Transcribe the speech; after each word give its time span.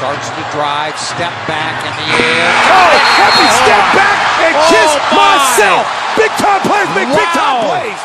Starts 0.00 0.30
to 0.30 0.42
drive, 0.50 0.98
step 0.98 1.28
back 1.46 1.76
in 1.84 1.92
the 1.92 2.08
air. 2.24 2.48
Oh, 2.72 2.88
happy 3.20 3.44
step 3.52 3.84
back 3.92 4.16
and 4.40 4.56
Oh, 4.56 4.64
kiss 4.72 4.96
my. 5.12 5.36
myself. 5.36 5.84
Big 6.16 6.32
time 6.40 6.62
plays 6.64 6.88
make 6.96 7.12
big 7.12 7.28
time 7.36 7.68
plays. 7.68 8.00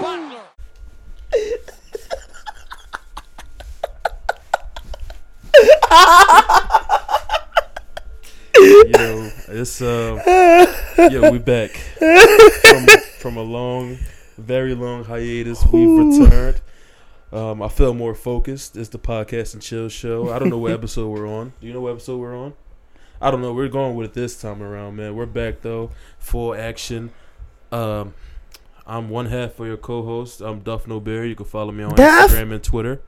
Butler. 0.00 0.46
Yo, 8.54 9.30
it's 9.48 9.80
uh, 9.80 10.68
yo, 11.10 11.30
we 11.30 11.38
back 11.38 11.70
from, 11.70 12.86
from 13.18 13.36
a 13.36 13.42
long, 13.42 13.98
very 14.38 14.74
long 14.74 15.04
hiatus. 15.04 15.64
We've 15.72 15.88
returned. 15.88 16.60
Um, 17.32 17.62
I 17.62 17.68
feel 17.68 17.94
more 17.94 18.14
focused. 18.14 18.76
It's 18.76 18.90
the 18.90 18.98
podcast 18.98 19.54
and 19.54 19.62
chill 19.62 19.88
show. 19.88 20.30
I 20.30 20.38
don't 20.38 20.50
know 20.50 20.58
what 20.58 20.72
episode 20.80 21.08
we're 21.08 21.26
on. 21.26 21.54
Do 21.60 21.66
you 21.66 21.72
know 21.72 21.80
what 21.80 21.92
episode 21.92 22.18
we're 22.18 22.36
on? 22.36 22.52
I 23.20 23.30
don't 23.30 23.40
know. 23.40 23.54
We're 23.54 23.68
going 23.68 23.94
with 23.96 24.10
it 24.10 24.14
this 24.14 24.40
time 24.40 24.62
around, 24.62 24.96
man. 24.96 25.14
We're 25.14 25.26
back 25.26 25.62
though, 25.62 25.90
full 26.18 26.54
action. 26.54 27.10
Um, 27.70 28.14
I'm 28.86 29.08
one 29.08 29.26
half 29.26 29.58
of 29.60 29.66
your 29.66 29.76
co-host. 29.76 30.40
I'm 30.40 30.60
Duff 30.60 30.86
No 30.86 31.00
Berry. 31.00 31.28
You 31.30 31.36
can 31.36 31.46
follow 31.46 31.72
me 31.72 31.84
on 31.84 31.94
Duff? 31.94 32.30
Instagram 32.30 32.52
and 32.52 32.62
Twitter. 32.62 33.00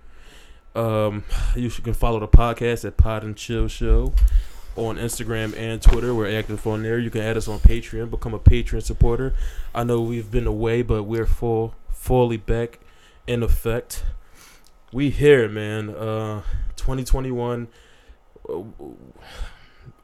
Um, 0.75 1.25
you 1.55 1.69
can 1.69 1.95
follow 1.95 2.21
the 2.21 2.29
podcast 2.29 2.85
at 2.85 2.97
Pod 2.97 3.25
and 3.25 3.37
Chill 3.37 3.69
Show 3.69 4.15
on 4.77 4.97
Instagram 4.97 5.57
and 5.57 5.83
Twitter. 5.83 6.15
We're 6.15 6.37
active 6.37 6.67
on 6.67 6.83
there. 6.83 6.99
You 6.99 7.11
can 7.11 7.21
add 7.21 7.37
us 7.37 7.47
on 7.47 7.59
Patreon, 7.59 8.11
become 8.11 8.35
a 8.35 8.39
Patreon 8.39 8.83
supporter. 8.83 9.35
I 9.75 9.85
know 9.85 10.01
we've 10.01 10.31
been 10.31 10.47
away, 10.47 10.83
but 10.83 11.03
we're 11.05 11.27
full, 11.27 11.75
fully 11.91 12.37
back 12.37 12.81
in 13.27 13.43
effect. 13.43 14.05
We 14.93 15.11
here, 15.11 15.49
man. 15.49 15.91
Uh, 15.91 16.43
2021. 16.77 17.69
uh, 18.49 18.63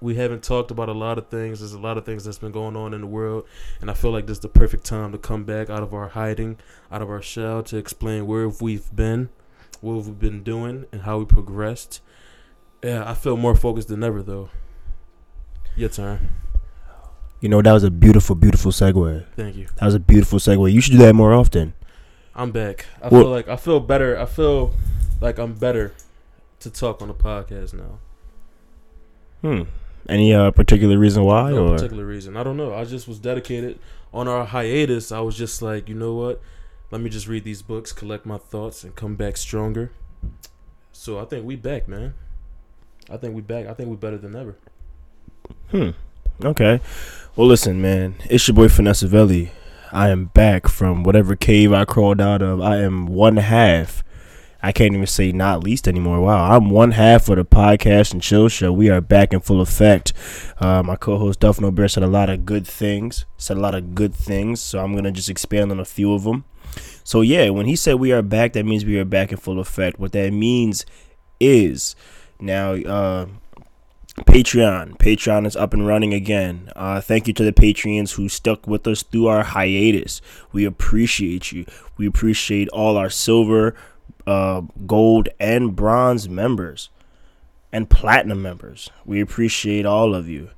We 0.00 0.14
haven't 0.14 0.42
talked 0.42 0.70
about 0.70 0.88
a 0.88 0.94
lot 0.94 1.18
of 1.18 1.28
things. 1.28 1.60
There's 1.60 1.74
a 1.74 1.78
lot 1.78 1.98
of 1.98 2.04
things 2.06 2.24
that's 2.24 2.38
been 2.38 2.52
going 2.52 2.74
on 2.76 2.94
in 2.94 3.02
the 3.02 3.06
world, 3.06 3.44
and 3.80 3.90
I 3.90 3.94
feel 3.94 4.10
like 4.10 4.26
this 4.26 4.38
is 4.38 4.40
the 4.42 4.48
perfect 4.48 4.84
time 4.84 5.12
to 5.12 5.18
come 5.18 5.44
back 5.44 5.68
out 5.68 5.82
of 5.82 5.92
our 5.92 6.08
hiding, 6.08 6.58
out 6.90 7.02
of 7.02 7.10
our 7.10 7.20
shell, 7.22 7.62
to 7.64 7.76
explain 7.76 8.26
where 8.26 8.48
we've 8.48 8.94
been, 8.96 9.28
what 9.80 9.96
we've 9.96 10.18
been 10.18 10.42
doing, 10.42 10.86
and 10.90 11.02
how 11.02 11.18
we 11.18 11.26
progressed. 11.26 12.00
Yeah, 12.82 13.08
I 13.08 13.12
feel 13.14 13.36
more 13.36 13.54
focused 13.54 13.88
than 13.88 14.02
ever, 14.02 14.22
though. 14.22 14.48
Your 15.76 15.90
turn. 15.90 16.30
You 17.40 17.48
know, 17.50 17.60
that 17.62 17.72
was 17.72 17.84
a 17.84 17.90
beautiful, 17.90 18.34
beautiful 18.36 18.72
segue. 18.72 19.26
Thank 19.36 19.56
you. 19.56 19.66
That 19.76 19.86
was 19.86 19.94
a 19.94 20.00
beautiful 20.00 20.38
segue. 20.38 20.72
You 20.72 20.80
should 20.80 20.92
do 20.92 20.98
that 20.98 21.14
more 21.14 21.34
often. 21.34 21.74
I'm 22.40 22.52
back. 22.52 22.86
I 23.02 23.08
Well- 23.08 23.22
feel 23.22 23.30
like 23.30 23.48
I 23.48 23.56
feel 23.56 23.80
better. 23.80 24.18
I 24.18 24.24
feel 24.24 24.72
like 25.20 25.38
I'm 25.38 25.52
better 25.52 25.92
to 26.60 26.70
talk 26.70 27.02
on 27.02 27.08
the 27.08 27.14
podcast 27.14 27.74
now. 27.74 27.98
Hmm. 29.42 29.62
Any 30.08 30.32
uh, 30.32 30.50
particular 30.50 30.96
reason 30.98 31.24
why, 31.24 31.50
No 31.50 31.68
or 31.68 31.74
particular 31.74 32.06
reason. 32.06 32.38
I 32.38 32.42
don't 32.42 32.56
know. 32.56 32.72
I 32.74 32.84
just 32.84 33.06
was 33.06 33.18
dedicated 33.18 33.78
on 34.14 34.26
our 34.26 34.46
hiatus. 34.46 35.12
I 35.12 35.20
was 35.20 35.36
just 35.36 35.60
like, 35.60 35.88
you 35.88 35.94
know 35.94 36.14
what? 36.14 36.40
Let 36.90 37.02
me 37.02 37.10
just 37.10 37.28
read 37.28 37.44
these 37.44 37.60
books, 37.60 37.92
collect 37.92 38.24
my 38.24 38.38
thoughts, 38.38 38.84
and 38.84 38.96
come 38.96 39.16
back 39.16 39.36
stronger. 39.36 39.92
So 40.92 41.18
I 41.20 41.26
think 41.26 41.44
we 41.44 41.56
back, 41.56 41.88
man. 41.88 42.14
I 43.10 43.18
think 43.18 43.34
we 43.34 43.42
back. 43.42 43.66
I 43.66 43.74
think 43.74 43.90
we 43.90 43.96
better 43.96 44.16
than 44.18 44.34
ever. 44.34 44.56
Hmm. 45.70 45.90
Okay. 46.42 46.80
Well, 47.36 47.46
listen, 47.46 47.82
man. 47.82 48.14
It's 48.30 48.48
your 48.48 48.54
boy 48.54 48.68
Finesse 48.68 49.02
Velli. 49.02 49.50
I 49.92 50.10
am 50.10 50.26
back 50.26 50.68
from 50.68 51.02
whatever 51.02 51.34
cave 51.34 51.72
I 51.72 51.84
crawled 51.84 52.20
out 52.20 52.42
of. 52.42 52.60
I 52.60 52.76
am 52.76 53.06
one 53.06 53.38
half. 53.38 54.04
I 54.62 54.72
can't 54.72 54.94
even 54.94 55.06
say 55.06 55.32
not 55.32 55.64
least 55.64 55.88
anymore. 55.88 56.20
Wow, 56.20 56.54
I'm 56.54 56.70
one 56.70 56.92
half 56.92 57.28
of 57.28 57.36
the 57.36 57.44
podcast 57.44 58.12
and 58.12 58.22
chill 58.22 58.48
show. 58.48 58.72
We 58.72 58.88
are 58.88 59.00
back 59.00 59.32
in 59.32 59.40
full 59.40 59.60
effect. 59.60 60.12
Uh, 60.58 60.82
my 60.82 60.94
co-host 60.94 61.40
Duff 61.40 61.58
Bear 61.74 61.88
said 61.88 62.02
a 62.04 62.06
lot 62.08 62.30
of 62.30 62.46
good 62.46 62.66
things. 62.66 63.24
Said 63.36 63.56
a 63.56 63.60
lot 63.60 63.74
of 63.74 63.94
good 63.94 64.14
things. 64.14 64.60
So 64.60 64.78
I'm 64.78 64.94
gonna 64.94 65.10
just 65.10 65.30
expand 65.30 65.72
on 65.72 65.80
a 65.80 65.84
few 65.84 66.12
of 66.12 66.22
them. 66.24 66.44
So 67.02 67.22
yeah, 67.22 67.50
when 67.50 67.66
he 67.66 67.74
said 67.74 67.94
we 67.94 68.12
are 68.12 68.22
back, 68.22 68.52
that 68.52 68.64
means 68.64 68.84
we 68.84 68.98
are 68.98 69.04
back 69.04 69.32
in 69.32 69.38
full 69.38 69.58
effect. 69.58 69.98
What 69.98 70.12
that 70.12 70.32
means 70.32 70.86
is 71.40 71.96
now 72.38 72.74
uh, 72.74 73.26
Patreon. 74.26 74.96
Patreon 74.98 75.46
is 75.46 75.56
up 75.56 75.72
and 75.74 75.86
running 75.86 76.14
again. 76.14 76.70
Uh, 76.76 77.00
thank 77.00 77.26
you 77.26 77.34
to 77.34 77.44
the 77.44 77.52
Patreons 77.52 78.14
who 78.14 78.28
stuck 78.28 78.66
with 78.66 78.86
us 78.86 79.02
through 79.02 79.26
our 79.26 79.42
hiatus. 79.42 80.20
We 80.52 80.64
appreciate 80.64 81.52
you. 81.52 81.66
We 81.96 82.06
appreciate 82.06 82.68
all 82.68 82.96
our 82.96 83.10
silver, 83.10 83.74
uh, 84.26 84.62
gold, 84.86 85.28
and 85.38 85.74
bronze 85.74 86.28
members 86.28 86.90
and 87.72 87.90
platinum 87.90 88.42
members. 88.42 88.90
We 89.04 89.20
appreciate 89.20 89.86
all 89.86 90.14
of 90.14 90.28
you. 90.28 90.50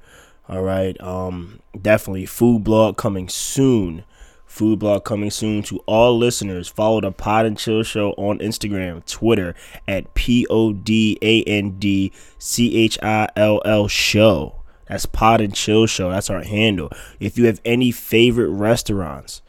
All 0.49 0.62
right. 0.62 1.00
Um, 1.00 1.61
definitely 1.81 2.27
food 2.27 2.65
blog 2.65 2.97
coming 2.97 3.29
soon. 3.29 4.05
Food 4.53 4.81
blog 4.81 5.05
coming 5.05 5.31
soon 5.31 5.63
to 5.63 5.79
all 5.87 6.19
listeners. 6.19 6.69
Follow 6.69 7.01
the 7.01 7.11
Pod 7.11 7.47
and 7.47 7.57
Chill 7.57 7.83
Show 7.83 8.11
on 8.19 8.39
Instagram, 8.41 9.03
Twitter 9.07 9.55
at 9.89 10.13
P 10.13 10.47
O 10.51 10.75
D 10.75 11.17
A 11.23 11.43
N 11.45 11.79
D 11.79 12.13
C 12.39 12.77
H 12.77 12.99
I 13.03 13.31
L 13.35 13.62
L 13.65 13.89
Show. 13.89 14.57
That's 14.89 15.07
Pod 15.07 15.41
and 15.41 15.55
Chill 15.55 15.87
Show. 15.87 16.11
That's 16.11 16.29
our 16.29 16.43
handle. 16.43 16.91
If 17.19 17.39
you 17.39 17.47
have 17.47 17.62
any 17.65 17.91
favorite 17.91 18.51
restaurants 18.51 19.41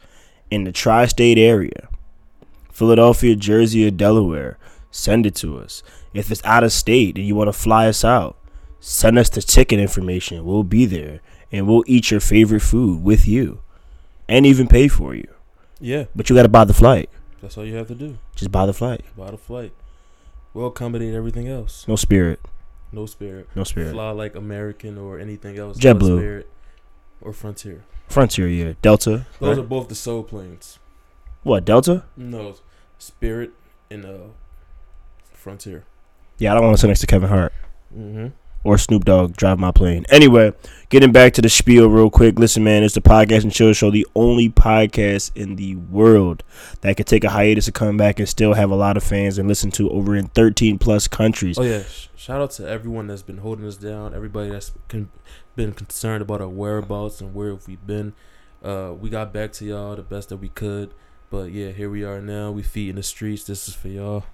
in 0.50 0.64
the 0.64 0.72
tri 0.72 1.04
state 1.04 1.36
area, 1.36 1.90
Philadelphia, 2.72 3.36
Jersey, 3.36 3.86
or 3.86 3.90
Delaware, 3.90 4.56
send 4.90 5.26
it 5.26 5.34
to 5.34 5.58
us. 5.58 5.82
If 6.14 6.30
it's 6.30 6.42
out 6.46 6.64
of 6.64 6.72
state 6.72 7.18
and 7.18 7.26
you 7.26 7.34
want 7.34 7.48
to 7.48 7.52
fly 7.52 7.88
us 7.88 8.06
out, 8.06 8.38
send 8.80 9.18
us 9.18 9.28
the 9.28 9.42
ticket 9.42 9.78
information. 9.78 10.46
We'll 10.46 10.64
be 10.64 10.86
there 10.86 11.20
and 11.52 11.68
we'll 11.68 11.84
eat 11.86 12.10
your 12.10 12.20
favorite 12.20 12.62
food 12.62 13.04
with 13.04 13.28
you 13.28 13.60
and 14.28 14.46
even 14.46 14.68
pay 14.68 14.88
for 14.88 15.14
you. 15.14 15.28
Yeah, 15.80 16.04
But 16.14 16.30
you 16.30 16.36
got 16.36 16.44
to 16.44 16.48
buy 16.48 16.64
the 16.64 16.74
flight. 16.74 17.10
that's 17.42 17.58
all 17.58 17.64
you 17.64 17.74
have 17.74 17.88
to 17.88 17.94
do. 17.94 18.18
Just 18.36 18.50
buy 18.50 18.64
the 18.64 18.72
flight. 18.72 19.02
Buy 19.16 19.30
the 19.30 19.36
flight. 19.38 19.72
We'll 20.54 20.68
accommodate 20.68 21.14
everything 21.14 21.48
else. 21.48 21.86
No 21.88 21.96
spirit. 21.96 22.40
No 22.92 23.06
spirit. 23.06 23.48
No 23.54 23.64
spirit. 23.64 23.92
Fly 23.92 24.10
like 24.10 24.34
American 24.36 24.96
or 24.96 25.18
anything 25.18 25.58
else. 25.58 25.76
JetBlue. 25.78 26.16
Spirit 26.18 26.48
or 27.20 27.32
Frontier. 27.32 27.84
Frontier, 28.08 28.46
yeah. 28.46 28.74
Delta. 28.82 29.26
Those 29.40 29.56
right? 29.56 29.58
are 29.58 29.66
both 29.66 29.88
the 29.88 29.94
soul 29.96 30.22
planes. 30.22 30.78
What, 31.42 31.64
Delta? 31.64 32.04
No, 32.16 32.54
Spirit 32.98 33.50
and 33.90 34.04
uh, 34.06 34.18
Frontier. 35.32 35.84
Yeah, 36.38 36.52
I 36.52 36.54
don't 36.54 36.64
want 36.64 36.76
to 36.76 36.80
sit 36.80 36.86
next 36.88 37.00
to 37.00 37.06
Kevin 37.06 37.28
Hart 37.28 37.52
Mm-hmm. 37.96 38.28
Or 38.64 38.78
Snoop 38.78 39.04
Dogg 39.04 39.36
drive 39.36 39.58
my 39.58 39.70
plane. 39.70 40.06
Anyway, 40.08 40.52
getting 40.88 41.12
back 41.12 41.34
to 41.34 41.42
the 41.42 41.48
spiel 41.48 41.88
real 41.88 42.10
quick. 42.10 42.38
Listen, 42.38 42.64
man, 42.64 42.82
it's 42.82 42.94
the 42.94 43.00
Podcast 43.00 43.42
and 43.42 43.52
Chill 43.52 43.72
Show, 43.74 43.90
the 43.90 44.06
only 44.14 44.48
podcast 44.48 45.30
in 45.36 45.56
the 45.56 45.76
world 45.76 46.42
that 46.80 46.96
could 46.96 47.06
take 47.06 47.22
a 47.22 47.30
hiatus 47.30 47.66
and 47.66 47.74
come 47.74 47.96
back 47.96 48.18
and 48.18 48.28
still 48.28 48.54
have 48.54 48.70
a 48.70 48.74
lot 48.74 48.96
of 48.96 49.04
fans 49.04 49.38
and 49.38 49.46
listen 49.46 49.70
to 49.72 49.90
over 49.90 50.16
in 50.16 50.28
13 50.28 50.78
plus 50.78 51.06
countries. 51.06 51.58
Oh 51.58 51.62
yeah, 51.62 51.82
shout 52.16 52.40
out 52.40 52.50
to 52.52 52.68
everyone 52.68 53.06
that's 53.06 53.22
been 53.22 53.38
holding 53.38 53.66
us 53.66 53.76
down. 53.76 54.14
Everybody 54.14 54.50
that's 54.50 54.72
been 55.54 55.72
concerned 55.72 56.22
about 56.22 56.40
our 56.40 56.48
whereabouts 56.48 57.20
and 57.20 57.34
where 57.34 57.54
we've 57.54 57.68
we 57.68 57.76
been. 57.76 58.14
Uh, 58.62 58.94
we 58.98 59.10
got 59.10 59.30
back 59.30 59.52
to 59.52 59.64
y'all 59.66 59.94
the 59.94 60.02
best 60.02 60.30
that 60.30 60.38
we 60.38 60.48
could, 60.48 60.94
but 61.28 61.52
yeah, 61.52 61.70
here 61.70 61.90
we 61.90 62.02
are 62.02 62.20
now. 62.22 62.50
We 62.50 62.62
feet 62.62 62.88
in 62.88 62.96
the 62.96 63.02
streets. 63.02 63.44
This 63.44 63.68
is 63.68 63.74
for 63.74 63.88
y'all. 63.88 64.24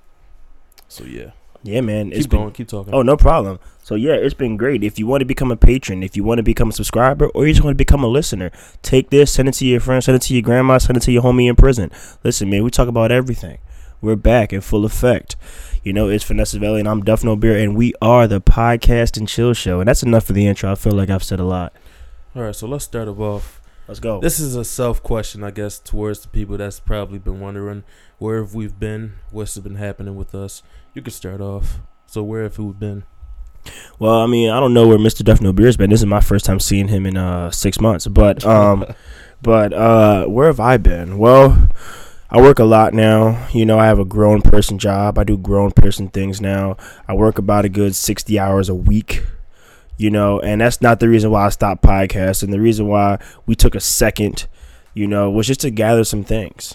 So 0.86 1.04
yeah, 1.04 1.30
Yeah, 1.62 1.80
man. 1.82 2.12
It's 2.12 2.22
keep 2.22 2.30
been, 2.30 2.50
keep 2.52 2.68
talking. 2.68 2.94
Oh, 2.94 3.02
no 3.02 3.16
problem. 3.16 3.58
So 3.82 3.94
yeah, 3.94 4.12
it's 4.12 4.34
been 4.34 4.56
great. 4.56 4.84
If 4.84 4.98
you 4.98 5.06
want 5.06 5.20
to 5.20 5.24
become 5.24 5.50
a 5.50 5.56
patron, 5.56 6.02
if 6.02 6.16
you 6.16 6.24
want 6.24 6.38
to 6.38 6.42
become 6.42 6.70
a 6.70 6.72
subscriber, 6.72 7.26
or 7.28 7.46
you 7.46 7.52
just 7.52 7.64
want 7.64 7.74
to 7.74 7.78
become 7.78 8.04
a 8.04 8.08
listener, 8.08 8.50
take 8.82 9.10
this, 9.10 9.32
send 9.32 9.48
it 9.48 9.54
to 9.54 9.66
your 9.66 9.80
friend, 9.80 10.02
send 10.02 10.16
it 10.16 10.22
to 10.22 10.32
your 10.32 10.42
grandma, 10.42 10.78
send 10.78 10.96
it 10.96 11.00
to 11.00 11.12
your 11.12 11.22
homie 11.22 11.48
in 11.48 11.56
prison. 11.56 11.90
Listen, 12.22 12.48
man, 12.48 12.62
we 12.62 12.70
talk 12.70 12.88
about 12.88 13.10
everything. 13.10 13.58
We're 14.00 14.16
back 14.16 14.52
in 14.52 14.60
full 14.60 14.84
effect. 14.84 15.36
You 15.82 15.92
know, 15.92 16.08
it's 16.08 16.24
Vanessa 16.24 16.58
Valley 16.58 16.80
and 16.80 16.88
I'm 16.88 17.02
Duff 17.02 17.24
No 17.24 17.36
Beer, 17.36 17.58
and 17.58 17.76
we 17.76 17.92
are 18.00 18.26
the 18.26 18.40
podcast 18.40 19.16
and 19.16 19.28
chill 19.28 19.52
show. 19.52 19.80
And 19.80 19.88
that's 19.88 20.02
enough 20.02 20.24
for 20.24 20.32
the 20.32 20.46
intro. 20.46 20.72
I 20.72 20.74
feel 20.74 20.92
like 20.92 21.10
I've 21.10 21.24
said 21.24 21.40
a 21.40 21.44
lot. 21.44 21.74
All 22.34 22.42
right, 22.42 22.54
so 22.54 22.66
let's 22.66 22.84
start 22.84 23.08
it 23.08 23.18
off. 23.18 23.59
Let's 23.90 23.98
go. 23.98 24.20
This 24.20 24.38
is 24.38 24.54
a 24.54 24.64
self 24.64 25.02
question, 25.02 25.42
I 25.42 25.50
guess, 25.50 25.80
towards 25.80 26.20
the 26.20 26.28
people 26.28 26.56
that's 26.56 26.78
probably 26.78 27.18
been 27.18 27.40
wondering 27.40 27.82
where 28.18 28.38
have 28.38 28.54
we 28.54 28.68
been, 28.68 29.14
what's 29.32 29.58
been 29.58 29.74
happening 29.74 30.14
with 30.14 30.32
us. 30.32 30.62
You 30.94 31.02
can 31.02 31.12
start 31.12 31.40
off. 31.40 31.80
So 32.06 32.22
where 32.22 32.44
have 32.44 32.56
we 32.56 32.72
been? 32.72 33.02
Well, 33.98 34.20
I 34.20 34.26
mean, 34.26 34.48
I 34.48 34.60
don't 34.60 34.74
know 34.74 34.86
where 34.86 34.96
Mr. 34.96 35.24
Duff 35.24 35.40
No 35.40 35.52
Beer's 35.52 35.76
been. 35.76 35.90
This 35.90 36.02
is 36.02 36.06
my 36.06 36.20
first 36.20 36.44
time 36.44 36.60
seeing 36.60 36.86
him 36.86 37.04
in 37.04 37.16
uh 37.16 37.50
six 37.50 37.80
months. 37.80 38.06
But 38.06 38.44
um, 38.46 38.86
but 39.42 39.72
uh, 39.72 40.26
where 40.26 40.46
have 40.46 40.60
I 40.60 40.76
been? 40.76 41.18
Well, 41.18 41.68
I 42.30 42.40
work 42.40 42.60
a 42.60 42.64
lot 42.64 42.94
now. 42.94 43.48
You 43.52 43.66
know, 43.66 43.80
I 43.80 43.86
have 43.86 43.98
a 43.98 44.04
grown 44.04 44.40
person 44.40 44.78
job. 44.78 45.18
I 45.18 45.24
do 45.24 45.36
grown 45.36 45.72
person 45.72 46.06
things 46.06 46.40
now. 46.40 46.76
I 47.08 47.14
work 47.14 47.38
about 47.38 47.64
a 47.64 47.68
good 47.68 47.96
sixty 47.96 48.38
hours 48.38 48.68
a 48.68 48.74
week. 48.76 49.24
You 50.00 50.08
know, 50.08 50.40
and 50.40 50.62
that's 50.62 50.80
not 50.80 50.98
the 50.98 51.10
reason 51.10 51.30
why 51.30 51.44
I 51.44 51.48
stopped 51.50 51.82
podcasting. 51.82 52.50
The 52.50 52.58
reason 52.58 52.86
why 52.86 53.18
we 53.44 53.54
took 53.54 53.74
a 53.74 53.80
second, 53.80 54.46
you 54.94 55.06
know, 55.06 55.28
was 55.28 55.46
just 55.46 55.60
to 55.60 55.70
gather 55.70 56.04
some 56.04 56.24
things. 56.24 56.74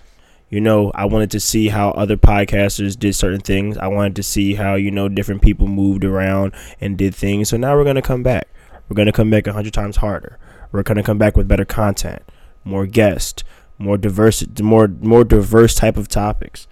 You 0.52 0.62
know, 0.62 0.92
I 0.94 1.06
wanted 1.06 1.32
to 1.32 1.40
see 1.40 1.70
how 1.70 1.90
other 1.94 2.18
podcasters 2.18 2.96
did 2.96 3.16
certain 3.16 3.42
things. 3.42 3.80
I 3.80 3.88
wanted 3.88 4.16
to 4.18 4.22
see 4.22 4.54
how, 4.54 4.76
you 4.76 4.92
know, 4.92 5.10
different 5.10 5.42
people 5.42 5.66
moved 5.66 6.06
around 6.06 6.54
and 6.80 7.00
did 7.00 7.16
things. 7.16 7.50
So 7.50 7.58
now 7.58 7.76
we're 7.76 7.84
going 7.84 7.96
to 7.96 8.04
come 8.04 8.22
back. 8.22 8.48
We're 8.88 8.96
going 8.96 9.08
to 9.08 9.12
come 9.12 9.32
back 9.32 9.48
a 9.48 9.50
100 9.50 9.74
times 9.74 9.96
harder. 9.96 10.38
We're 10.72 10.84
going 10.84 10.98
to 10.98 11.04
come 11.04 11.18
back 11.18 11.36
with 11.36 11.48
better 11.48 11.66
content, 11.66 12.22
more 12.64 12.86
guests, 12.86 13.44
more 13.80 13.98
diverse 13.98 14.46
more 14.62 14.88
more 14.88 15.24
diverse 15.24 15.74
type 15.74 15.98
of 15.98 16.10
topics. 16.10 16.68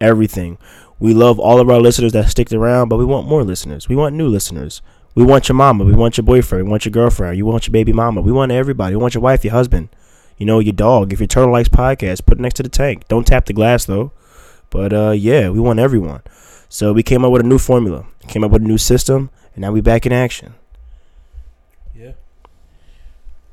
Everything. 0.00 0.56
We 1.00 1.14
love 1.14 1.40
all 1.40 1.58
of 1.58 1.68
our 1.68 1.80
listeners 1.80 2.12
that 2.12 2.30
sticked 2.30 2.52
around, 2.52 2.90
but 2.90 2.96
we 2.96 3.04
want 3.04 3.26
more 3.26 3.42
listeners. 3.42 3.88
We 3.88 3.96
want 3.96 4.14
new 4.14 4.28
listeners. 4.28 4.82
We 5.16 5.24
want 5.24 5.48
your 5.48 5.56
mama. 5.56 5.82
We 5.82 5.94
want 5.94 6.16
your 6.16 6.24
boyfriend. 6.24 6.66
We 6.66 6.70
want 6.70 6.84
your 6.84 6.92
girlfriend. 6.92 7.36
You 7.36 7.46
want 7.46 7.66
your 7.66 7.72
baby 7.72 7.92
mama. 7.92 8.20
We 8.20 8.30
want 8.30 8.52
everybody. 8.52 8.94
We 8.94 9.02
want 9.02 9.14
your 9.14 9.22
wife, 9.22 9.44
your 9.44 9.54
husband 9.54 9.88
you 10.38 10.46
know, 10.46 10.58
your 10.58 10.72
dog. 10.72 11.12
If 11.12 11.20
your 11.20 11.26
turtle 11.26 11.52
likes 11.52 11.68
podcasts, 11.68 12.24
put 12.24 12.38
it 12.38 12.40
next 12.40 12.56
to 12.56 12.62
the 12.62 12.68
tank. 12.68 13.08
Don't 13.08 13.26
tap 13.26 13.46
the 13.46 13.52
glass 13.52 13.84
though. 13.86 14.12
But 14.70 14.92
uh, 14.92 15.10
yeah, 15.12 15.48
we 15.48 15.60
want 15.60 15.78
everyone. 15.78 16.22
So 16.68 16.92
we 16.92 17.02
came 17.02 17.24
up 17.24 17.32
with 17.32 17.42
a 17.42 17.46
new 17.46 17.58
formula, 17.58 18.06
came 18.26 18.44
up 18.44 18.50
with 18.50 18.62
a 18.62 18.66
new 18.66 18.78
system, 18.78 19.30
and 19.54 19.62
now 19.62 19.72
we 19.72 19.80
back 19.80 20.04
in 20.04 20.12
action. 20.12 20.54
Yeah. 21.94 22.12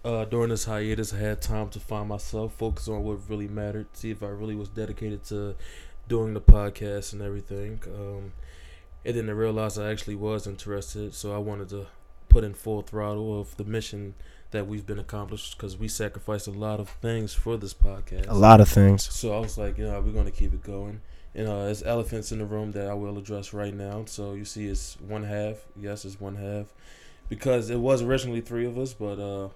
Uh, 0.03 0.25
during 0.25 0.49
this 0.49 0.65
hiatus, 0.65 1.13
I 1.13 1.17
had 1.17 1.41
time 1.41 1.69
to 1.69 1.79
find 1.79 2.09
myself, 2.09 2.53
focus 2.55 2.87
on 2.87 3.03
what 3.03 3.19
really 3.29 3.47
mattered, 3.47 3.87
see 3.93 4.09
if 4.09 4.21
I 4.21 4.27
really 4.27 4.55
was 4.55 4.67
dedicated 4.67 5.23
to 5.25 5.55
doing 6.09 6.33
the 6.33 6.41
podcast 6.41 7.13
and 7.13 7.21
everything. 7.21 7.79
Um, 7.87 8.33
and 9.05 9.15
then 9.15 9.29
I 9.29 9.33
realized 9.33 9.79
I 9.79 9.91
actually 9.91 10.15
was 10.15 10.47
interested, 10.47 11.13
so 11.13 11.33
I 11.33 11.37
wanted 11.37 11.69
to 11.69 11.87
put 12.29 12.43
in 12.43 12.53
full 12.53 12.81
throttle 12.81 13.39
of 13.39 13.55
the 13.57 13.63
mission 13.63 14.15
that 14.51 14.67
we've 14.67 14.85
been 14.85 14.99
accomplished 14.99 15.57
because 15.57 15.77
we 15.77 15.87
sacrificed 15.87 16.47
a 16.47 16.51
lot 16.51 16.79
of 16.79 16.89
things 16.89 17.33
for 17.33 17.57
this 17.57 17.73
podcast. 17.73 18.27
A 18.29 18.33
lot 18.33 18.61
of 18.61 18.69
things. 18.69 19.03
So 19.11 19.35
I 19.35 19.39
was 19.39 19.57
like, 19.57 19.77
you 19.77 19.85
know, 19.85 19.99
we're 19.99 20.13
going 20.13 20.25
to 20.25 20.31
keep 20.31 20.53
it 20.53 20.63
going. 20.63 21.01
And 21.35 21.47
uh, 21.47 21.65
there's 21.65 21.83
elephants 21.83 22.31
in 22.31 22.39
the 22.39 22.45
room 22.45 22.71
that 22.73 22.87
I 22.87 22.93
will 22.93 23.17
address 23.17 23.53
right 23.53 23.73
now. 23.73 24.05
So 24.05 24.33
you 24.33 24.45
see, 24.45 24.67
it's 24.67 24.99
one 25.01 25.23
half. 25.23 25.57
Yes, 25.75 26.05
it's 26.05 26.19
one 26.19 26.35
half. 26.35 26.67
Because 27.29 27.69
it 27.69 27.79
was 27.79 28.01
originally 28.01 28.41
three 28.41 28.65
of 28.65 28.77
us, 28.77 28.93
but 28.93 29.19
uh, 29.19 29.49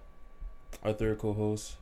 our 0.84 0.94
third 0.94 1.20
co 1.20 1.34
host 1.34 1.76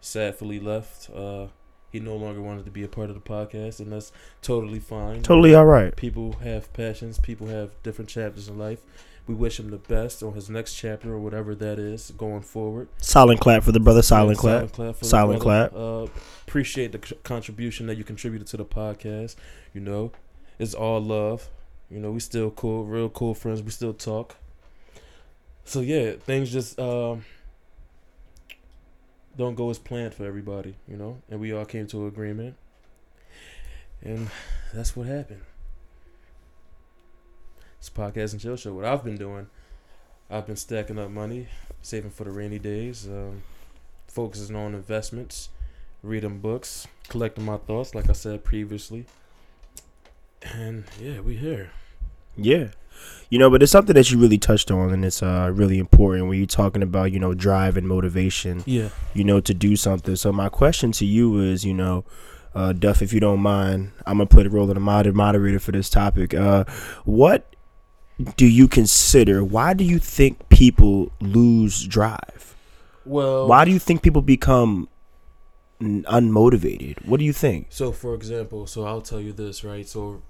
sadly 0.00 0.58
left. 0.58 1.10
Uh, 1.10 1.46
he 1.90 2.00
no 2.00 2.16
longer 2.16 2.40
wanted 2.42 2.64
to 2.64 2.70
be 2.70 2.84
a 2.84 2.88
part 2.88 3.10
of 3.10 3.14
the 3.14 3.20
podcast, 3.20 3.80
and 3.80 3.92
that's 3.92 4.12
totally 4.42 4.80
fine. 4.80 5.22
Totally 5.22 5.54
all 5.54 5.64
right. 5.66 5.94
People 5.96 6.34
have 6.44 6.72
passions, 6.72 7.18
people 7.18 7.46
have 7.48 7.70
different 7.82 8.10
chapters 8.10 8.48
in 8.48 8.58
life. 8.58 8.80
We 9.26 9.34
wish 9.34 9.60
him 9.60 9.70
the 9.70 9.76
best 9.76 10.22
on 10.22 10.32
his 10.32 10.48
next 10.48 10.74
chapter 10.74 11.12
or 11.12 11.18
whatever 11.18 11.54
that 11.54 11.78
is 11.78 12.12
going 12.16 12.40
forward. 12.40 12.88
Silent 12.96 13.40
clap 13.40 13.62
for 13.62 13.72
the 13.72 13.80
brother. 13.80 14.00
Silent 14.00 14.38
clap. 14.38 14.70
Silent 14.70 14.72
clap. 14.72 15.04
Silent 15.04 15.40
clap. 15.42 15.74
Uh, 15.74 16.06
appreciate 16.46 16.92
the 16.92 17.06
c- 17.06 17.14
contribution 17.24 17.86
that 17.88 17.98
you 17.98 18.04
contributed 18.04 18.48
to 18.48 18.56
the 18.56 18.64
podcast. 18.64 19.36
You 19.74 19.82
know, 19.82 20.12
it's 20.58 20.72
all 20.72 21.02
love. 21.02 21.50
You 21.90 22.00
know, 22.00 22.10
we 22.10 22.20
still 22.20 22.50
cool, 22.50 22.86
real 22.86 23.10
cool 23.10 23.34
friends. 23.34 23.62
We 23.62 23.70
still 23.70 23.92
talk. 23.92 24.36
So 25.64 25.80
yeah, 25.80 26.12
things 26.12 26.50
just 26.50 26.78
um, 26.80 27.26
don't 29.38 29.54
go 29.54 29.70
as 29.70 29.78
planned 29.78 30.12
for 30.12 30.26
everybody. 30.26 30.74
You 30.86 30.96
know, 30.96 31.22
and 31.30 31.40
we 31.40 31.52
all 31.52 31.64
came 31.64 31.86
to 31.86 32.02
an 32.02 32.08
agreement, 32.08 32.56
and 34.02 34.28
that's 34.74 34.94
what 34.94 35.06
happened. 35.06 35.42
It's 37.78 37.88
podcast 37.88 38.32
and 38.32 38.40
chill 38.40 38.56
show. 38.56 38.74
What 38.74 38.84
I've 38.84 39.04
been 39.04 39.16
doing, 39.16 39.46
I've 40.28 40.46
been 40.46 40.56
stacking 40.56 40.98
up 40.98 41.10
money, 41.10 41.46
saving 41.80 42.10
for 42.10 42.24
the 42.24 42.30
rainy 42.32 42.58
days, 42.58 43.06
um, 43.06 43.42
focusing 44.08 44.56
on 44.56 44.74
investments, 44.74 45.48
reading 46.02 46.40
books, 46.40 46.88
collecting 47.08 47.44
my 47.44 47.56
thoughts, 47.56 47.94
like 47.94 48.10
I 48.10 48.14
said 48.14 48.44
previously. 48.44 49.06
And 50.42 50.84
yeah, 51.00 51.20
we 51.20 51.36
here. 51.36 51.70
Yeah. 52.38 52.68
You 53.30 53.38
know, 53.38 53.50
but 53.50 53.62
it's 53.62 53.72
something 53.72 53.94
that 53.94 54.10
you 54.10 54.18
really 54.18 54.38
touched 54.38 54.70
on, 54.70 54.90
and 54.90 55.04
it's 55.04 55.22
uh, 55.22 55.50
really 55.52 55.78
important 55.78 56.28
when 56.28 56.38
you're 56.38 56.46
talking 56.46 56.82
about, 56.82 57.12
you 57.12 57.18
know, 57.18 57.34
drive 57.34 57.76
and 57.76 57.86
motivation, 57.86 58.62
Yeah. 58.64 58.88
you 59.12 59.22
know, 59.22 59.38
to 59.40 59.52
do 59.52 59.76
something. 59.76 60.16
So, 60.16 60.32
my 60.32 60.48
question 60.48 60.92
to 60.92 61.04
you 61.04 61.38
is, 61.38 61.62
you 61.62 61.74
know, 61.74 62.04
uh, 62.54 62.72
Duff, 62.72 63.02
if 63.02 63.12
you 63.12 63.20
don't 63.20 63.40
mind, 63.40 63.90
I'm 64.06 64.16
going 64.16 64.28
to 64.28 64.34
play 64.34 64.44
the 64.44 64.50
role 64.50 64.68
of 64.70 64.74
the 64.74 64.80
moder- 64.80 65.12
moderator 65.12 65.58
for 65.58 65.72
this 65.72 65.90
topic. 65.90 66.32
Uh, 66.32 66.64
what 67.04 67.54
do 68.36 68.46
you 68.46 68.66
consider, 68.66 69.44
why 69.44 69.74
do 69.74 69.84
you 69.84 69.98
think 69.98 70.48
people 70.48 71.12
lose 71.20 71.86
drive? 71.86 72.56
Well, 73.04 73.46
Why 73.46 73.64
do 73.66 73.70
you 73.70 73.78
think 73.78 74.02
people 74.02 74.22
become 74.22 74.88
unmotivated? 75.80 77.06
What 77.06 77.18
do 77.20 77.24
you 77.24 77.32
think? 77.32 77.66
So, 77.70 77.92
for 77.92 78.14
example, 78.14 78.66
so 78.66 78.84
I'll 78.84 79.00
tell 79.02 79.20
you 79.20 79.32
this, 79.32 79.64
right? 79.64 79.86
So, 79.86 80.22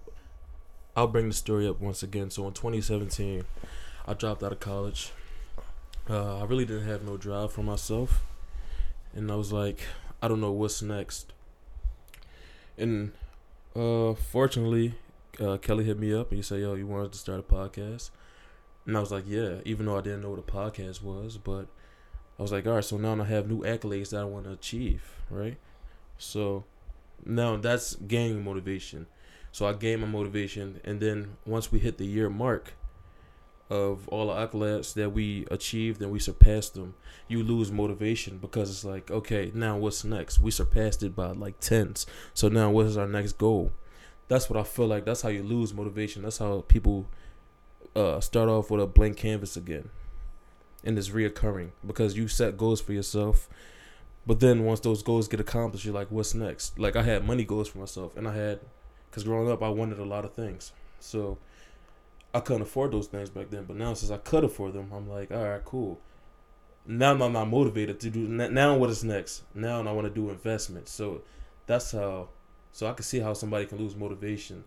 I'll 0.98 1.06
bring 1.06 1.28
the 1.28 1.34
story 1.34 1.68
up 1.68 1.80
once 1.80 2.02
again. 2.02 2.28
So, 2.28 2.44
in 2.48 2.54
2017, 2.54 3.44
I 4.04 4.14
dropped 4.14 4.42
out 4.42 4.50
of 4.50 4.58
college. 4.58 5.12
Uh, 6.10 6.40
I 6.40 6.44
really 6.44 6.64
didn't 6.64 6.88
have 6.88 7.04
no 7.04 7.16
drive 7.16 7.52
for 7.52 7.62
myself, 7.62 8.24
and 9.14 9.30
I 9.30 9.36
was 9.36 9.52
like, 9.52 9.82
I 10.20 10.26
don't 10.26 10.40
know 10.40 10.50
what's 10.50 10.82
next. 10.82 11.32
And 12.76 13.12
uh, 13.76 14.14
fortunately, 14.14 14.96
uh, 15.38 15.58
Kelly 15.58 15.84
hit 15.84 16.00
me 16.00 16.12
up 16.12 16.30
and 16.30 16.38
he 16.38 16.42
said, 16.42 16.58
"Yo, 16.58 16.74
you 16.74 16.88
wanted 16.88 17.12
to 17.12 17.18
start 17.18 17.38
a 17.38 17.42
podcast?" 17.44 18.10
And 18.84 18.96
I 18.96 19.00
was 19.00 19.12
like, 19.12 19.22
"Yeah," 19.24 19.58
even 19.64 19.86
though 19.86 19.98
I 19.98 20.00
didn't 20.00 20.22
know 20.22 20.30
what 20.30 20.40
a 20.40 20.42
podcast 20.42 21.00
was, 21.00 21.38
but 21.38 21.68
I 22.40 22.42
was 22.42 22.50
like, 22.50 22.66
"All 22.66 22.74
right, 22.74 22.84
so 22.84 22.96
now 22.96 23.20
I 23.20 23.24
have 23.24 23.48
new 23.48 23.60
accolades 23.60 24.10
that 24.10 24.22
I 24.22 24.24
want 24.24 24.46
to 24.46 24.52
achieve, 24.52 25.12
right?" 25.30 25.58
So 26.18 26.64
now 27.24 27.54
that's 27.56 27.94
gaining 27.94 28.42
motivation. 28.42 29.06
So 29.52 29.66
I 29.66 29.72
gained 29.72 30.02
my 30.02 30.08
motivation, 30.08 30.80
and 30.84 31.00
then 31.00 31.36
once 31.44 31.72
we 31.72 31.78
hit 31.78 31.98
the 31.98 32.06
year 32.06 32.30
mark 32.30 32.74
of 33.70 34.08
all 34.08 34.28
the 34.28 34.32
accolades 34.32 34.94
that 34.94 35.10
we 35.10 35.46
achieved 35.50 36.00
and 36.00 36.10
we 36.10 36.18
surpassed 36.18 36.74
them, 36.74 36.94
you 37.26 37.42
lose 37.42 37.70
motivation 37.70 38.38
because 38.38 38.70
it's 38.70 38.84
like, 38.84 39.10
okay, 39.10 39.50
now 39.54 39.76
what's 39.76 40.04
next? 40.04 40.38
We 40.38 40.50
surpassed 40.50 41.02
it 41.02 41.14
by 41.14 41.32
like 41.32 41.60
tens. 41.60 42.06
So 42.32 42.48
now 42.48 42.70
what 42.70 42.86
is 42.86 42.96
our 42.96 43.06
next 43.06 43.36
goal? 43.36 43.72
That's 44.28 44.48
what 44.48 44.58
I 44.58 44.62
feel 44.62 44.86
like. 44.86 45.04
That's 45.04 45.22
how 45.22 45.28
you 45.28 45.42
lose 45.42 45.74
motivation. 45.74 46.22
That's 46.22 46.38
how 46.38 46.64
people 46.68 47.08
uh, 47.96 48.20
start 48.20 48.48
off 48.48 48.70
with 48.70 48.80
a 48.80 48.86
blank 48.86 49.16
canvas 49.16 49.56
again, 49.56 49.90
and 50.84 50.98
it's 50.98 51.08
reoccurring 51.08 51.70
because 51.86 52.16
you 52.16 52.28
set 52.28 52.56
goals 52.56 52.80
for 52.80 52.92
yourself. 52.92 53.48
But 54.26 54.40
then 54.40 54.64
once 54.64 54.80
those 54.80 55.02
goals 55.02 55.26
get 55.28 55.40
accomplished, 55.40 55.86
you're 55.86 55.94
like, 55.94 56.10
what's 56.10 56.34
next? 56.34 56.78
Like 56.78 56.96
I 56.96 57.02
had 57.02 57.26
money 57.26 57.44
goals 57.44 57.68
for 57.68 57.78
myself, 57.78 58.16
and 58.16 58.28
I 58.28 58.34
had, 58.34 58.60
because 59.19 59.29
growing 59.29 59.50
up, 59.50 59.65
I 59.65 59.69
wanted 59.69 59.99
a 59.99 60.05
lot 60.05 60.25
of 60.25 60.32
things. 60.32 60.70
So 61.00 61.38
I 62.32 62.38
couldn't 62.38 62.62
afford 62.62 62.93
those 62.93 63.09
things 63.09 63.31
back 63.31 63.50
then. 63.50 63.65
But 63.65 63.76
now 63.76 63.94
since 63.94 64.12
I 64.12 64.19
could 64.19 64.44
afford 64.44 64.75
them, 64.75 64.93
I'm 64.94 65.08
like, 65.08 65.32
all 65.32 65.43
right, 65.43 65.65
cool. 65.65 65.98
Now 66.87 67.13
I'm 67.13 67.32
not 67.32 67.48
motivated 67.48 67.98
to 68.01 68.10
do. 68.10 68.20
Now 68.29 68.77
what 68.77 68.91
is 68.91 69.03
next? 69.03 69.43
Now 69.55 69.81
I 69.81 69.91
want 69.91 70.06
to 70.06 70.15
do 70.15 70.31
investments. 70.31 70.93
So 70.93 71.22
that's 71.67 71.91
how. 71.91 72.29
So 72.70 72.87
I 72.87 72.93
can 72.93 73.03
see 73.03 73.19
how 73.19 73.32
somebody 73.32 73.67
can 73.67 73.79
lose 73.79 73.96
motivation, 73.96 74.63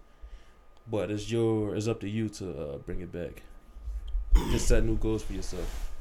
but 0.90 1.10
it's 1.10 1.32
your. 1.32 1.76
It's 1.76 1.88
up 1.88 2.02
to 2.02 2.10
you 2.10 2.28
to 2.30 2.52
uh, 2.52 2.78
bring 2.80 3.00
it 3.00 3.12
back. 3.12 3.44
Just 4.52 4.68
set 4.68 4.84
new 4.84 4.98
goals 4.98 5.24
for 5.24 5.34
yourself. 5.34 5.92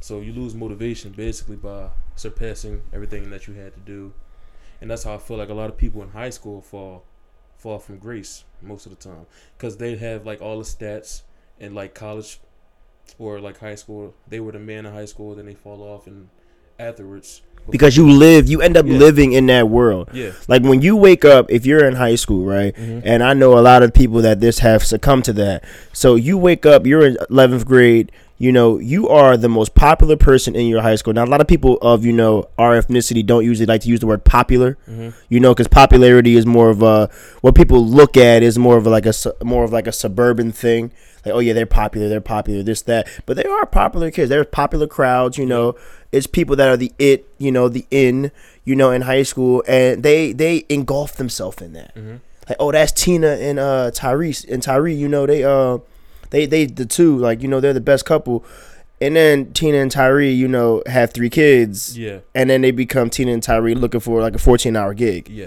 So 0.00 0.20
you 0.20 0.32
lose 0.32 0.54
motivation 0.54 1.12
basically 1.12 1.56
by 1.56 1.90
surpassing 2.16 2.80
everything 2.94 3.28
that 3.30 3.46
you 3.46 3.54
had 3.54 3.74
to 3.74 3.80
do, 3.80 4.14
and 4.80 4.90
that's 4.90 5.04
how 5.04 5.14
I 5.14 5.18
feel 5.18 5.36
like 5.36 5.50
a 5.50 5.54
lot 5.54 5.68
of 5.68 5.76
people 5.76 6.02
in 6.02 6.10
high 6.10 6.30
school 6.30 6.62
fall 6.62 7.04
fall 7.60 7.78
from 7.78 7.98
grace 7.98 8.44
most 8.62 8.86
of 8.86 8.90
the 8.90 8.96
time 9.08 9.26
because 9.56 9.76
they 9.76 9.96
have 9.96 10.24
like 10.26 10.40
all 10.40 10.58
the 10.58 10.64
stats 10.64 11.22
in 11.58 11.74
like 11.74 11.94
college 11.94 12.40
or 13.18 13.38
like 13.40 13.58
high 13.58 13.74
school. 13.74 14.14
They 14.28 14.40
were 14.40 14.52
the 14.52 14.58
man 14.58 14.86
in 14.86 14.92
high 14.94 15.04
school, 15.04 15.34
then 15.34 15.46
they 15.46 15.54
fall 15.54 15.82
off, 15.82 16.06
and 16.06 16.28
afterwards 16.78 17.42
Because 17.68 17.94
you 17.94 18.08
live, 18.10 18.48
you 18.48 18.62
end 18.62 18.78
up 18.78 18.86
Yeah. 18.86 18.94
living 18.96 19.32
in 19.34 19.44
that 19.46 19.68
world. 19.68 20.08
yeah, 20.14 20.30
Like 20.48 20.62
when 20.62 20.80
you 20.80 20.96
wake 20.96 21.26
up, 21.26 21.50
if 21.50 21.66
you're 21.66 21.84
in 21.86 21.94
high 21.96 22.14
school, 22.14 22.44
right? 22.46 22.74
Mhm. 22.74 23.02
And 23.04 23.22
I 23.22 23.34
know 23.34 23.58
a 23.58 23.60
lot 23.60 23.82
of 23.82 23.92
people 23.92 24.22
that 24.22 24.40
this 24.40 24.60
have 24.60 24.82
succumbed 24.82 25.26
to 25.26 25.34
that. 25.34 25.62
So 25.92 26.14
you 26.14 26.38
wake 26.38 26.64
up, 26.64 26.86
you're 26.86 27.04
in 27.06 27.18
11th 27.28 27.66
grade, 27.66 28.10
you 28.40 28.50
know, 28.50 28.78
you 28.78 29.06
are 29.06 29.36
the 29.36 29.50
most 29.50 29.74
popular 29.74 30.16
person 30.16 30.56
in 30.56 30.66
your 30.66 30.80
high 30.80 30.94
school. 30.96 31.12
Now, 31.12 31.24
a 31.24 31.30
lot 31.34 31.42
of 31.42 31.46
people 31.46 31.76
of, 31.82 32.06
you 32.06 32.12
know, 32.12 32.48
our 32.56 32.72
ethnicity 32.80 33.24
don't 33.24 33.44
usually 33.44 33.66
like 33.66 33.82
to 33.82 33.88
use 33.88 34.00
the 34.00 34.06
word 34.06 34.24
popular, 34.24 34.78
Mhm. 34.90 35.12
you 35.28 35.40
know, 35.40 35.52
because 35.52 35.68
popularity 35.68 36.36
is 36.36 36.46
more 36.46 36.70
of 36.70 36.80
a, 36.82 37.10
what 37.42 37.54
people 37.54 37.84
look 37.86 38.16
at 38.16 38.42
is 38.42 38.58
more 38.58 38.78
of 38.78 38.86
like 38.86 39.04
a, 39.04 39.12
more 39.44 39.62
of 39.62 39.72
like 39.72 39.86
a 39.86 39.92
suburban 39.92 40.52
thing. 40.52 40.90
Like, 41.26 41.34
oh 41.34 41.40
yeah, 41.40 41.52
they're 41.52 41.66
popular, 41.66 42.08
they're 42.08 42.22
popular, 42.22 42.62
this, 42.62 42.80
that. 42.82 43.06
But 43.26 43.36
they 43.36 43.44
are 43.44 43.66
popular 43.66 44.10
kids. 44.10 44.30
They're 44.30 44.42
popular 44.44 44.86
crowds, 44.86 45.36
you 45.36 45.44
know. 45.44 45.74
It's 46.10 46.26
people 46.26 46.56
that 46.56 46.68
are 46.70 46.78
the 46.78 46.92
it, 46.98 47.26
you 47.36 47.52
know, 47.52 47.68
the 47.68 47.84
in, 47.90 48.32
you 48.64 48.74
know, 48.74 48.90
in 48.90 49.02
high 49.02 49.22
school, 49.24 49.62
and 49.68 50.02
they 50.02 50.32
they 50.32 50.64
engulf 50.70 51.16
themselves 51.16 51.60
in 51.60 51.74
that. 51.74 51.94
Mhm. 51.94 52.20
Like, 52.48 52.56
oh, 52.58 52.72
that's 52.72 52.90
Tina 52.92 53.32
and 53.32 53.58
uh 53.58 53.90
Tyrese 53.92 54.48
and 54.50 54.62
Tyree. 54.62 54.94
You 54.94 55.08
know, 55.08 55.26
they 55.26 55.44
uh 55.44 55.76
they 56.30 56.46
they 56.46 56.66
the 56.66 56.86
two 56.86 57.16
like 57.18 57.42
you 57.42 57.48
know 57.48 57.60
they're 57.60 57.72
the 57.72 57.80
best 57.80 58.04
couple. 58.04 58.44
And 59.02 59.16
then 59.16 59.52
Tina 59.54 59.78
and 59.78 59.90
Tyree, 59.90 60.30
you 60.30 60.46
know, 60.46 60.82
have 60.86 61.12
three 61.12 61.30
kids, 61.30 61.96
yeah, 61.98 62.18
and 62.34 62.50
then 62.50 62.60
they 62.60 62.70
become 62.70 63.08
Tina 63.08 63.32
and 63.32 63.42
Tyree 63.42 63.74
looking 63.74 64.00
for 64.00 64.20
like 64.20 64.34
a 64.34 64.38
fourteen 64.38 64.76
hour 64.76 64.92
gig. 64.94 65.28
yeah. 65.28 65.46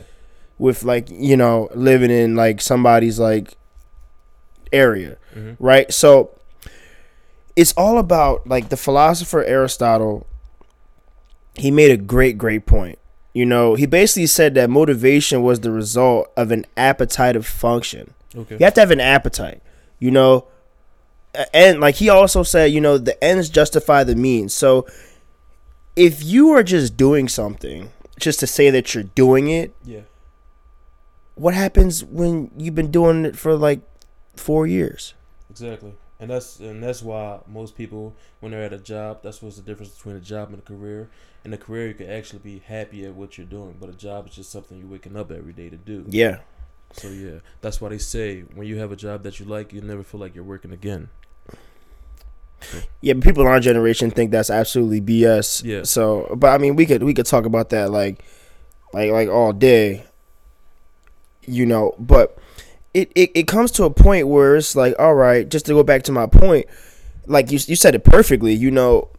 with 0.59 0.83
like 0.83 1.07
you 1.09 1.35
know 1.37 1.67
living 1.75 2.09
in 2.11 2.35
like 2.35 2.61
somebody's 2.61 3.19
like 3.19 3.55
area, 4.71 5.17
Mhm. 5.35 5.55
right? 5.59 5.91
So 5.93 6.31
it's 7.55 7.73
all 7.73 7.97
about 7.99 8.47
like 8.47 8.69
the 8.69 8.77
philosopher 8.77 9.43
Aristotle. 9.43 10.25
He 11.55 11.69
made 11.69 11.91
a 11.91 11.97
great, 11.97 12.37
great 12.37 12.65
point. 12.65 12.97
You 13.33 13.45
know, 13.45 13.75
he 13.75 13.85
basically 13.85 14.27
said 14.27 14.55
that 14.55 14.69
motivation 14.69 15.43
was 15.43 15.59
the 15.59 15.71
result 15.71 16.31
of 16.37 16.51
an 16.51 16.65
appetitive 16.77 17.45
function. 17.45 18.13
Okay. 18.35 18.57
You 18.59 18.63
have 18.65 18.73
to 18.75 18.79
have 18.81 18.91
an 18.91 18.99
appetite, 19.01 19.61
you 19.99 20.09
know. 20.11 20.45
And 21.53 21.79
like 21.79 21.95
he 21.95 22.09
also 22.09 22.43
said, 22.43 22.71
you 22.71 22.79
know, 22.81 22.97
the 22.97 23.21
ends 23.23 23.49
justify 23.49 24.03
the 24.03 24.15
means. 24.15 24.53
So 24.53 24.85
if 25.95 26.23
you 26.23 26.49
are 26.51 26.63
just 26.63 26.95
doing 26.97 27.27
something 27.27 27.91
just 28.19 28.39
to 28.41 28.47
say 28.47 28.69
that 28.69 28.93
you're 28.93 29.03
doing 29.03 29.47
it, 29.49 29.73
Yeah. 29.83 30.01
what 31.35 31.53
happens 31.53 32.03
when 32.03 32.51
you've 32.57 32.75
been 32.75 32.91
doing 32.91 33.25
it 33.25 33.35
for 33.35 33.55
like 33.55 33.81
four 34.35 34.67
years? 34.67 35.13
Exactly. 35.49 35.93
And 36.19 36.29
that's 36.29 36.59
and 36.59 36.81
that's 36.81 37.01
why 37.01 37.39
most 37.47 37.75
people 37.75 38.15
when 38.39 38.51
they're 38.51 38.63
at 38.63 38.73
a 38.73 38.77
job, 38.77 39.19
that's 39.23 39.41
what's 39.41 39.55
the 39.57 39.61
difference 39.61 39.93
between 39.93 40.15
a 40.15 40.19
job 40.21 40.49
and 40.49 40.59
a 40.59 40.61
career. 40.61 41.09
In 41.43 41.51
a 41.53 41.57
career 41.57 41.87
you 41.87 41.93
can 41.95 42.09
actually 42.09 42.39
be 42.39 42.59
happy 42.59 43.05
at 43.05 43.13
what 43.13 43.37
you're 43.37 43.47
doing, 43.47 43.75
but 43.79 43.89
a 43.89 43.93
job 43.93 44.27
is 44.27 44.35
just 44.35 44.51
something 44.51 44.77
you're 44.77 44.87
waking 44.87 45.17
up 45.17 45.31
every 45.31 45.51
day 45.53 45.69
to 45.69 45.75
do. 45.77 46.05
Yeah. 46.07 46.39
So 46.93 47.09
yeah, 47.09 47.39
that's 47.61 47.81
why 47.81 47.89
they 47.89 47.97
say 47.97 48.41
when 48.53 48.67
you 48.67 48.77
have 48.77 48.91
a 48.91 48.95
job 48.95 49.23
that 49.23 49.39
you 49.39 49.45
like, 49.47 49.73
you 49.73 49.81
never 49.81 50.03
feel 50.03 50.19
like 50.19 50.35
you're 50.35 50.43
working 50.43 50.71
again. 50.71 51.09
Yeah, 53.01 53.13
but 53.13 53.23
people 53.23 53.41
in 53.43 53.47
our 53.47 53.59
generation 53.59 54.11
think 54.11 54.31
that's 54.31 54.49
absolutely 54.49 55.01
BS. 55.01 55.63
Yeah. 55.63 55.83
So, 55.83 56.33
but 56.37 56.47
I 56.49 56.57
mean, 56.57 56.75
we 56.75 56.85
could 56.85 57.03
we 57.03 57.13
could 57.13 57.25
talk 57.25 57.45
about 57.45 57.69
that 57.69 57.91
like, 57.91 58.23
like 58.93 59.11
like 59.11 59.29
all 59.29 59.53
day. 59.53 60.03
You 61.45 61.65
know, 61.65 61.93
but 61.99 62.37
it, 62.93 63.11
it 63.15 63.31
it 63.35 63.47
comes 63.47 63.71
to 63.71 63.83
a 63.83 63.89
point 63.89 64.27
where 64.27 64.55
it's 64.55 64.75
like, 64.75 64.95
all 64.97 65.13
right, 65.15 65.47
just 65.49 65.65
to 65.65 65.73
go 65.73 65.83
back 65.83 66.03
to 66.03 66.11
my 66.13 66.25
point, 66.25 66.67
like 67.25 67.51
you 67.51 67.59
you 67.67 67.75
said 67.75 67.95
it 67.95 68.03
perfectly. 68.05 68.53
You 68.53 68.71
know, 68.71 69.09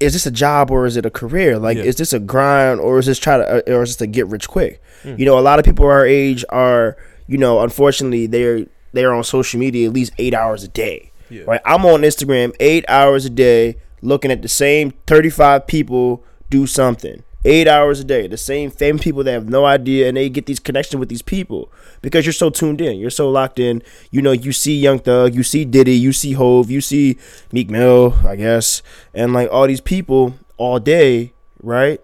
is 0.00 0.12
this 0.14 0.26
a 0.26 0.30
job 0.32 0.72
or 0.72 0.86
is 0.86 0.96
it 0.96 1.06
a 1.06 1.10
career? 1.10 1.56
Like, 1.58 1.76
Yeah. 1.76 1.84
is 1.84 1.96
this 1.96 2.12
a 2.12 2.18
grind 2.18 2.80
or 2.80 2.98
is 2.98 3.06
this 3.06 3.18
try 3.20 3.36
to 3.38 3.44
uh, 3.70 3.74
or 3.76 3.82
is 3.84 3.90
this 3.90 3.96
to 3.96 4.06
get 4.08 4.26
rich 4.26 4.48
quick? 4.48 4.82
Mm. 5.04 5.20
You 5.20 5.24
know, 5.26 5.38
a 5.38 5.40
lot 5.40 5.60
of 5.60 5.64
people 5.64 5.86
our 5.86 6.04
age 6.04 6.44
are, 6.48 6.96
you 7.28 7.38
know, 7.38 7.60
unfortunately 7.60 8.26
they're 8.26 8.66
they're 8.92 9.14
on 9.14 9.22
social 9.22 9.60
media 9.60 9.86
at 9.86 9.92
least 9.94 10.12
eight 10.18 10.34
hours 10.34 10.64
a 10.64 10.68
day. 10.68 11.12
Yeah. 11.28 11.44
Right, 11.46 11.60
I'm 11.64 11.84
on 11.84 12.02
Instagram 12.02 12.54
eight 12.60 12.84
hours 12.88 13.24
a 13.24 13.30
day, 13.30 13.76
looking 14.02 14.30
at 14.30 14.42
the 14.42 14.48
same 14.48 14.92
35 15.06 15.66
people 15.66 16.24
do 16.50 16.66
something. 16.66 17.22
Eight 17.44 17.68
hours 17.68 18.00
a 18.00 18.04
day, 18.04 18.26
the 18.26 18.36
same 18.36 18.72
famous 18.72 19.02
people 19.02 19.22
that 19.22 19.32
have 19.32 19.48
no 19.48 19.64
idea, 19.64 20.08
and 20.08 20.16
they 20.16 20.28
get 20.28 20.46
these 20.46 20.58
connections 20.58 20.98
with 20.98 21.08
these 21.08 21.22
people 21.22 21.70
because 22.02 22.26
you're 22.26 22.32
so 22.32 22.50
tuned 22.50 22.80
in, 22.80 22.98
you're 22.98 23.08
so 23.08 23.30
locked 23.30 23.60
in. 23.60 23.82
You 24.10 24.20
know, 24.20 24.32
you 24.32 24.52
see 24.52 24.76
Young 24.76 24.98
Thug, 24.98 25.32
you 25.32 25.44
see 25.44 25.64
Diddy, 25.64 25.94
you 25.94 26.12
see 26.12 26.32
Hov, 26.32 26.70
you 26.70 26.80
see 26.80 27.18
Meek 27.52 27.70
Mill, 27.70 28.14
I 28.26 28.34
guess, 28.34 28.82
and 29.14 29.32
like 29.32 29.48
all 29.52 29.68
these 29.68 29.80
people 29.80 30.34
all 30.56 30.80
day, 30.80 31.34
right? 31.62 32.00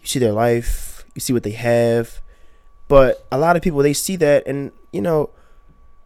You 0.00 0.06
see 0.06 0.20
their 0.20 0.32
life, 0.32 1.04
you 1.16 1.20
see 1.20 1.32
what 1.32 1.42
they 1.42 1.50
have, 1.50 2.20
but 2.86 3.26
a 3.32 3.38
lot 3.38 3.56
of 3.56 3.62
people 3.62 3.80
they 3.80 3.94
see 3.94 4.14
that, 4.16 4.46
and 4.46 4.70
you 4.92 5.00
know, 5.00 5.30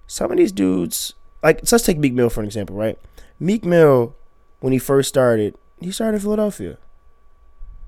some 0.07 0.31
of 0.31 0.39
these 0.39 0.53
dudes, 0.53 1.15
like 1.43 1.61
so 1.65 1.77
let's 1.77 1.87
take 1.87 1.99
Meek 1.99 2.13
Mill 2.13 2.31
for 2.31 2.41
an 2.41 2.47
example, 2.47 2.77
right? 2.77 2.99
Meek 3.39 3.65
Mill, 3.65 4.15
when 4.61 4.73
he 4.73 4.79
first 4.79 5.09
started, 5.09 5.57
he 5.81 5.91
started 5.91 6.17
in 6.17 6.23
Philadelphia. 6.23 6.79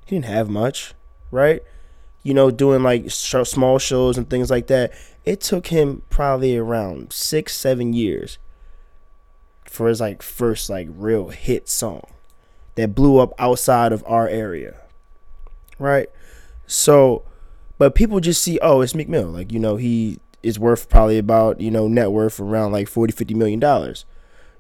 He 0.07 0.17
didn't 0.17 0.27
have 0.27 0.49
much, 0.49 0.95
right? 1.31 1.63
You 2.23 2.35
know, 2.35 2.51
doing 2.51 2.83
like 2.83 3.11
small 3.11 3.79
shows 3.79 4.19
and 4.19 4.29
things 4.29 4.51
like 4.51 4.67
that. 4.69 4.93
It 5.25 5.41
took 5.41 5.69
him 5.69 6.03
probably 6.11 6.57
around 6.57 7.13
six, 7.13 7.57
seven 7.57 7.93
years 7.93 8.39
for 9.65 9.89
his 9.89 10.01
like 10.01 10.23
first 10.23 10.71
like 10.71 10.89
real 10.91 11.29
hit 11.29 11.69
song 11.69 12.07
that 12.77 12.95
blew 12.95 13.19
up 13.19 13.33
outside 13.39 13.93
of 13.93 14.05
our 14.07 14.29
area, 14.29 14.77
right? 15.79 16.09
So, 16.67 17.25
but 17.79 17.95
people 17.95 18.21
just 18.21 18.43
see, 18.43 18.59
oh, 18.61 18.81
it's 18.81 18.95
Meek 18.95 19.09
Mill. 19.09 19.29
Like, 19.29 19.53
you 19.53 19.59
know, 19.59 19.77
he 19.77 20.19
is 20.43 20.59
worth 20.59 20.89
probably 20.89 21.19
about, 21.19 21.61
you 21.61 21.71
know, 21.71 21.89
net 21.89 22.13
worth 22.13 22.39
around 22.41 22.73
like 22.73 22.89
40, 22.89 23.13
50 23.13 23.35
million 23.35 23.61
dollars. 23.61 24.05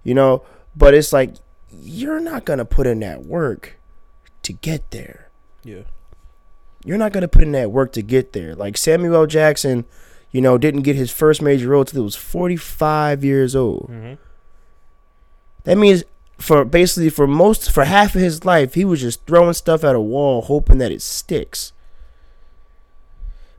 You 0.02 0.14
know, 0.14 0.42
but 0.76 0.94
it's 0.94 1.12
like 1.12 1.34
you're 1.70 2.20
not 2.20 2.44
going 2.44 2.58
to 2.58 2.64
put 2.64 2.86
in 2.86 3.00
that 3.00 3.24
work 3.24 3.78
to 4.42 4.52
get 4.52 4.90
there. 4.90 5.28
Yeah. 5.64 5.82
You're 6.84 6.98
not 6.98 7.12
going 7.12 7.22
to 7.22 7.28
put 7.28 7.42
in 7.42 7.52
that 7.52 7.72
work 7.72 7.92
to 7.92 8.02
get 8.02 8.32
there. 8.32 8.54
Like 8.54 8.76
Samuel 8.76 9.26
Jackson, 9.26 9.84
you 10.30 10.40
know, 10.40 10.58
didn't 10.58 10.82
get 10.82 10.94
his 10.94 11.10
first 11.10 11.42
major 11.42 11.68
role 11.68 11.84
till 11.84 12.00
he 12.00 12.04
was 12.04 12.14
45 12.14 13.24
years 13.24 13.56
old. 13.56 13.88
Mm-hmm. 13.90 14.14
That 15.64 15.76
means 15.76 16.04
for 16.38 16.64
basically 16.64 17.10
for 17.10 17.26
most 17.26 17.72
for 17.72 17.84
half 17.84 18.14
of 18.14 18.20
his 18.20 18.44
life, 18.44 18.74
he 18.74 18.84
was 18.84 19.00
just 19.00 19.26
throwing 19.26 19.54
stuff 19.54 19.82
at 19.82 19.96
a 19.96 20.00
wall 20.00 20.42
hoping 20.42 20.78
that 20.78 20.92
it 20.92 21.02
sticks. 21.02 21.72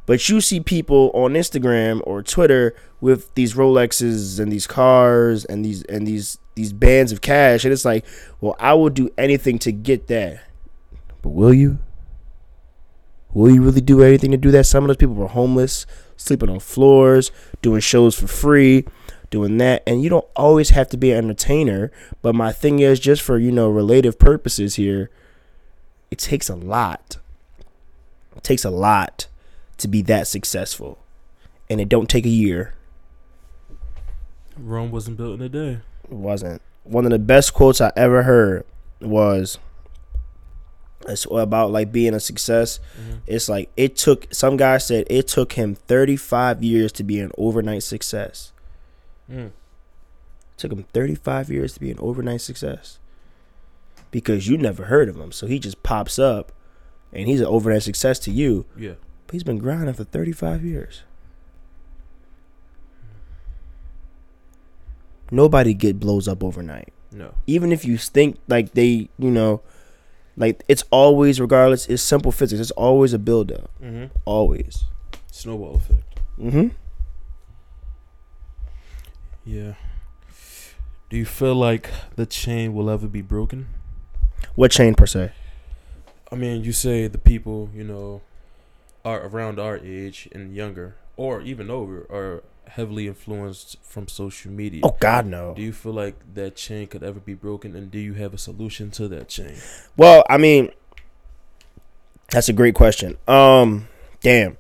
But 0.08 0.30
you 0.30 0.40
see 0.40 0.62
people 0.62 1.12
on 1.14 1.34
Instagram 1.34 2.02
or 2.06 2.24
Twitter 2.24 2.74
with 3.02 3.36
these 3.36 3.56
Rolexes 3.56 4.40
and 4.40 4.50
these 4.50 4.66
cars 4.66 5.44
and 5.44 5.64
these 5.64 5.84
and 5.84 6.08
these 6.08 6.40
these 6.56 6.74
bands 6.74 7.12
of 7.12 7.22
cash, 7.22 7.66
and 7.66 7.74
it's 7.74 7.86
like, 7.86 8.06
well, 8.40 8.56
I 8.58 8.74
will 8.74 8.90
do 8.90 9.10
anything 9.18 9.60
to 9.60 9.72
get 9.72 10.08
that. 10.08 10.42
But 11.22 11.30
will 11.30 11.54
you? 11.54 11.80
Will 13.34 13.54
you 13.54 13.62
really 13.62 13.82
do 13.82 14.02
anything 14.02 14.32
to 14.32 14.38
do 14.38 14.50
that? 14.52 14.66
Some 14.66 14.86
of 14.86 14.88
those 14.88 14.98
people 14.98 15.14
were 15.14 15.28
homeless, 15.28 15.86
sleeping 16.16 16.50
on 16.50 16.62
floors, 16.62 17.30
doing 17.62 17.82
shows 17.82 18.18
for 18.18 18.28
free, 18.28 18.86
doing 19.30 19.58
that. 19.58 19.84
And 19.86 20.02
you 20.02 20.10
don't 20.10 20.26
always 20.38 20.70
have 20.70 20.88
to 20.90 20.98
be 20.98 21.12
an 21.12 21.18
entertainer. 21.18 21.92
But 22.22 22.34
my 22.34 22.54
thing 22.54 22.80
is, 22.80 23.00
just 23.00 23.22
for, 23.22 23.38
you 23.38 23.52
know, 23.52 23.70
relative 23.70 24.18
purposes 24.18 24.76
here, 24.76 25.12
it 26.10 26.18
takes 26.18 26.50
a 26.50 26.56
lot. 26.56 27.18
It 28.38 28.44
takes 28.44 28.64
a 28.64 28.72
lot 28.72 29.28
to 29.78 29.88
be 29.88 30.02
that 30.04 30.28
successful. 30.28 31.00
And 31.70 31.80
it 31.82 31.90
don't 31.90 32.10
take 32.10 32.26
a 32.26 32.30
year. 32.30 32.74
Rome 34.58 34.92
wasn't 34.92 35.18
built 35.18 35.36
in 35.40 35.42
a 35.46 35.50
day. 35.50 35.80
It 36.06 36.12
wasn't. 36.16 36.62
One 36.84 37.06
of 37.06 37.12
the 37.12 37.20
best 37.20 37.54
quotes 37.54 37.82
I 37.82 37.92
ever 37.96 38.24
heard 38.24 38.66
was 39.02 39.60
it's 41.08 41.28
about 41.30 41.72
like 41.72 41.92
being 41.92 42.14
a 42.14 42.20
success. 42.20 42.80
Mhm. 43.00 43.20
It's 43.28 43.50
like 43.50 43.70
it 43.78 43.96
took 43.96 44.28
some 44.34 44.58
guy 44.58 44.78
said 44.78 45.06
it 45.10 45.28
took 45.28 45.54
him 45.54 45.76
35 45.76 46.64
years 46.64 46.92
to 46.94 47.04
be 47.04 47.20
an 47.20 47.32
overnight 47.38 47.84
success. 47.84 48.52
Mm. 49.32 49.52
took 50.56 50.72
him 50.72 50.86
35 50.92 51.52
years 51.52 51.74
to 51.76 51.80
be 51.80 51.92
an 51.92 52.00
overnight 52.00 52.42
success. 52.42 52.98
Because 54.10 54.48
you 54.48 54.58
never 54.58 54.86
heard 54.86 55.08
of 55.10 55.16
him. 55.18 55.32
So 55.32 55.46
he 55.46 55.60
just 55.60 55.84
pops 55.84 56.18
up 56.18 56.52
and 57.14 57.28
he's 57.28 57.42
an 57.42 57.46
overnight 57.46 57.84
success 57.84 58.18
to 58.20 58.32
you, 58.32 58.66
Yeah. 58.76 58.94
But 59.28 59.34
he's 59.34 59.44
been 59.44 59.60
grinding 59.60 59.94
for 59.94 60.04
35 60.06 60.64
years. 60.64 61.04
Nobody 65.30 65.74
get 65.74 66.00
blows 66.00 66.28
up 66.28 66.44
overnight. 66.44 66.94
No. 67.10 67.34
even 67.48 67.72
if 67.72 67.86
you 67.86 67.98
think 67.98 68.38
like 68.50 68.74
they, 68.74 69.10
you 69.18 69.32
know, 69.32 69.62
like 70.36 70.62
it's 70.68 70.84
always 70.92 71.40
regardless, 71.40 71.88
it's 71.88 72.04
simple 72.04 72.32
physics. 72.32 72.60
It's 72.60 72.72
always 72.72 73.14
a 73.14 73.20
build 73.20 73.52
up. 73.52 73.72
Mm-hmm. 73.82 74.06
Always. 74.26 74.84
Snowball 75.32 75.76
effect. 75.76 76.20
Mm-hmm. 76.38 76.68
Yeah. 79.46 79.74
Do 81.10 81.18
you 81.18 81.26
feel 81.26 81.56
like 81.56 81.90
the 82.18 82.26
chain 82.26 82.74
will 82.74 82.90
ever 82.90 83.08
be 83.08 83.22
broken? 83.22 83.68
What 84.56 84.72
chain 84.72 84.94
per 84.94 85.06
se? 85.06 85.32
I 86.32 86.36
mean, 86.36 86.64
you 86.64 86.74
say 86.74 87.08
the 87.08 87.18
people, 87.18 87.70
you 87.74 87.86
know, 87.86 88.22
are 89.08 89.26
around 89.26 89.58
our 89.58 89.78
age 89.78 90.28
and 90.34 90.54
younger, 90.54 90.96
or 91.16 91.40
even 91.42 91.70
over, 91.70 92.06
are 92.10 92.44
heavily 92.68 93.08
influenced 93.08 93.78
from 93.82 94.06
social 94.10 94.52
media. 94.52 94.82
Oh 94.84 94.98
God, 95.00 95.26
no. 95.26 95.54
Do 95.56 95.62
you 95.62 95.72
feel 95.72 95.94
like 95.94 96.16
that 96.34 96.58
chain 96.58 96.88
could 96.88 97.04
ever 97.04 97.22
be 97.22 97.34
broken, 97.34 97.74
and 97.74 97.90
do 97.90 98.00
you 98.00 98.16
have 98.16 98.34
a 98.34 98.38
solution 98.38 98.92
to 98.92 99.08
that 99.08 99.30
chain? 99.30 99.56
Well, 99.96 100.24
I 100.30 100.38
mean, 100.38 100.72
that's 102.30 102.50
a 102.50 102.54
great 102.54 102.76
question. 102.76 103.18
Um, 103.30 103.88
damn. 104.20 104.58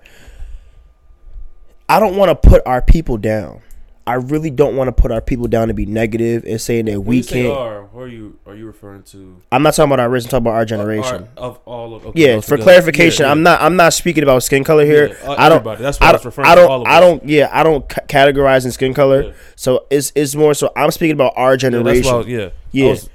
I 1.89 1.99
don't 1.99 2.15
want 2.15 2.29
to 2.29 2.49
put 2.49 2.61
our 2.65 2.81
people 2.81 3.17
down. 3.17 3.61
I 4.07 4.13
really 4.15 4.49
don't 4.49 4.75
want 4.77 4.87
to 4.87 4.91
put 4.93 5.11
our 5.11 5.19
people 5.21 5.47
down 5.47 5.67
to 5.67 5.73
be 5.73 5.85
negative 5.85 6.45
and 6.45 6.59
saying 6.61 6.85
that 6.85 6.99
When 7.01 7.07
we 7.09 7.23
can't. 7.23 7.47
are, 7.51 7.87
who 7.87 7.99
are 7.99 8.07
you 8.07 8.39
are 8.47 8.55
you 8.55 8.65
referring 8.65 9.03
to? 9.03 9.37
I'm 9.51 9.61
not 9.63 9.73
talking 9.73 9.89
about 9.91 9.99
our 9.99 10.09
race. 10.09 10.23
I'm 10.23 10.29
talking 10.29 10.43
about 10.47 10.55
our 10.55 10.65
generation. 10.65 11.27
Our- 11.37 11.43
of 11.49 11.59
all 11.65 11.93
of 11.93 12.05
okay, 12.07 12.35
yeah, 12.35 12.39
for 12.39 12.57
clarification, 12.57 13.25
Yeah, 13.25 13.31
I'm 13.31 13.43
not. 13.43 13.61
I'm 13.61 13.75
not 13.75 13.93
speaking 13.93 14.23
about 14.23 14.43
skin 14.43 14.63
color 14.63 14.85
here. 14.85 15.09
Yeah, 15.09 15.29
uh, 15.29 15.35
I 15.37 15.49
don't. 15.49 15.57
everybody. 15.57 15.83
That's 15.83 15.99
what 15.99 16.05
I 16.05 16.09
I 16.09 16.13
was 16.13 16.21
don't. 16.21 16.25
referring 16.25 16.47
I 16.47 16.55
to, 16.55 16.61
don't. 16.61 16.71
all 16.71 16.81
of 16.83 16.87
I 16.87 16.95
us. 16.95 17.01
don't. 17.01 17.25
Yeah, 17.29 17.49
I 17.51 17.63
don't 17.63 17.89
ca- 17.89 18.01
categorize 18.07 18.63
in 18.65 18.71
skin 18.71 18.93
color. 18.93 19.33
So 19.57 19.85
it's 19.89 20.11
it's 20.15 20.33
more 20.35 20.53
so. 20.53 20.71
I'm 20.75 20.91
speaking 20.91 21.13
about 21.13 21.33
our 21.35 21.57
generation. 21.57 22.11
I 22.11 22.15
was- 22.17 22.27
yeah, 22.27 22.49
Yeah. 22.71 22.85
I 22.85 22.89
was. 22.89 23.09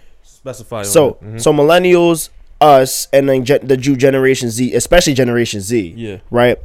So. 0.91 1.19
Mhm. 1.25 1.41
so 1.41 1.53
millennials 1.53 2.29
us 2.61 3.09
and 3.13 3.29
then 3.29 3.45
gen- 3.45 3.67
the 3.67 3.77
Jew 3.77 3.97
Generation 3.97 4.51
Z, 4.51 4.75
especially 4.75 5.15
Generation 5.15 5.61
Z. 5.61 5.95
Yeah. 5.97 6.19
Right. 6.31 6.59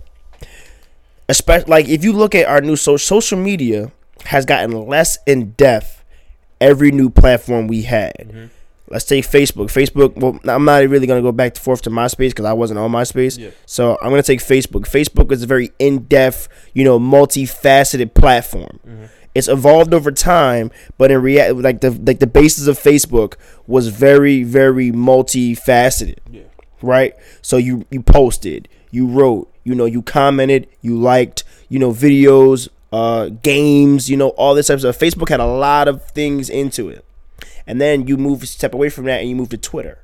Especially 1.30 1.70
like 1.70 1.88
if 1.90 2.04
you 2.04 2.14
look 2.14 2.36
at 2.36 2.46
our 2.48 2.62
new 2.62 2.76
so- 2.76 2.98
social 2.98 3.38
media 3.38 3.92
has 4.26 4.46
gotten 4.46 4.72
less 4.88 5.18
in 5.26 5.52
depth 5.52 6.04
every 6.60 6.92
new 6.92 7.10
platform 7.10 7.68
we 7.68 7.84
had. 7.84 8.14
Mm-hmm. 8.20 8.46
Let's 8.90 9.04
take 9.06 9.26
Facebook. 9.26 9.66
Facebook. 9.68 10.16
Well, 10.16 10.40
I'm 10.46 10.64
not 10.64 10.88
really 10.88 11.08
gonna 11.08 11.22
go 11.22 11.34
back 11.34 11.56
and 11.56 11.58
forth 11.62 11.82
to 11.84 11.90
MySpace 11.90 12.30
because 12.30 12.46
I 12.46 12.54
wasn't 12.54 12.80
on 12.80 12.90
MySpace. 12.92 13.38
Yeah. 13.38 13.50
So 13.66 13.98
I'm 14.02 14.10
gonna 14.10 14.24
take 14.24 14.40
Facebook. 14.40 14.84
Facebook 14.90 15.32
is 15.32 15.44
a 15.44 15.48
very 15.48 15.72
in-depth, 15.78 16.48
you 16.74 16.86
know, 16.86 16.98
multifaceted 17.00 18.14
platform. 18.14 18.80
Mm-hmm. 18.88 19.06
It's 19.36 19.48
evolved 19.50 19.94
over 19.94 20.12
time, 20.12 20.72
but 20.98 21.12
in 21.12 21.22
reality, 21.22 21.62
like 21.62 21.82
the 21.82 21.92
like 21.92 22.20
the 22.20 22.28
basis 22.28 22.68
of 22.68 22.80
Facebook 22.80 23.36
was 23.68 23.90
very, 23.90 24.44
very 24.44 24.92
multifaceted 24.92 26.18
Yeah. 26.32 26.44
right? 26.82 27.14
So 27.42 27.58
you 27.58 27.86
you 27.92 28.02
posted, 28.02 28.68
you 28.90 29.06
wrote, 29.06 29.52
you 29.64 29.76
know, 29.76 29.86
you 29.86 30.02
commented, 30.02 30.68
you 30.82 30.98
liked, 30.98 31.44
you 31.70 31.78
know, 31.78 31.92
videos, 31.92 32.70
uh, 32.92 33.30
games, 33.30 34.10
you 34.10 34.18
know, 34.18 34.30
all 34.30 34.56
this 34.56 34.68
type 34.68 34.76
of 34.76 34.82
stuff. 34.82 35.00
Facebook 35.00 35.30
had 35.30 35.40
a 35.40 35.46
lot 35.46 35.88
of 35.88 36.06
things 36.12 36.50
into 36.50 36.90
it, 36.90 37.04
and 37.66 37.82
then 37.82 38.08
you 38.08 38.18
move 38.18 38.48
step 38.48 38.74
away 38.74 38.90
from 38.90 39.06
that 39.06 39.20
and 39.22 39.30
you 39.30 39.36
move 39.36 39.50
to 39.50 39.58
Twitter, 39.58 40.00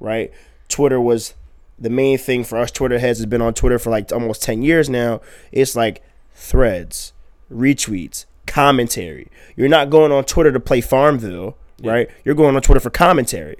right? 0.00 0.30
Twitter 0.68 1.00
was 1.00 1.34
the 1.78 1.90
main 1.90 2.18
thing 2.18 2.44
for 2.44 2.58
us. 2.58 2.70
Twitter 2.70 2.98
heads 2.98 3.18
has 3.18 3.26
been 3.26 3.42
on 3.42 3.54
Twitter 3.54 3.78
for 3.78 3.90
like 3.90 4.12
almost 4.12 4.42
ten 4.42 4.62
years 4.62 4.88
now. 4.90 5.20
It's 5.52 5.74
like 5.74 6.02
threads, 6.34 7.12
retweets, 7.52 8.24
commentary. 8.46 9.28
You're 9.56 9.68
not 9.68 9.90
going 9.90 10.12
on 10.12 10.24
Twitter 10.24 10.52
to 10.52 10.60
play 10.60 10.80
Farmville, 10.80 11.56
right? 11.82 12.08
You're 12.24 12.34
going 12.34 12.54
on 12.56 12.62
Twitter 12.62 12.80
for 12.80 12.90
commentary. 12.90 13.56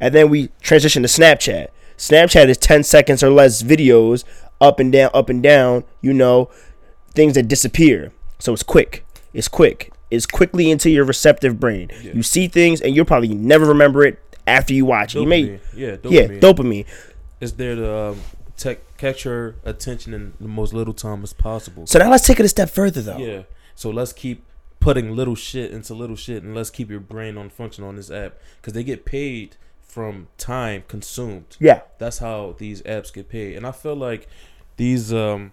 And 0.00 0.14
then 0.14 0.30
we 0.30 0.48
transition 0.62 1.02
to 1.02 1.08
Snapchat. 1.08 1.68
Snapchat 1.98 2.48
is 2.48 2.56
10 2.56 2.82
seconds 2.82 3.22
or 3.22 3.28
less 3.30 3.62
videos 3.62 4.24
up 4.60 4.80
and 4.80 4.90
down, 4.90 5.10
up 5.12 5.28
and 5.28 5.42
down, 5.42 5.84
you 6.00 6.12
know, 6.14 6.48
things 7.14 7.34
that 7.34 7.48
disappear. 7.48 8.12
So 8.38 8.52
it's 8.52 8.62
quick. 8.62 9.04
It's 9.32 9.48
quick. 9.48 9.92
It's 10.10 10.26
quickly 10.26 10.70
into 10.70 10.90
your 10.90 11.04
receptive 11.04 11.60
brain. 11.60 11.90
You 12.02 12.22
see 12.22 12.48
things 12.48 12.80
and 12.80 12.94
you'll 12.94 13.04
probably 13.04 13.28
never 13.28 13.66
remember 13.66 14.04
it 14.04 14.18
after 14.46 14.74
you 14.74 14.84
watch 14.84 15.14
it. 15.14 15.20
You 15.20 15.26
may, 15.26 15.42
Dopamine. 15.44 15.60
Yeah, 15.74 15.96
yeah, 16.04 16.26
dopamine. 16.40 16.86
It's 17.40 17.52
there 17.52 17.76
to 17.76 17.98
um, 17.98 18.20
tech, 18.56 18.96
catch 18.96 19.24
your 19.24 19.54
attention 19.64 20.12
in 20.12 20.32
the 20.40 20.48
most 20.48 20.72
little 20.72 20.94
time 20.94 21.22
as 21.22 21.32
possible. 21.32 21.86
So 21.86 21.98
now 21.98 22.10
let's 22.10 22.26
take 22.26 22.40
it 22.40 22.44
a 22.44 22.48
step 22.48 22.70
further 22.70 23.00
though. 23.00 23.18
Yeah. 23.18 23.42
So 23.74 23.90
let's 23.90 24.12
keep 24.12 24.44
putting 24.80 25.14
little 25.14 25.34
shit 25.34 25.70
into 25.70 25.94
little 25.94 26.16
shit, 26.16 26.42
and 26.42 26.54
let's 26.54 26.70
keep 26.70 26.90
your 26.90 27.00
brain 27.00 27.36
on 27.36 27.50
function 27.50 27.84
on 27.84 27.96
this 27.96 28.10
app 28.10 28.34
because 28.60 28.72
they 28.72 28.82
get 28.82 29.04
paid 29.04 29.56
from 29.80 30.28
time 30.38 30.84
consumed. 30.88 31.56
Yeah. 31.58 31.82
That's 31.98 32.18
how 32.18 32.56
these 32.58 32.82
apps 32.82 33.12
get 33.12 33.28
paid, 33.28 33.56
and 33.56 33.66
I 33.66 33.72
feel 33.72 33.94
like 33.94 34.28
these 34.76 35.12
um 35.12 35.52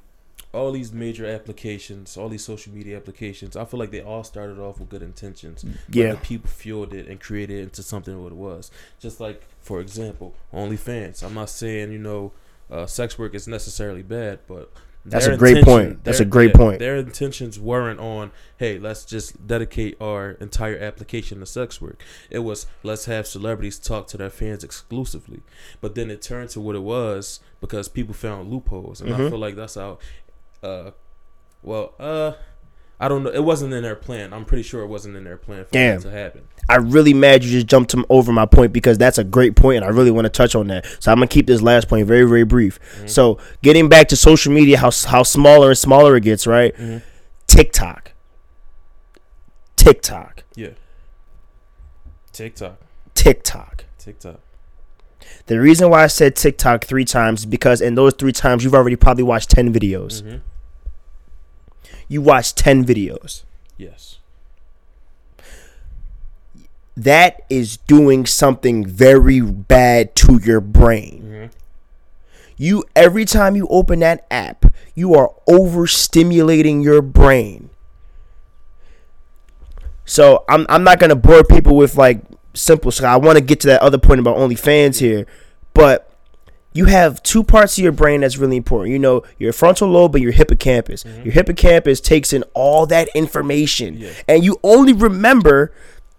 all 0.57 0.71
these 0.71 0.91
major 0.91 1.25
applications, 1.25 2.17
all 2.17 2.29
these 2.29 2.43
social 2.43 2.73
media 2.73 2.97
applications, 2.97 3.55
I 3.55 3.65
feel 3.65 3.79
like 3.79 3.91
they 3.91 4.01
all 4.01 4.23
started 4.23 4.59
off 4.59 4.79
with 4.79 4.89
good 4.89 5.01
intentions. 5.03 5.63
Yeah. 5.89 6.11
the 6.13 6.17
people 6.17 6.49
fueled 6.49 6.93
it 6.93 7.07
and 7.07 7.19
created 7.19 7.59
it 7.59 7.63
into 7.63 7.83
something 7.83 8.21
what 8.21 8.31
it 8.31 8.35
was. 8.35 8.71
Just 8.99 9.19
like, 9.19 9.43
for 9.61 9.79
example, 9.79 10.35
OnlyFans. 10.53 11.23
I'm 11.23 11.33
not 11.35 11.49
saying 11.49 11.91
you 11.91 11.99
know, 11.99 12.31
uh, 12.71 12.85
sex 12.85 13.17
work 13.17 13.33
is 13.35 13.47
necessarily 13.47 14.01
bad, 14.03 14.39
but 14.47 14.71
That's 15.05 15.25
a 15.27 15.37
great 15.37 15.63
point. 15.63 16.03
That's 16.03 16.17
their- 16.17 16.27
a 16.27 16.29
great 16.29 16.51
yeah, 16.51 16.57
point. 16.57 16.79
Their 16.79 16.97
intentions 16.97 17.57
weren't 17.57 17.99
on, 17.99 18.31
hey, 18.57 18.77
let's 18.77 19.05
just 19.05 19.47
dedicate 19.47 19.95
our 20.01 20.31
entire 20.31 20.77
application 20.77 21.39
to 21.39 21.45
sex 21.45 21.79
work. 21.79 22.03
It 22.29 22.39
was 22.39 22.67
let's 22.83 23.05
have 23.05 23.25
celebrities 23.25 23.79
talk 23.79 24.07
to 24.07 24.17
their 24.17 24.29
fans 24.29 24.65
exclusively. 24.65 25.41
But 25.79 25.95
then 25.95 26.11
it 26.11 26.21
turned 26.21 26.49
to 26.51 26.59
what 26.59 26.75
it 26.75 26.83
was 26.83 27.39
because 27.61 27.87
people 27.87 28.13
found 28.13 28.51
loopholes, 28.51 28.99
and 28.99 29.13
I 29.13 29.17
Mhm. 29.17 29.29
feel 29.29 29.39
like 29.39 29.55
that's 29.55 29.75
how. 29.75 29.99
Uh, 30.63 30.91
well, 31.63 31.93
uh, 31.99 32.33
I 32.99 33.07
don't 33.07 33.23
know. 33.23 33.29
It 33.29 33.43
wasn't 33.43 33.73
in 33.73 33.83
their 33.83 33.95
plan. 33.95 34.33
I'm 34.33 34.43
pretty 34.45 34.63
sure 34.63 34.81
it 34.83 34.87
wasn't 34.87 35.15
in 35.15 35.23
their 35.23 35.37
plan 35.37 35.65
for 35.65 35.71
Damn. 35.71 35.99
that 35.99 36.09
to 36.09 36.11
happen. 36.11 36.47
I'm 36.69 36.89
really 36.91 37.13
mad 37.13 37.43
you 37.43 37.51
just 37.51 37.67
jumped 37.67 37.95
over 38.09 38.33
my 38.33 38.45
point 38.45 38.73
because 38.73 38.97
that's 38.97 39.17
a 39.17 39.23
great 39.23 39.55
point 39.55 39.77
and 39.77 39.85
I 39.85 39.89
really 39.89 40.11
want 40.11 40.25
to 40.25 40.29
touch 40.29 40.53
on 40.55 40.67
that. 40.67 40.85
So 40.99 41.11
I'm 41.11 41.17
gonna 41.17 41.27
keep 41.27 41.47
this 41.47 41.61
last 41.61 41.87
point 41.87 42.05
very 42.07 42.27
very 42.27 42.43
brief. 42.43 42.77
So 43.05 43.37
getting 43.61 43.87
back 43.87 44.09
to 44.09 44.15
social 44.17 44.51
media, 44.51 44.77
how 44.77 44.91
how 45.05 45.23
smaller 45.23 45.69
and 45.69 45.77
smaller 45.77 46.17
it 46.17 46.23
gets, 46.23 46.45
right? 46.45 46.75
Mhm. 46.75 47.03
TikTok, 47.45 48.11
TikTok, 49.77 50.43
Yeah. 50.55 50.69
TikTok, 52.33 52.79
TikTok. 53.15 53.85
TikTok. 53.97 54.39
The 55.47 55.59
reason 55.59 55.89
why 55.89 56.03
I 56.03 56.07
said 56.07 56.35
TikTok 56.35 56.83
three 56.85 57.05
times 57.05 57.41
is 57.41 57.45
because 57.45 57.79
in 57.81 57.95
those 57.95 58.13
three 58.13 58.31
times 58.33 58.63
you've 58.63 58.75
already 58.75 58.95
probably 58.95 59.23
watched 59.23 59.49
ten 59.49 59.73
videos. 59.73 60.21
hmm 60.21 60.37
You 62.07 62.21
watched 62.21 62.57
ten 62.57 62.83
videos. 62.85 63.43
Yes. 63.77 64.19
That 66.95 67.41
is 67.49 67.77
doing 67.77 68.25
something 68.25 68.85
very 68.85 69.39
bad 69.41 70.15
to 70.17 70.39
your 70.43 70.59
brain. 70.61 71.21
hmm 71.21 71.45
You 72.57 72.83
every 72.95 73.23
time 73.25 73.55
you 73.55 73.67
open 73.69 73.99
that 73.99 74.25
app, 74.31 74.65
you 74.95 75.13
are 75.13 75.31
overstimulating 75.47 76.83
your 76.83 77.01
brain. 77.03 77.69
So 80.05 80.43
I'm 80.49 80.65
I'm 80.69 80.83
not 80.83 80.99
gonna 80.99 81.15
bore 81.15 81.43
people 81.43 81.75
with 81.75 81.95
like 81.97 82.21
simple 82.57 82.91
stuff. 82.91 83.05
I 83.05 83.17
want 83.17 83.37
to 83.37 83.43
get 83.43 83.59
to 83.61 83.67
that 83.67 83.81
other 83.81 83.97
point 83.97 84.19
about 84.19 84.37
OnlyFans 84.37 84.99
here, 84.99 85.25
but 85.73 86.11
you 86.73 86.85
have 86.85 87.23
two 87.23 87.43
parts 87.43 87.77
of 87.77 87.83
your 87.83 87.91
brain 87.91 88.21
that's 88.21 88.37
really 88.37 88.57
important. 88.57 88.91
You 88.91 88.99
know, 88.99 89.23
your 89.39 89.51
frontal 89.53 89.89
lobe 89.89 90.13
and 90.15 90.23
your 90.23 90.33
hippocampus. 90.33 91.03
Mm-hmm. 91.03 91.23
Your 91.23 91.33
hippocampus 91.33 91.99
takes 92.01 92.33
in 92.33 92.43
all 92.53 92.85
that 92.87 93.09
information, 93.15 93.97
Yeah. 93.97 94.09
and 94.27 94.43
you 94.43 94.59
only 94.63 94.93
remember 94.93 95.71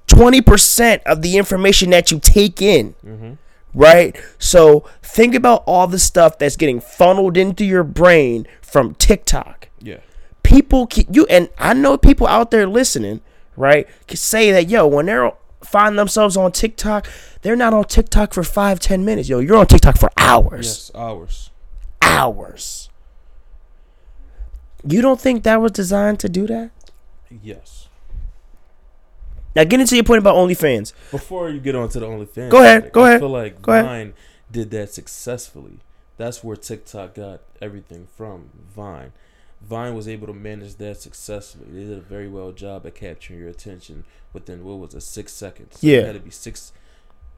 twenty 0.07 0.41
percent 0.41 1.03
of 1.07 1.23
the 1.23 1.37
information 1.37 1.91
that 1.91 2.11
you 2.11 2.19
take 2.19 2.61
in 2.63 2.95
mm-hmm. 3.07 3.33
right? 3.75 4.17
So 4.39 4.85
think 5.03 5.35
about 5.35 5.63
all 5.67 5.87
the 5.87 5.99
stuff 5.99 6.39
that's 6.39 6.57
getting 6.57 6.81
funneled 6.81 7.37
into 7.37 7.65
your 7.65 7.85
brain 7.85 8.47
from 8.63 8.95
TikTok. 8.95 9.69
Yeah. 9.81 9.99
People, 10.43 10.89
you 11.11 11.27
and 11.27 11.51
I 11.59 11.75
know 11.75 11.99
people 11.99 12.27
out 12.27 12.51
there 12.51 12.67
listening, 12.67 13.21
right? 13.55 13.87
Can 14.07 14.17
say 14.17 14.51
that 14.51 14.69
yo, 14.69 14.87
when 14.87 15.07
they're 15.07 15.31
find 15.63 15.99
themselves 15.99 16.37
on 16.37 16.53
TikTok, 16.53 17.09
they're 17.43 17.57
not 17.57 17.75
on 17.75 17.85
TikTok 17.85 18.33
for 18.35 18.43
five, 18.43 18.81
ten 18.81 19.05
minutes. 19.05 19.29
Yo, 19.29 19.39
you're 19.39 19.57
on 19.57 19.67
TikTok 19.67 19.99
for 19.99 20.11
hours, 20.17 20.67
Yes. 20.67 20.91
Hours. 20.95 21.51
hours. 22.03 22.89
You 24.87 25.03
don't 25.03 25.21
think 25.21 25.43
that 25.43 25.61
was 25.61 25.73
designed 25.73 26.21
to 26.21 26.29
do 26.29 26.47
that? 26.47 26.71
Yes. 27.43 27.89
Now, 29.57 29.65
get 29.65 29.81
into 29.81 29.97
your 29.97 30.05
point 30.05 30.21
about 30.21 30.37
OnlyFans. 30.37 30.93
Before 31.11 31.51
you 31.51 31.59
get 31.59 31.75
on 31.75 31.89
to 31.91 32.01
the 32.01 32.07
OnlyFans, 32.07 32.51
Go 32.51 32.63
ahead, 32.63 32.83
topic, 32.83 32.93
go 32.93 33.03
I 33.03 33.09
ahead, 33.09 33.17
I 33.17 33.21
feel 33.21 33.29
like 33.31 33.63
go 33.63 33.73
ahead. 33.73 33.85
Vine 33.85 34.15
did 34.51 34.71
that 34.71 34.93
successfully. 34.95 35.79
That's 36.17 36.45
where 36.45 36.57
TikTok 36.57 37.15
got 37.15 37.41
everything 37.61 38.07
from. 38.17 38.51
Vine. 38.75 39.13
Vine 39.61 39.95
was 39.95 40.09
able 40.09 40.27
to 40.27 40.33
manage 40.33 40.77
that 40.77 41.01
successfully. 41.01 41.67
They 41.71 41.85
did 41.85 41.99
a 41.99 42.03
very 42.03 42.29
well 42.29 42.53
job 42.53 42.87
at 42.87 42.95
capturing 42.95 43.41
your 43.41 43.49
attention 43.49 44.05
within 44.33 44.65
what 44.65 44.79
was 44.79 44.95
a 44.95 45.01
six 45.01 45.33
seconds. 45.33 45.79
Yeah. 45.83 45.99
you 45.99 46.07
had 46.07 46.15
to 46.15 46.21
be 46.21 46.31
six. 46.31 46.73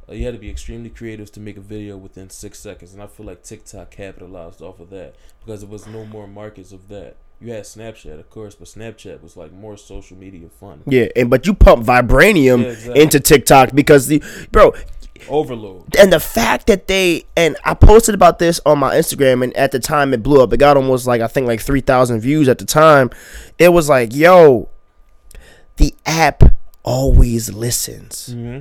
Uh, 0.08 0.12
you 0.14 0.24
had 0.24 0.34
to 0.34 0.40
be 0.40 0.50
extremely 0.50 0.90
creative 0.90 1.32
to 1.32 1.40
make 1.40 1.56
a 1.56 1.62
video 1.62 1.96
within 1.96 2.28
six 2.30 2.58
seconds, 2.58 2.92
and 2.92 3.02
I 3.02 3.06
feel 3.06 3.26
like 3.26 3.42
TikTok 3.42 3.90
capitalized 3.90 4.60
off 4.60 4.80
of 4.80 4.90
that 4.90 5.14
because 5.44 5.60
there 5.60 5.70
was 5.70 5.86
no 5.86 6.04
more 6.04 6.26
markets 6.26 6.72
of 6.72 6.88
that. 6.88 7.16
You 7.42 7.52
had 7.52 7.64
Snapchat, 7.64 8.20
of 8.20 8.28
course, 8.28 8.54
but 8.54 8.68
Snapchat 8.68 9.22
was 9.22 9.34
like 9.36 9.50
more 9.50 9.76
social 9.78 10.16
media 10.16 10.48
fun. 10.60 10.82
Yeah, 10.86 11.06
and 11.16 11.30
but 11.30 11.46
you 11.46 11.54
pump 11.54 11.86
vibranium 11.86 12.62
Yeah, 12.62 12.68
exactly. 12.70 13.02
into 13.02 13.18
TikTok 13.20 13.74
because 13.74 14.08
the 14.08 14.22
bro, 14.52 14.74
Overload. 15.26 15.96
and 15.96 16.12
the 16.12 16.20
fact 16.20 16.66
that 16.66 16.86
they 16.86 17.24
and 17.38 17.56
I 17.64 17.72
posted 17.72 18.14
about 18.14 18.38
this 18.40 18.60
on 18.66 18.78
my 18.78 18.94
Instagram 18.94 19.42
and 19.42 19.56
at 19.56 19.72
the 19.72 19.78
time 19.78 20.12
it 20.12 20.22
blew 20.22 20.42
up. 20.42 20.52
It 20.52 20.58
got 20.58 20.76
almost 20.76 21.06
like 21.06 21.22
I 21.22 21.28
think 21.28 21.46
like 21.46 21.60
three 21.62 21.80
thousand 21.80 22.20
views 22.20 22.46
at 22.46 22.58
the 22.58 22.66
time. 22.66 23.08
It 23.58 23.70
was 23.72 23.88
like, 23.88 24.14
yo, 24.14 24.68
the 25.76 25.94
app 26.04 26.42
always 26.82 27.50
listens. 27.52 28.30
Mm-hmm. 28.34 28.58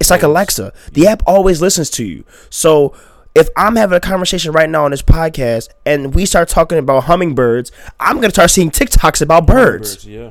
It's 0.00 0.10
like 0.10 0.22
Alexa. 0.22 0.72
The 0.92 1.06
app 1.06 1.22
always 1.26 1.60
listens 1.60 1.90
to 1.90 2.04
you. 2.04 2.24
So 2.48 2.94
if 3.34 3.48
I'm 3.56 3.76
having 3.76 3.96
a 3.96 4.00
conversation 4.00 4.52
right 4.52 4.68
now 4.70 4.84
on 4.84 4.90
this 4.92 5.02
podcast 5.02 5.68
and 5.84 6.14
we 6.14 6.24
start 6.26 6.48
talking 6.48 6.78
about 6.78 7.04
hummingbirds, 7.04 7.72
I'm 7.98 8.16
gonna 8.16 8.30
start 8.30 8.50
seeing 8.50 8.70
TikToks 8.70 9.20
about 9.22 9.46
birds 9.46 10.04
Yeah. 10.06 10.30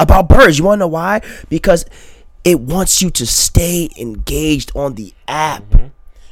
about 0.00 0.28
birds. 0.28 0.58
You 0.58 0.64
want 0.64 0.78
to 0.78 0.80
know 0.80 0.88
why? 0.88 1.20
Because 1.48 1.84
it 2.44 2.60
wants 2.60 3.00
you 3.00 3.10
to 3.10 3.26
stay 3.26 3.88
engaged 3.98 4.72
on 4.74 4.94
the 4.94 5.14
app. 5.28 5.62
Mm-hmm. 5.70 5.86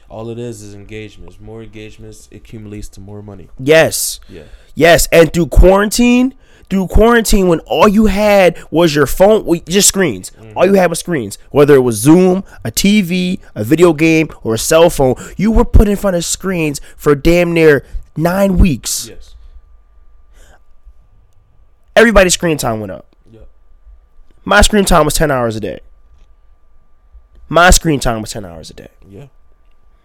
All 0.08 0.28
it 0.28 0.38
is 0.38 0.60
is 0.60 0.74
engagements. 0.74 1.40
More 1.40 1.62
engagements 1.62 2.28
accumulates 2.32 2.88
to 2.90 3.00
more 3.00 3.22
money. 3.22 3.48
Yes. 3.58 4.20
Yeah. 4.28 4.42
Yes, 4.74 5.06
and 5.12 5.32
through 5.32 5.46
quarantine, 5.46 6.34
through 6.72 6.86
quarantine, 6.86 7.48
when 7.48 7.60
all 7.60 7.86
you 7.86 8.06
had 8.06 8.56
was 8.70 8.94
your 8.94 9.06
phone, 9.06 9.60
just 9.68 9.88
screens. 9.88 10.30
Mm-hmm. 10.30 10.56
All 10.56 10.64
you 10.64 10.72
had 10.72 10.88
was 10.88 11.00
screens. 11.00 11.36
Whether 11.50 11.74
it 11.74 11.80
was 11.80 11.96
Zoom, 11.96 12.44
a 12.64 12.70
TV, 12.70 13.40
a 13.54 13.62
video 13.62 13.92
game, 13.92 14.30
or 14.42 14.54
a 14.54 14.58
cell 14.58 14.88
phone, 14.88 15.16
you 15.36 15.52
were 15.52 15.66
put 15.66 15.86
in 15.86 15.96
front 15.96 16.16
of 16.16 16.24
screens 16.24 16.80
for 16.96 17.14
damn 17.14 17.52
near 17.52 17.84
nine 18.16 18.56
weeks. 18.56 19.06
Yes. 19.06 19.34
Everybody's 21.94 22.32
screen 22.32 22.56
time 22.56 22.80
went 22.80 22.90
up. 22.90 23.14
Yep. 23.30 23.46
My 24.46 24.62
screen 24.62 24.86
time 24.86 25.04
was 25.04 25.12
ten 25.12 25.30
hours 25.30 25.56
a 25.56 25.60
day. 25.60 25.80
My 27.50 27.68
screen 27.68 28.00
time 28.00 28.22
was 28.22 28.30
ten 28.30 28.46
hours 28.46 28.70
a 28.70 28.74
day. 28.74 28.88
Yeah. 29.06 29.26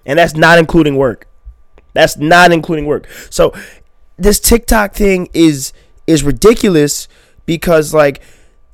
and 0.05 0.19
that's 0.19 0.35
not 0.35 0.59
including 0.59 0.97
work. 0.97 1.29
That's 1.93 2.17
not 2.17 2.51
including 2.51 2.87
work. 2.87 3.07
So 3.29 3.53
this 4.17 4.41
TikTok 4.41 4.93
thing 4.95 5.29
is 5.33 5.71
is 6.07 6.23
ridiculous 6.23 7.07
because 7.45 7.93
like 7.93 8.21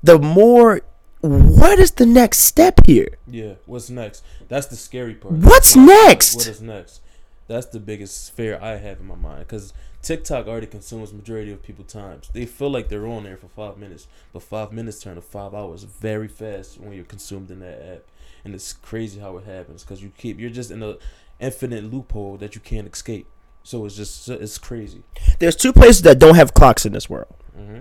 the 0.01 0.17
more 0.19 0.81
what 1.21 1.79
is 1.79 1.91
the 1.91 2.05
next 2.05 2.39
step 2.39 2.85
here? 2.85 3.17
Yeah. 3.27 3.53
What's 3.65 3.89
next? 3.89 4.23
That's 4.49 4.67
the 4.67 4.75
scary 4.75 5.15
part. 5.15 5.35
What's 5.35 5.75
next? 5.75 6.35
What 6.35 6.47
is 6.47 6.61
next? 6.61 7.01
That's 7.47 7.65
the 7.67 7.79
biggest 7.79 8.33
fear 8.33 8.59
I 8.61 8.77
have 8.77 8.99
in 8.99 9.07
my 9.07 9.15
mind 9.15 9.39
because 9.39 9.73
TikTok 10.01 10.47
already 10.47 10.67
consumes 10.67 11.13
majority 11.13 11.51
of 11.51 11.63
people's 11.63 11.91
times. 11.91 12.29
They 12.33 12.45
feel 12.45 12.69
like 12.69 12.89
they're 12.89 13.07
on 13.07 13.23
there 13.23 13.37
for 13.37 13.47
five 13.47 13.77
minutes, 13.77 14.07
but 14.33 14.43
five 14.43 14.73
minutes 14.73 15.01
turn 15.01 15.15
to 15.15 15.21
five 15.21 15.53
hours 15.53 15.83
very 15.83 16.27
fast 16.27 16.79
when 16.79 16.93
you're 16.93 17.05
consumed 17.05 17.49
in 17.51 17.59
that 17.61 17.81
app, 17.81 18.03
and 18.43 18.53
it's 18.53 18.73
crazy 18.73 19.21
how 19.21 19.37
it 19.37 19.45
happens 19.45 19.83
because 19.83 20.03
you 20.03 20.11
keep 20.17 20.39
you're 20.39 20.49
just 20.49 20.71
in 20.71 20.83
a 20.83 20.97
infinite 21.39 21.85
loophole 21.85 22.37
that 22.37 22.55
you 22.55 22.61
can't 22.61 22.91
escape. 22.91 23.27
So 23.63 23.85
it's 23.85 23.95
just 23.95 24.27
it's 24.29 24.57
crazy. 24.57 25.03
There's 25.39 25.55
two 25.55 25.71
places 25.73 26.01
that 26.03 26.19
don't 26.19 26.35
have 26.35 26.53
clocks 26.53 26.85
in 26.85 26.93
this 26.93 27.09
world. 27.09 27.33
hmm 27.55 27.79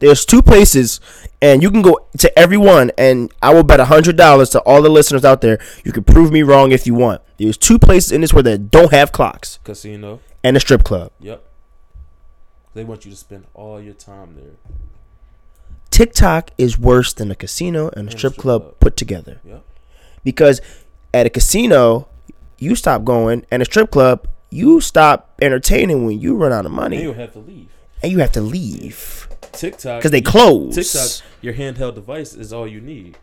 There's 0.00 0.24
two 0.24 0.42
places, 0.42 1.00
and 1.40 1.62
you 1.62 1.70
can 1.70 1.82
go 1.82 2.06
to 2.18 2.38
every 2.38 2.56
one, 2.56 2.90
and 2.98 3.30
I 3.40 3.54
will 3.54 3.62
bet 3.62 3.78
a 3.80 3.84
hundred 3.84 4.16
dollars 4.16 4.50
to 4.50 4.60
all 4.60 4.82
the 4.82 4.88
listeners 4.88 5.24
out 5.24 5.40
there. 5.40 5.58
You 5.84 5.92
can 5.92 6.04
prove 6.04 6.32
me 6.32 6.42
wrong 6.42 6.72
if 6.72 6.86
you 6.86 6.94
want. 6.94 7.20
There's 7.38 7.56
two 7.56 7.78
places 7.78 8.10
in 8.12 8.20
this 8.22 8.32
world 8.34 8.46
that 8.46 8.70
don't 8.70 8.90
have 8.92 9.12
clocks, 9.12 9.58
Casino. 9.62 10.20
and 10.42 10.56
a 10.56 10.60
strip 10.60 10.82
club. 10.84 11.12
Yep. 11.20 11.42
They 12.74 12.84
want 12.84 13.04
you 13.04 13.10
to 13.10 13.16
spend 13.16 13.44
all 13.54 13.80
your 13.80 13.94
time 13.94 14.34
there. 14.36 14.54
TikTok 15.90 16.50
is 16.56 16.78
worse 16.78 17.12
than 17.12 17.30
a 17.30 17.34
casino 17.34 17.88
and 17.88 17.96
a 17.96 18.00
And 18.00 18.10
strip 18.10 18.32
strip 18.32 18.36
club 18.42 18.62
club. 18.62 18.74
put 18.80 18.96
together. 18.96 19.40
Yep. 19.44 19.64
Because 20.24 20.60
at 21.12 21.26
a 21.26 21.30
casino, 21.30 22.08
you 22.58 22.74
stop 22.74 23.04
going, 23.04 23.44
and 23.50 23.60
a 23.62 23.64
strip 23.64 23.90
club, 23.90 24.28
you 24.50 24.80
stop 24.80 25.34
entertaining 25.40 26.04
when 26.06 26.20
you 26.20 26.34
run 26.36 26.52
out 26.52 26.66
of 26.66 26.72
money. 26.72 26.96
And 26.96 27.04
you'll 27.04 27.14
have 27.14 27.32
to 27.34 27.38
leave. 27.38 27.68
and 28.02 28.10
you 28.12 28.18
have 28.18 28.32
to 28.32 28.40
leave 28.40 29.28
TikTok 29.52 30.00
because 30.00 30.10
they 30.10 30.20
close. 30.22 30.74
TikTok, 30.74 31.26
your 31.40 31.54
handheld 31.54 31.94
device 31.94 32.34
is 32.34 32.52
all 32.52 32.66
you 32.66 32.80
need, 32.80 33.16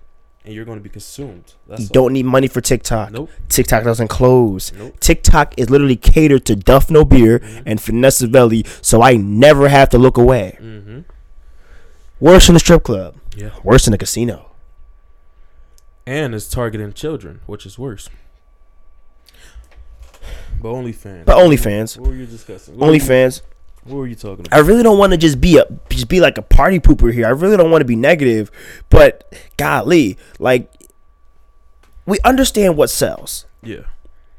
and 0.46 0.54
you're 0.54 0.66
going 0.66 0.78
to 0.78 0.84
be 0.84 0.90
consumed. 0.90 1.54
That's 1.68 1.82
You 1.82 1.88
all. 1.88 1.94
don't 1.94 2.14
need 2.14 2.26
money 2.26 2.48
for 2.48 2.62
TikTok. 2.62 3.12
Nope. 3.12 3.30
TikTok 3.50 3.84
doesn't 3.84 4.08
close. 4.08 4.72
Nope. 4.74 5.00
TikTok 5.00 5.54
is 5.58 5.70
literally 5.70 5.96
catered 5.98 6.46
to 6.46 6.56
Duff 6.56 6.90
No 6.90 7.04
Beer 7.06 7.40
Mm-hmm. 7.40 7.64
and 7.66 7.82
Vanessa 7.82 8.28
Velli, 8.28 8.66
so 8.86 9.02
I 9.02 9.16
never 9.18 9.68
have 9.70 9.90
to 9.90 9.98
look 9.98 10.18
away. 10.18 10.58
Mm-hmm. 10.62 11.00
Worse 12.20 12.48
than 12.48 12.54
the 12.54 12.60
strip 12.60 12.84
club. 12.84 13.16
Yeah. 13.36 13.52
Worse 13.64 13.86
than 13.86 13.92
the 13.92 13.98
casino. 14.00 14.46
And 16.06 16.34
it's 16.34 16.50
targeting 16.50 16.94
children, 16.94 17.42
which 17.46 17.66
is 17.66 17.78
worse. 17.78 18.10
But 20.62 20.70
OnlyFans. 20.70 21.26
But 21.26 21.38
OnlyFans. 21.38 21.98
What 21.98 22.10
were 22.10 22.16
you 22.16 22.26
discussing? 22.26 22.78
What 22.78 22.90
OnlyFans. 22.90 23.42
What 23.84 23.96
were 23.98 24.08
you 24.08 24.16
talking 24.16 24.46
about? 24.46 24.54
I 24.58 24.60
really 24.60 24.84
don't 24.84 24.98
want 24.98 25.12
to 25.14 25.18
just 25.18 25.40
be 25.40 25.58
a 25.58 25.66
just 25.90 26.10
be 26.10 26.20
like 26.20 26.38
a 26.38 26.42
party 26.42 26.80
pooper 26.80 27.14
here. 27.14 27.26
I 27.26 27.30
really 27.30 27.56
don't 27.58 27.72
want 27.72 27.82
to 27.82 27.86
be 27.86 27.96
negative, 27.96 28.52
but 28.90 29.34
golly, 29.56 30.18
like 30.40 30.70
we 32.06 32.18
understand 32.26 32.76
what 32.76 32.90
sells. 32.90 33.46
Yeah. 33.64 33.82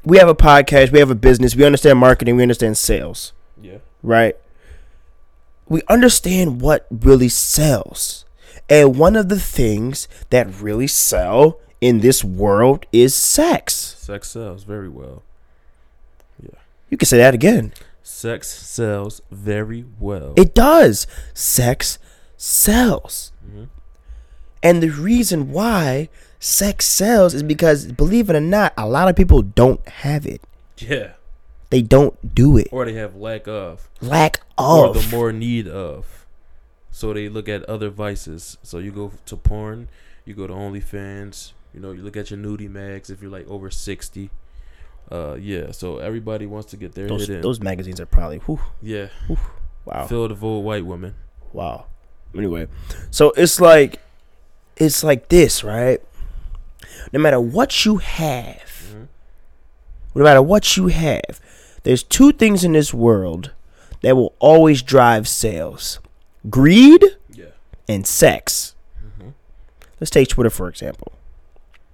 We 0.05 0.17
have 0.17 0.27
a 0.29 0.35
podcast, 0.35 0.91
we 0.91 0.99
have 0.99 1.09
a 1.11 1.15
business, 1.15 1.55
we 1.55 1.65
understand 1.65 1.99
marketing, 1.99 2.35
we 2.35 2.41
understand 2.41 2.77
sales, 2.77 3.33
Yeah. 3.61 3.77
right? 4.01 4.35
We 5.67 5.81
understand 5.87 6.61
what 6.61 6.87
really 6.89 7.29
sells. 7.29 8.25
And 8.69 8.97
one 8.97 9.15
of 9.15 9.29
the 9.29 9.39
things 9.39 10.07
that 10.29 10.47
really 10.61 10.87
sell 10.87 11.59
in 11.81 11.99
this 11.99 12.23
world 12.23 12.85
is 12.91 13.13
sex. 13.15 13.95
Sex 13.99 14.29
sells 14.29 14.63
very 14.63 14.89
well. 14.89 15.23
You 16.89 16.97
can 16.97 17.05
say 17.05 17.17
that 17.17 17.33
again. 17.33 17.73
Sex 18.03 18.47
sells 18.47 19.21
very 19.31 19.85
well. 19.99 20.33
It 20.35 20.55
does. 20.55 21.05
Sex 21.33 21.99
sells. 22.37 23.31
Mhm. 23.47 23.67
And 24.63 24.83
the 24.83 24.89
reason 24.89 25.51
why 25.51 26.09
sex 26.39 26.85
sells 26.85 27.33
is 27.33 27.43
because, 27.43 27.91
believe 27.91 28.29
it 28.29 28.35
or 28.35 28.41
not, 28.41 28.73
a 28.77 28.87
lot 28.87 29.07
of 29.07 29.15
people 29.15 29.41
don't 29.41 29.85
have 29.87 30.25
it. 30.25 30.41
yeah. 30.77 31.11
They 31.71 31.83
don't 31.83 32.33
do 32.33 32.57
it. 32.57 32.67
Or 32.71 32.83
they 32.85 32.93
have 32.93 33.15
lack 33.15 33.47
of. 33.47 33.87
Lack 34.01 34.41
of. 34.57 34.95
Or 34.97 34.99
the 34.99 35.07
more 35.15 35.31
need 35.31 35.67
of. 35.67 36.25
So 36.89 37.13
they 37.13 37.29
look 37.29 37.47
at 37.47 37.63
other 37.65 37.91
vices. 37.91 38.57
So 38.63 38.79
you 38.79 38.91
go 38.91 39.11
to 39.27 39.37
porn, 39.37 39.87
you 40.25 40.33
go 40.33 40.47
to 40.47 40.53
OnlyFans, 40.53 41.51
you 41.71 41.79
know, 41.79 41.91
you 41.91 42.01
look 42.01 42.17
at 42.17 42.31
your 42.31 42.39
nudie 42.39 42.67
mags 42.69 43.11
if 43.11 43.21
you're 43.21 43.29
like 43.29 43.47
over 43.47 43.69
60. 43.69 44.31
Uh, 45.11 45.35
yeah, 45.39 45.71
so 45.71 45.97
everybody 45.97 46.45
wants 46.45 46.69
to 46.71 46.77
get 46.77 46.93
their 46.93 47.07
those, 47.07 47.27
hit 47.27 47.37
in. 47.37 47.41
those 47.41 47.59
magazines 47.59 47.99
are 47.99 48.05
probably, 48.05 48.37
whew, 48.39 48.59
yeah, 48.81 49.07
wow. 49.85 50.05
fill 50.05 50.27
the 50.27 50.35
vote 50.35 50.59
white 50.59 50.85
women. 50.85 51.15
Wow. 51.51 51.85
Anyway, 52.37 52.67
so 53.09 53.31
it's 53.35 53.59
like, 53.59 53.99
it's 54.77 55.03
like 55.03 55.29
this, 55.29 55.63
right? 55.63 55.99
No 57.11 57.19
matter 57.19 57.39
what 57.39 57.85
you 57.85 57.97
have, 57.97 58.61
Mhm. 58.93 59.07
no 60.13 60.23
matter 60.23 60.41
what 60.43 60.77
you 60.77 60.87
have, 60.87 61.39
there's 61.83 62.03
two 62.03 62.31
things 62.31 62.63
in 62.63 62.73
this 62.73 62.93
world 62.93 63.51
that 64.01 64.15
will 64.15 64.33
always 64.39 64.83
drive 64.83 65.27
sales 65.27 65.99
greed 66.49 67.03
Yeah. 67.31 67.45
and 67.87 68.05
sex. 68.05 68.75
Let's 69.99 70.11
take 70.11 70.29
Twitter 70.29 70.49
for 70.49 70.69
example. 70.69 71.11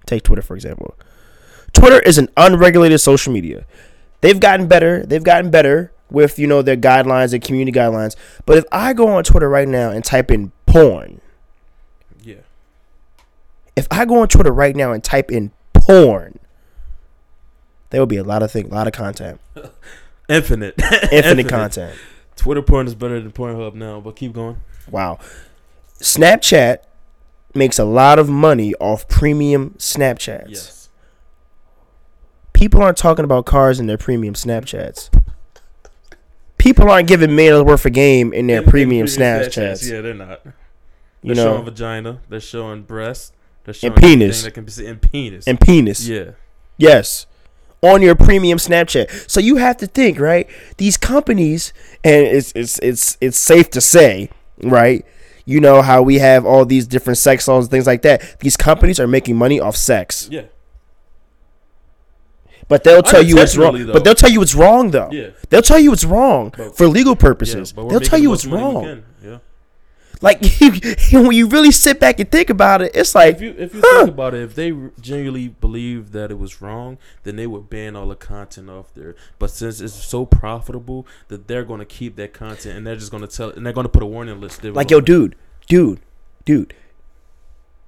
Take 0.05 0.21
Twitter 0.23 0.41
for 0.43 0.55
example. 0.55 0.95
Twitter 1.75 1.99
is 1.99 2.17
an 2.17 2.29
unregulated 2.37 2.99
social 3.01 3.31
media. 3.33 3.65
They've 4.21 4.39
gotten 4.39 4.67
better. 4.67 5.05
They've 5.05 5.23
gotten 5.23 5.51
better 5.51 5.91
with 6.09 6.39
you 6.39 6.47
know 6.47 6.61
their 6.61 6.77
guidelines 6.77 7.33
and 7.33 7.43
community 7.43 7.77
guidelines. 7.77 8.15
But 8.45 8.57
if 8.57 8.65
I 8.71 8.93
go 8.93 9.07
on 9.09 9.23
Twitter 9.23 9.49
right 9.49 9.67
now 9.67 9.89
and 9.91 10.03
type 10.03 10.31
in 10.31 10.51
porn, 10.65 11.21
Yeah. 12.23 12.35
if 13.75 13.87
I 13.91 14.05
go 14.05 14.21
on 14.21 14.27
Twitter 14.27 14.51
right 14.51 14.75
now 14.75 14.91
and 14.93 15.03
type 15.03 15.31
in 15.31 15.51
porn, 15.73 16.39
there 17.89 18.01
will 18.01 18.05
be 18.07 18.17
a 18.17 18.23
lot 18.23 18.41
of 18.41 18.51
things, 18.51 18.71
a 18.71 18.73
lot 18.73 18.87
of 18.87 18.93
content, 18.93 19.39
Infinite. 20.29 20.75
infinite 21.11 21.47
content. 21.49 21.95
Twitter 22.35 22.61
porn 22.61 22.87
is 22.87 22.95
better 22.95 23.19
than 23.21 23.31
Pornhub 23.31 23.75
now, 23.75 23.99
but 24.01 24.15
keep 24.15 24.33
going. 24.33 24.57
Wow. 24.89 25.19
Snapchat 25.99 26.79
makes 27.53 27.79
a 27.79 27.85
lot 27.85 28.19
of 28.19 28.27
money 28.27 28.73
off 28.75 29.07
premium 29.07 29.75
Snapchats. 29.77 30.49
Yes. 30.49 30.74
People 32.55 32.81
aren't 32.81 32.97
talking 32.97 33.25
about 33.25 33.45
cars 33.45 33.79
in 33.79 33.85
their 33.87 33.97
premium 33.97 34.33
Snapchats. 34.33 35.09
People 36.57 36.89
aren't 36.89 37.07
giving 37.07 37.35
millions 37.35 37.65
worth 37.65 37.85
of 37.85 37.91
game 37.93 38.33
in 38.33 38.47
their 38.47 38.59
In- 38.59 38.63
in 38.63 38.69
premium 38.69 39.07
Snapchats. 39.07 39.89
Yeah, 39.89 40.01
they're 40.01 40.13
not. 40.13 40.41
They're 40.43 40.53
You 41.21 41.35
showing 41.35 41.57
know, 41.59 41.61
vagina. 41.63 42.19
They're 42.29 42.39
showing 42.39 42.83
breasts. 42.83 43.31
They're 43.65 43.73
showing 43.73 43.93
And 43.93 44.01
penis. 44.01 44.43
That 44.43 44.53
can 44.53 44.63
be 44.63 44.71
seen, 44.71 44.87
and 44.87 45.01
penis. 45.01 45.47
and 45.47 45.59
penis. 45.59 46.07
yeah. 46.07 46.31
Yes. 46.77 47.25
On 47.81 48.01
your 48.01 48.15
premium 48.15 48.57
Snapchat. 48.57 49.29
So 49.29 49.39
you 49.39 49.57
have 49.57 49.77
to 49.77 49.87
think, 49.87 50.19
right? 50.19 50.47
These 50.77 50.97
companies, 50.97 51.73
and 52.03 52.25
it's 52.25 52.51
it's 52.55 52.79
it's 52.79 53.17
it's 53.21 53.37
safe 53.37 53.69
to 53.71 53.81
say, 53.81 54.29
right? 54.63 55.05
You 55.45 55.59
know 55.59 55.81
how 55.83 56.01
we 56.01 56.15
have 56.19 56.45
all 56.45 56.65
these 56.65 56.87
different 56.87 57.17
sex 57.17 57.47
laws 57.47 57.65
and 57.65 57.71
things 57.71 57.85
like 57.85 58.01
that. 58.03 58.39
These 58.39 58.57
companies 58.57 58.99
are 58.99 59.07
making 59.07 59.35
money 59.35 59.59
off 59.59 59.75
sex. 59.75 60.27
Yeah. 60.31 60.43
But 62.67 62.83
they'll 62.83 63.03
tell 63.03 63.21
you 63.23 63.37
it's 63.39 63.55
wrong. 63.57 63.85
Though. 63.85 63.93
But 63.93 64.03
they'll 64.03 64.15
tell 64.15 64.29
you 64.31 64.41
it's 64.41 64.55
wrong 64.55 64.91
though. 64.91 65.09
Yeah. 65.11 65.29
They'll 65.49 65.61
tell 65.61 65.79
you 65.79 65.93
it's 65.93 66.05
wrong 66.05 66.53
But- 66.55 66.75
for 66.75 66.87
legal 66.87 67.15
purposes. 67.15 67.75
we're 67.75 67.89
they'll 67.89 67.99
tell 67.99 68.19
you 68.19 68.33
it's 68.33 68.45
wrong. 68.45 69.03
Yeah. 69.23 69.37
Like 70.21 70.39
when 71.11 71.33
you 71.33 71.47
really 71.47 71.71
sit 71.71 71.99
back 71.99 72.19
and 72.19 72.31
think 72.31 72.49
about 72.49 72.81
it, 72.81 72.91
it's 72.95 73.13
like 73.13 73.35
If 73.35 73.41
you 73.41 73.53
if 73.57 73.73
you 73.75 73.81
Huh. 73.83 73.97
think 74.05 74.09
about 74.15 74.33
it, 74.33 74.41
if 74.43 74.55
they 74.55 74.71
genuinely 74.99 75.49
believe 75.49 76.11
that 76.13 76.31
it 76.31 76.39
was 76.39 76.61
wrong, 76.61 76.97
then 77.23 77.35
they 77.35 77.45
would 77.45 77.69
ban 77.69 77.95
all 77.95 78.07
the 78.07 78.15
content 78.15 78.69
off 78.69 78.93
there. 78.95 79.15
But 79.37 79.51
since 79.51 79.81
it's 79.81 79.93
so 79.93 80.25
profitable 80.25 81.05
that 81.27 81.47
they're 81.47 81.65
going 81.65 81.79
to 81.79 81.85
keep 81.85 82.15
that 82.15 82.33
content 82.33 82.77
and 82.77 82.87
they're 82.87 82.95
just 82.95 83.11
going 83.11 83.27
to 83.27 83.27
tell 83.27 83.49
and 83.49 83.65
they're 83.65 83.73
going 83.73 83.85
to 83.85 83.89
put 83.89 84.01
a 84.03 84.07
warning 84.07 84.39
list. 84.39 84.63
Like 84.63 84.89
yo, 84.89 85.01
dude, 85.01 85.35
dude, 85.67 85.99
dude. 86.45 86.73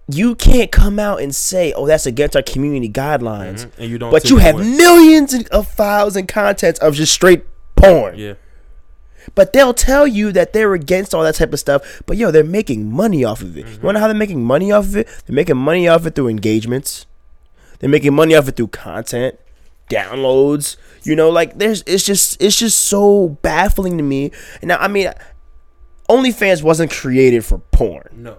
You 0.09 0.35
can't 0.35 0.71
come 0.71 0.99
out 0.99 1.21
and 1.21 1.35
say, 1.35 1.73
"Oh, 1.73 1.85
that's 1.85 2.05
against 2.05 2.35
our 2.35 2.41
community 2.41 2.89
guidelines," 2.89 3.65
Mhm. 3.65 3.69
And 3.79 3.89
you 3.89 3.97
don't. 3.97 4.11
but 4.11 4.29
you 4.29 4.37
have 4.37 4.55
away. 4.55 4.65
millions 4.77 5.33
of 5.49 5.67
files 5.67 6.15
and 6.15 6.27
contents 6.27 6.79
of 6.79 6.95
just 6.95 7.11
straight 7.11 7.43
porn. 7.75 8.15
Yeah. 8.17 8.33
But 9.35 9.51
they'll 9.51 9.73
tell 9.73 10.07
you 10.07 10.31
that 10.31 10.53
they're 10.53 10.73
against 10.73 11.13
all 11.13 11.21
that 11.23 11.35
type 11.35 11.51
of 11.51 11.59
stuff. 11.59 12.01
But 12.05 12.15
yo, 12.15 12.31
they're 12.31 12.45
making 12.45 12.89
money 12.91 13.25
off 13.25 13.41
of 13.41 13.57
it. 13.57 13.65
Mm-hmm. 13.65 13.73
You 13.73 13.79
wanna 13.81 13.93
know 13.99 13.99
how 14.01 14.07
they're 14.07 14.15
making 14.15 14.41
money 14.43 14.71
off 14.71 14.85
of 14.85 14.95
it? 14.95 15.07
They're 15.25 15.35
making 15.35 15.57
money 15.57 15.87
off 15.87 16.05
it 16.05 16.15
through 16.15 16.29
engagements. 16.29 17.05
They're 17.79 17.89
making 17.89 18.13
money 18.13 18.33
off 18.35 18.47
it 18.47 18.55
through 18.55 18.67
content, 18.69 19.35
downloads. 19.89 20.77
You 21.03 21.15
know, 21.17 21.29
like 21.29 21.57
there's 21.59 21.83
it's 21.85 22.03
just 22.05 22.41
it's 22.41 22.57
just 22.57 22.77
so 22.79 23.37
baffling 23.41 23.97
to 23.97 24.03
me. 24.03 24.31
And 24.61 24.69
now 24.69 24.77
I 24.77 24.87
mean 24.87 25.11
OnlyFans 26.09 26.63
wasn't 26.63 26.89
created 26.91 27.43
for 27.43 27.57
porn. 27.57 28.07
No. 28.15 28.37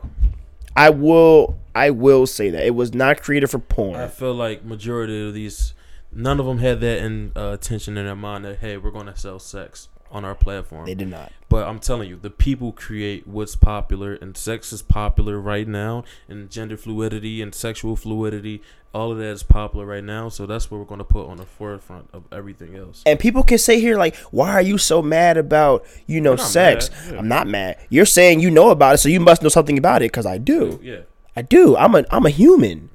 I 0.78 0.90
will 0.90 1.58
I 1.74 1.90
will 1.90 2.24
say 2.26 2.50
that. 2.50 2.64
It 2.64 2.74
was 2.74 2.94
not 2.94 3.20
created 3.20 3.50
for 3.50 3.58
porn. 3.58 3.96
I 4.00 4.06
feel 4.06 4.32
like 4.32 4.64
majority 4.64 5.26
of 5.26 5.34
these, 5.34 5.74
none 6.12 6.38
of 6.38 6.46
them 6.46 6.58
had 6.58 6.80
that 6.80 6.98
in 7.02 7.32
uh, 7.34 7.52
intention 7.52 7.98
in 7.98 8.06
their 8.06 8.14
mind 8.14 8.44
that 8.44 8.60
hey, 8.60 8.76
we're 8.76 8.92
gonna 8.92 9.16
sell 9.16 9.40
sex 9.40 9.88
on 10.10 10.24
our 10.24 10.34
platform. 10.34 10.86
they 10.86 10.94
did 10.94 11.08
not. 11.08 11.32
But 11.48 11.66
I'm 11.66 11.78
telling 11.78 12.08
you, 12.08 12.16
the 12.16 12.30
people 12.30 12.72
create 12.72 13.26
what's 13.26 13.56
popular, 13.56 14.14
and 14.14 14.36
sex 14.36 14.72
is 14.72 14.82
popular 14.82 15.38
right 15.40 15.66
now, 15.66 16.04
and 16.28 16.50
gender 16.50 16.76
fluidity 16.76 17.40
and 17.40 17.54
sexual 17.54 17.96
fluidity, 17.96 18.62
all 18.94 19.12
of 19.12 19.18
that 19.18 19.24
is 19.24 19.42
popular 19.42 19.86
right 19.86 20.04
now. 20.04 20.28
So 20.28 20.44
that's 20.46 20.70
what 20.70 20.78
we're 20.78 20.84
going 20.86 20.98
to 20.98 21.04
put 21.04 21.26
on 21.28 21.36
the 21.38 21.44
forefront 21.46 22.08
of 22.12 22.24
everything 22.32 22.76
else. 22.76 23.02
And 23.06 23.18
people 23.18 23.42
can 23.42 23.58
say 23.58 23.80
here 23.80 23.96
like, 23.96 24.16
why 24.30 24.52
are 24.52 24.62
you 24.62 24.78
so 24.78 25.00
mad 25.02 25.36
about 25.36 25.84
you 26.06 26.20
know 26.20 26.36
sex? 26.36 26.90
yeah. 27.10 27.18
I'm 27.18 27.28
not 27.28 27.46
mad. 27.46 27.78
You're 27.88 28.06
saying 28.06 28.40
you 28.40 28.50
know 28.50 28.70
about 28.70 28.94
it, 28.94 28.98
so 28.98 29.08
you 29.08 29.20
must 29.20 29.42
know 29.42 29.48
something 29.48 29.78
about 29.78 30.02
it. 30.02 30.12
Cause 30.12 30.26
I 30.26 30.38
do. 30.38 30.80
Yeah, 30.82 31.00
I 31.36 31.42
do. 31.42 31.76
I'm 31.76 31.94
a 31.94 32.04
I'm 32.10 32.26
a 32.26 32.30
human. 32.30 32.90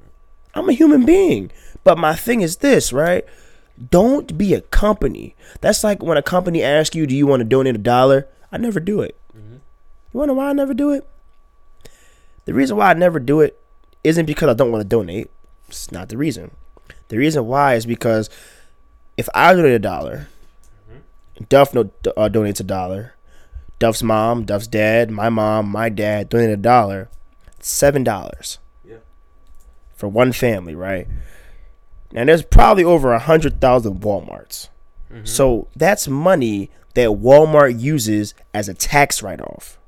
I'm 0.54 0.68
a 0.68 0.72
human 0.72 1.04
being. 1.04 1.50
But 1.82 1.98
my 1.98 2.14
thing 2.14 2.40
is 2.40 2.56
this, 2.58 2.92
right? 2.92 3.24
Don't 3.90 4.38
be 4.38 4.54
a 4.54 4.60
company. 4.60 5.34
That's 5.60 5.82
like 5.82 6.02
when 6.02 6.16
a 6.16 6.22
company 6.22 6.62
asks 6.62 6.94
you, 6.94 7.06
"Do 7.06 7.14
you 7.14 7.26
want 7.26 7.40
to 7.40 7.44
donate 7.44 7.74
a 7.74 7.78
dollar?" 7.78 8.28
I 8.52 8.58
never 8.58 8.78
do 8.80 9.00
it. 9.00 9.16
You 9.34 10.18
want 10.18 10.28
to 10.28 10.34
know 10.34 10.38
why 10.38 10.50
I 10.50 10.52
never 10.52 10.74
do 10.74 10.92
it? 10.92 11.06
The 12.44 12.54
reason 12.54 12.76
why 12.76 12.90
I 12.90 12.94
never 12.94 13.18
do 13.18 13.40
it 13.40 13.58
isn't 14.04 14.26
because 14.26 14.48
I 14.48 14.54
don't 14.54 14.70
want 14.70 14.82
to 14.82 14.88
donate. 14.88 15.28
It's 15.66 15.90
not 15.90 16.08
the 16.08 16.16
reason. 16.16 16.52
The 17.08 17.18
reason 17.18 17.46
why 17.46 17.74
is 17.74 17.84
because 17.84 18.30
if 19.16 19.28
I 19.34 19.52
donate 19.54 19.72
a 19.72 19.78
dollar, 19.80 20.28
Duff 21.48 21.74
no, 21.74 21.90
uh, 22.16 22.28
donates 22.28 22.60
a 22.60 22.64
dollar. 22.64 23.14
Duff's 23.80 24.02
mom, 24.02 24.44
Duff's 24.44 24.68
dad, 24.68 25.10
my 25.10 25.28
mom, 25.28 25.68
my 25.68 25.88
dad 25.88 26.28
donate 26.28 26.50
a 26.50 26.56
dollar. 26.56 27.08
Seven 27.58 28.04
dollars 28.04 28.58
yeah, 28.84 28.98
for 29.96 30.06
one 30.06 30.32
family, 30.32 30.74
right? 30.74 31.08
Now 32.14 32.24
there's 32.24 32.42
probably 32.44 32.84
over 32.84 33.12
a 33.12 33.18
hundred 33.18 33.60
thousand 33.60 34.00
WalMarts. 34.00 34.68
So 35.24 35.68
that's 35.76 36.08
money 36.08 36.70
that 36.94 37.08
Walmart 37.10 37.78
uses 37.80 38.34
as 38.52 38.68
a 38.68 38.74
tax 38.74 39.22
write-off. 39.22 39.78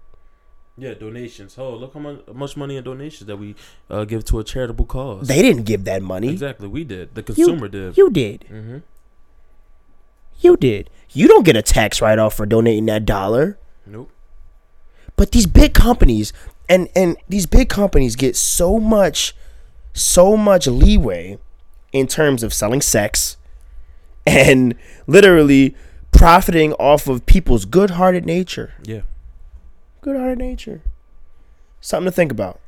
yeah. 0.78 0.94
Donations. 0.94 1.56
Oh, 1.58 1.74
look 1.74 1.94
how 1.94 2.00
much, 2.32 2.56
money 2.56 2.76
in 2.76 2.84
donations 2.84 3.26
that 3.26 3.36
we 3.36 3.56
uh, 3.90 4.04
give 4.04 4.24
to 4.26 4.38
a 4.38 4.44
charitable 4.44 4.84
cause. 4.86 5.26
They 5.26 5.42
didn't 5.42 5.64
give 5.64 5.82
that 5.84 6.00
money. 6.02 6.28
exactly, 6.30 6.68
we 6.68 6.84
did. 6.84 7.14
The 7.16 7.22
You- 7.22 7.24
consumer 7.46 7.66
did. 7.68 7.96
You 7.96 8.10
did. 8.10 8.44
hmm 8.48 8.78
You 10.38 10.56
did. 10.56 10.90
You 11.10 11.28
don't 11.28 11.44
get 11.44 11.56
a 11.56 11.62
tax 11.62 12.00
write-off 12.02 12.34
for 12.34 12.46
donating 12.46 12.86
that 12.86 13.04
dollar. 13.06 13.58
Nope. 13.86 14.10
But 15.16 15.32
these 15.32 15.46
big 15.46 15.72
companies 15.74 16.32
and 16.68 16.88
and 16.94 17.16
these 17.28 17.46
big 17.46 17.68
companies 17.68 18.16
get 18.16 18.36
so 18.36 18.78
much 18.78 19.34
so 19.94 20.36
much 20.36 20.66
leeway 20.66 21.38
in 21.92 22.06
terms 22.06 22.42
of 22.42 22.52
selling 22.52 22.80
sex 22.80 23.36
and 24.26 24.74
literally 25.06 25.76
profiting 26.12 26.72
off 26.74 27.06
of 27.08 27.26
people's 27.26 27.64
good-hearted 27.64 28.24
nature. 28.24 28.74
Yeah. 28.82 29.02
Good-hearted 30.00 30.38
nature. 30.38 30.82
Something 31.80 32.06
to 32.06 32.12
think 32.12 32.32
about. 32.32 32.60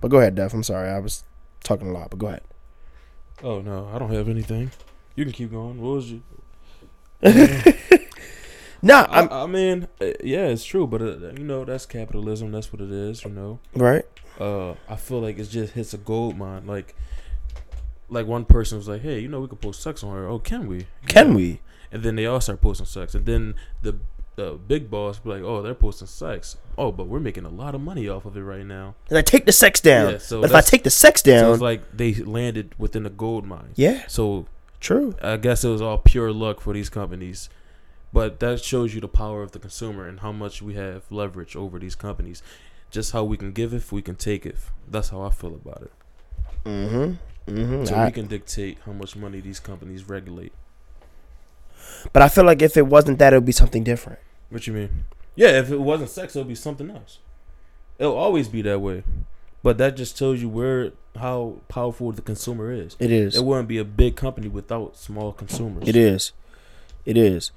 But 0.00 0.08
go 0.08 0.18
ahead, 0.18 0.34
Def. 0.34 0.52
I'm 0.54 0.62
sorry. 0.62 0.88
I 0.90 0.98
was 0.98 1.24
talking 1.62 1.88
a 1.88 1.92
lot, 1.92 2.10
but 2.10 2.18
go 2.18 2.26
ahead. 2.28 2.42
Oh 3.42 3.60
no, 3.60 3.90
I 3.92 3.98
don't 3.98 4.12
have 4.12 4.28
anything. 4.28 4.70
You 5.16 5.24
can 5.24 5.32
keep 5.32 5.50
going. 5.50 5.80
What 5.80 5.96
was 5.96 6.10
you? 6.10 6.22
Nah, 8.84 9.06
I, 9.08 9.20
I'm 9.20 9.32
I 9.32 9.46
mean, 9.46 9.88
uh, 9.98 10.12
yeah, 10.22 10.48
it's 10.48 10.62
true, 10.62 10.86
but 10.86 11.00
uh, 11.00 11.30
you 11.30 11.42
know 11.44 11.64
that's 11.64 11.86
capitalism. 11.86 12.52
That's 12.52 12.70
what 12.70 12.82
it 12.82 12.90
is. 12.90 13.24
You 13.24 13.30
know. 13.30 13.58
right. 13.74 14.04
uh 14.38 14.74
I 14.86 14.96
feel 14.96 15.20
like 15.20 15.38
it 15.38 15.44
just 15.44 15.72
hits 15.72 15.94
a 15.94 15.96
gold 15.96 16.36
mine. 16.36 16.66
Like 16.66 16.94
like 18.08 18.26
one 18.26 18.44
person 18.44 18.78
was 18.78 18.88
like, 18.88 19.02
Hey, 19.02 19.18
you 19.20 19.28
know 19.28 19.40
we 19.40 19.48
could 19.48 19.60
post 19.60 19.82
sex 19.82 20.02
on 20.04 20.14
her. 20.14 20.26
Oh, 20.28 20.38
can 20.38 20.66
we? 20.66 20.86
Can 21.06 21.28
Yeah. 21.30 21.34
we? 21.34 21.60
And 21.92 22.02
then 22.02 22.16
they 22.16 22.26
all 22.26 22.40
start 22.40 22.60
posting 22.60 22.86
sex. 22.86 23.14
And 23.14 23.24
then 23.26 23.54
the 23.82 23.96
the 24.36 24.58
big 24.66 24.90
boss 24.90 25.20
be 25.20 25.30
like, 25.30 25.42
Oh, 25.42 25.62
they're 25.62 25.74
posting 25.74 26.08
sex. 26.08 26.56
Oh, 26.76 26.90
but 26.90 27.06
we're 27.06 27.20
making 27.20 27.44
a 27.44 27.48
lot 27.50 27.74
of 27.74 27.80
money 27.80 28.08
off 28.08 28.24
of 28.24 28.36
it 28.36 28.42
right 28.42 28.66
now. 28.66 28.94
And 29.08 29.16
I 29.16 29.22
take 29.22 29.46
the 29.46 29.52
sex 29.52 29.80
down. 29.80 30.12
Yeah, 30.12 30.18
so 30.18 30.40
but 30.40 30.50
if 30.50 30.56
I 30.56 30.60
take 30.60 30.82
the 30.82 30.90
sex 30.90 31.22
So 31.22 31.30
down, 31.30 31.52
it's 31.52 31.62
like 31.62 31.96
they 31.96 32.14
landed 32.14 32.74
within 32.78 33.06
a 33.06 33.10
gold 33.10 33.46
mine. 33.46 33.70
yeah, 33.76 34.04
So 34.08 34.46
true. 34.80 35.14
I 35.22 35.36
guess 35.36 35.62
it 35.64 35.68
was 35.68 35.80
all 35.80 35.98
pure 35.98 36.32
luck 36.32 36.60
for 36.60 36.72
these 36.74 36.88
companies. 36.90 37.48
But 38.12 38.38
that 38.40 38.62
shows 38.62 38.94
you 38.94 39.00
the 39.00 39.08
power 39.08 39.42
of 39.42 39.52
the 39.52 39.58
consumer 39.58 40.06
and 40.06 40.20
how 40.20 40.30
much 40.32 40.60
we 40.62 40.74
have 40.74 41.02
leverage 41.10 41.54
over 41.56 41.78
these 41.78 41.94
companies. 41.96 42.42
Just 42.90 43.12
how 43.12 43.24
we 43.24 43.36
can 43.36 43.52
give 43.52 43.72
if 43.74 43.90
we 43.92 44.02
can 44.02 44.14
take 44.16 44.44
it. 44.46 44.56
That's 44.88 45.08
how 45.10 45.22
I 45.22 45.30
feel 45.30 45.54
about 45.54 45.82
it. 45.82 45.92
Mm-hmm. 46.64 47.14
Mm-hmm. 47.46 47.84
So 47.84 48.04
we 48.04 48.10
can 48.12 48.26
dictate 48.26 48.78
how 48.86 48.92
much 48.92 49.16
money 49.16 49.40
these 49.40 49.60
companies 49.60 50.08
regulate. 50.08 50.52
but 52.12 52.22
I 52.22 52.28
feel 52.28 52.44
like 52.44 52.62
if 52.62 52.76
it 52.76 52.86
wasn't 52.86 53.18
that, 53.18 53.32
it 53.32 53.36
would 53.36 53.44
be 53.44 53.52
something 53.52 53.84
different. 53.84 54.18
What 54.50 54.66
you 54.66 54.72
mean? 54.72 55.04
Yeah, 55.36 55.58
if 55.58 55.70
it 55.70 55.80
wasn't 55.80 56.10
sex, 56.10 56.34
it 56.36 56.38
would 56.38 56.48
be 56.48 56.54
something 56.54 56.90
else. 56.90 57.18
It'll 57.98 58.16
always 58.16 58.48
be 58.48 58.62
that 58.62 58.80
way. 58.80 59.02
But 59.62 59.78
that 59.78 59.96
just 59.96 60.16
tells 60.18 60.40
you 60.40 60.48
where 60.48 60.92
how 61.16 61.56
powerful 61.68 62.12
the 62.12 62.22
consumer 62.22 62.70
is. 62.72 62.96
It 62.98 63.10
is. 63.10 63.36
It 63.36 63.44
wouldn't 63.44 63.68
be 63.68 63.78
a 63.78 63.84
big 63.84 64.14
company 64.16 64.48
without 64.48 64.96
small 64.96 65.32
consumers. 65.32 65.88
It 65.88 65.96
is. 65.96 66.32
It 67.04 67.16
is. 67.16 67.50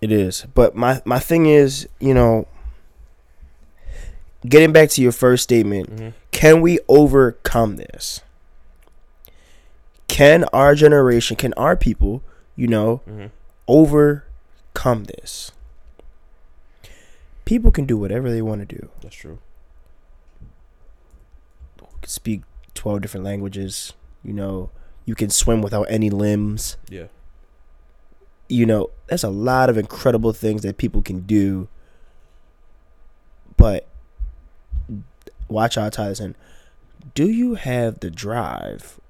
It 0.00 0.10
is. 0.12 0.44
But 0.54 0.74
my 0.74 1.02
my 1.04 1.18
thing 1.18 1.46
is, 1.46 1.88
you 2.00 2.14
know, 2.14 2.46
getting 4.46 4.72
back 4.72 4.90
to 4.90 5.02
your 5.02 5.12
first 5.12 5.42
statement, 5.44 5.90
Mhm. 5.96 6.12
can 6.32 6.60
we 6.60 6.78
overcome 6.88 7.76
this? 7.76 8.20
Can 10.08 10.44
our 10.52 10.74
generation, 10.74 11.36
can 11.36 11.52
our 11.54 11.76
people, 11.76 12.22
you 12.54 12.66
know, 12.66 13.02
Mhm. 13.06 13.30
overcome 13.68 15.04
this? 15.04 15.52
People 17.44 17.70
can 17.70 17.86
do 17.86 17.96
whatever 17.96 18.30
they 18.30 18.42
want 18.42 18.66
to 18.68 18.76
do. 18.76 18.88
That's 19.02 19.14
true. 19.16 19.38
can 22.02 22.08
speak 22.10 22.42
12 22.74 23.00
different 23.00 23.24
languages, 23.24 23.92
you 24.22 24.32
know, 24.32 24.70
you 25.06 25.14
can 25.14 25.30
swim 25.30 25.62
without 25.62 25.86
any 25.88 26.10
limbs. 26.10 26.76
Yeah. 26.88 27.06
You 28.48 28.66
know, 28.66 28.90
there's 29.08 29.24
a 29.24 29.28
lot 29.30 29.68
of 29.70 29.76
incredible 29.78 30.32
things 30.32 30.62
that 30.62 30.76
people 30.76 31.02
can 31.02 31.20
do. 31.20 31.68
But 33.56 33.86
watch 35.48 35.78
out, 35.78 35.94
Tyson. 35.94 36.36
Do 37.14 37.28
you 37.28 37.54
have 37.54 38.00
the 38.00 38.10
drive 38.10 39.00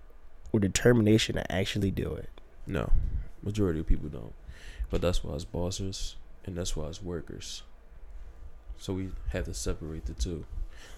or 0.52 0.60
determination 0.60 1.36
to 1.36 1.52
actually 1.52 1.90
do 1.90 2.12
it? 2.14 2.30
No. 2.66 2.92
Majority 3.42 3.80
of 3.80 3.86
people 3.86 4.08
don't. 4.08 4.34
But 4.90 5.00
that's 5.00 5.22
why 5.22 5.34
it's 5.34 5.44
bosses 5.44 6.16
and 6.44 6.56
that's 6.56 6.76
why 6.76 6.86
it's 6.86 7.02
workers. 7.02 7.62
So 8.78 8.92
we 8.92 9.10
have 9.28 9.44
to 9.44 9.54
separate 9.54 10.06
the 10.06 10.14
two. 10.14 10.44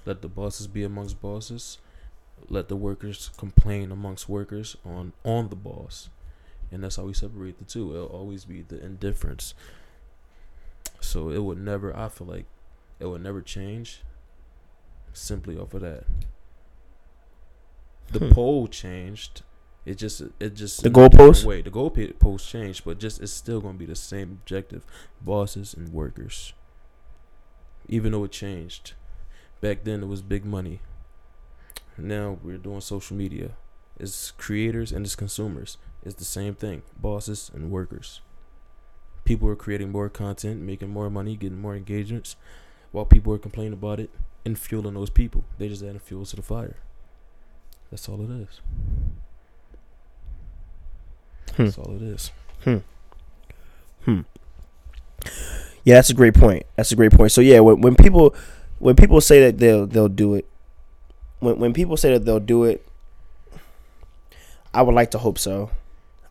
Let 0.05 0.23
the 0.23 0.29
bosses 0.29 0.67
be 0.67 0.85
amongst 0.85 1.21
bosses. 1.21 1.79
Let 2.49 2.69
the 2.69 2.77
workers 2.77 3.31
complain 3.37 3.91
amongst 3.91 4.29
workers 4.29 4.77
on 4.85 5.13
on 5.25 5.49
the 5.49 5.57
boss. 5.57 6.09
And 6.71 6.85
that's 6.85 6.97
how 6.97 7.05
we 7.05 7.15
separate 7.15 7.59
the 7.59 7.65
two. 7.65 7.95
It'll 7.95 8.07
always 8.07 8.45
be 8.45 8.63
the 8.63 8.85
indifference. 8.85 9.55
So 11.01 11.31
it 11.31 11.43
would 11.43 11.59
never 11.59 11.97
I 11.97 12.09
feel 12.09 12.27
like 12.27 12.47
it 13.01 13.07
would 13.07 13.23
never 13.23 13.41
change 13.41 14.03
simply 15.13 15.57
off 15.57 15.75
of 15.75 15.83
that. 15.83 16.05
The 18.11 18.21
Hmm. 18.21 18.33
poll 18.33 18.68
changed. 18.68 19.42
It 19.85 19.97
just 19.97 20.21
it 20.40 20.55
just 20.55 20.83
The 20.83 20.88
in 20.90 20.97
a 20.97 21.09
different 21.09 21.33
goalpost? 21.37 21.44
way. 21.44 21.62
The 21.62 21.71
goalpost 21.71 22.49
changed, 22.49 22.85
but 22.85 22.99
just 22.99 23.21
it's 23.23 23.33
still 23.33 23.61
gonna 23.61 23.79
be 23.79 23.87
the 23.87 23.94
same 23.97 24.33
objective: 24.42 24.85
bosses 25.23 25.75
and 25.75 25.92
workers. 25.92 26.53
Even 27.88 28.12
though 28.12 28.25
it 28.25 28.33
changed, 28.33 28.92
back 29.61 29.85
then 29.85 30.03
it 30.03 30.07
was 30.07 30.21
big 30.23 30.44
money. 30.44 30.81
Now 31.97 32.38
we're 32.42 32.59
doing 32.59 32.81
social 32.81 33.16
media. 33.16 33.53
It's 33.99 34.31
creators 34.33 34.92
and 34.92 35.05
it's 35.07 35.16
consumers. 35.16 35.79
It's 36.05 36.14
the 36.16 36.25
same 36.25 36.55
thing: 36.55 36.83
bosses 37.01 37.51
and 37.55 37.71
workers. 37.71 38.21
People 39.25 39.49
are 39.49 39.57
creating 39.57 39.90
more 39.90 40.09
content, 40.09 40.61
making 40.62 40.90
more 40.90 41.11
money, 41.11 41.37
getting 41.37 41.61
more 41.61 41.75
engagements, 41.77 42.37
while 42.92 43.05
people 43.07 43.33
are 43.35 43.38
complaining 43.38 43.75
about 43.75 44.01
it 44.01 44.11
and 44.44 44.59
fueling 44.59 44.94
those 44.94 45.11
people. 45.11 45.44
They 45.59 45.68
just 45.68 45.83
adding 45.83 45.99
fuel 45.99 46.25
to 46.27 46.37
the 46.37 46.42
fire. 46.42 46.77
That's 47.90 48.09
all 48.09 48.20
it 48.22 48.31
is. 48.31 48.61
Hmm. 51.55 51.64
That's 51.64 51.79
all 51.79 51.96
it 51.96 52.03
is. 52.03 52.31
Hmm. 52.64 52.79
Hmm. 54.05 54.20
Yeah, 55.85 55.94
that's 55.94 56.11
a 56.11 56.14
great 56.14 56.35
point. 56.35 56.64
That's 56.77 56.92
a 56.92 56.96
great 56.96 57.12
point. 57.12 57.33
So 57.33 57.40
yeah, 57.40 57.61
when 57.61 57.81
when 57.81 57.94
people 57.94 58.35
when 58.79 58.94
people 58.94 59.20
say 59.20 59.40
that 59.40 59.59
they'll 59.59 59.87
they'll 59.87 60.09
do 60.09 60.35
it, 60.35 60.46
when 61.40 61.59
when 61.59 61.72
people 61.72 61.96
say 61.96 62.12
that 62.12 62.24
they'll 62.24 62.40
do 62.40 62.64
it, 62.64 62.87
I 64.74 64.83
would 64.83 64.94
like 64.94 65.11
to 65.12 65.18
hope 65.18 65.38
so. 65.38 65.70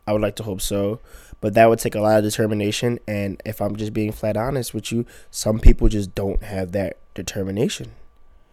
I 0.05 0.13
would 0.13 0.21
like 0.21 0.35
to 0.37 0.43
hope 0.43 0.61
so, 0.61 0.99
but 1.41 1.53
that 1.55 1.67
would 1.67 1.79
take 1.79 1.95
a 1.95 1.99
lot 1.99 2.17
of 2.17 2.23
determination. 2.23 2.99
And 3.07 3.41
if 3.45 3.61
I'm 3.61 3.75
just 3.75 3.93
being 3.93 4.11
flat 4.11 4.37
honest 4.37 4.73
with 4.73 4.91
you, 4.91 5.05
some 5.31 5.59
people 5.59 5.89
just 5.89 6.15
don't 6.15 6.41
have 6.43 6.71
that 6.71 6.97
determination. 7.13 7.91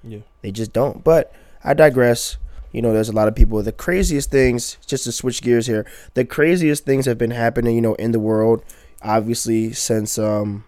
Yeah. 0.03 0.21
They 0.43 0.51
just 0.51 0.73
don't. 0.73 1.05
But 1.05 1.33
I 1.63 1.75
digress. 1.75 2.39
You 2.75 2.83
know, 2.83 2.93
there's 2.93 3.09
a 3.09 3.13
lot 3.13 3.29
of 3.29 3.35
people. 3.37 3.63
The 3.63 3.73
craziest 3.73 4.31
things, 4.31 4.77
just 4.87 5.05
to 5.05 5.13
switch 5.13 5.41
gears 5.43 5.67
here, 5.67 5.87
the 6.15 6.25
craziest 6.25 6.85
things 6.85 7.07
have 7.07 7.17
been 7.17 7.31
happening, 7.31 7.77
you 7.77 7.81
know, 7.81 7.95
in 7.95 8.11
the 8.13 8.19
world, 8.21 8.63
obviously, 9.01 9.73
since 9.73 10.19
um 10.19 10.65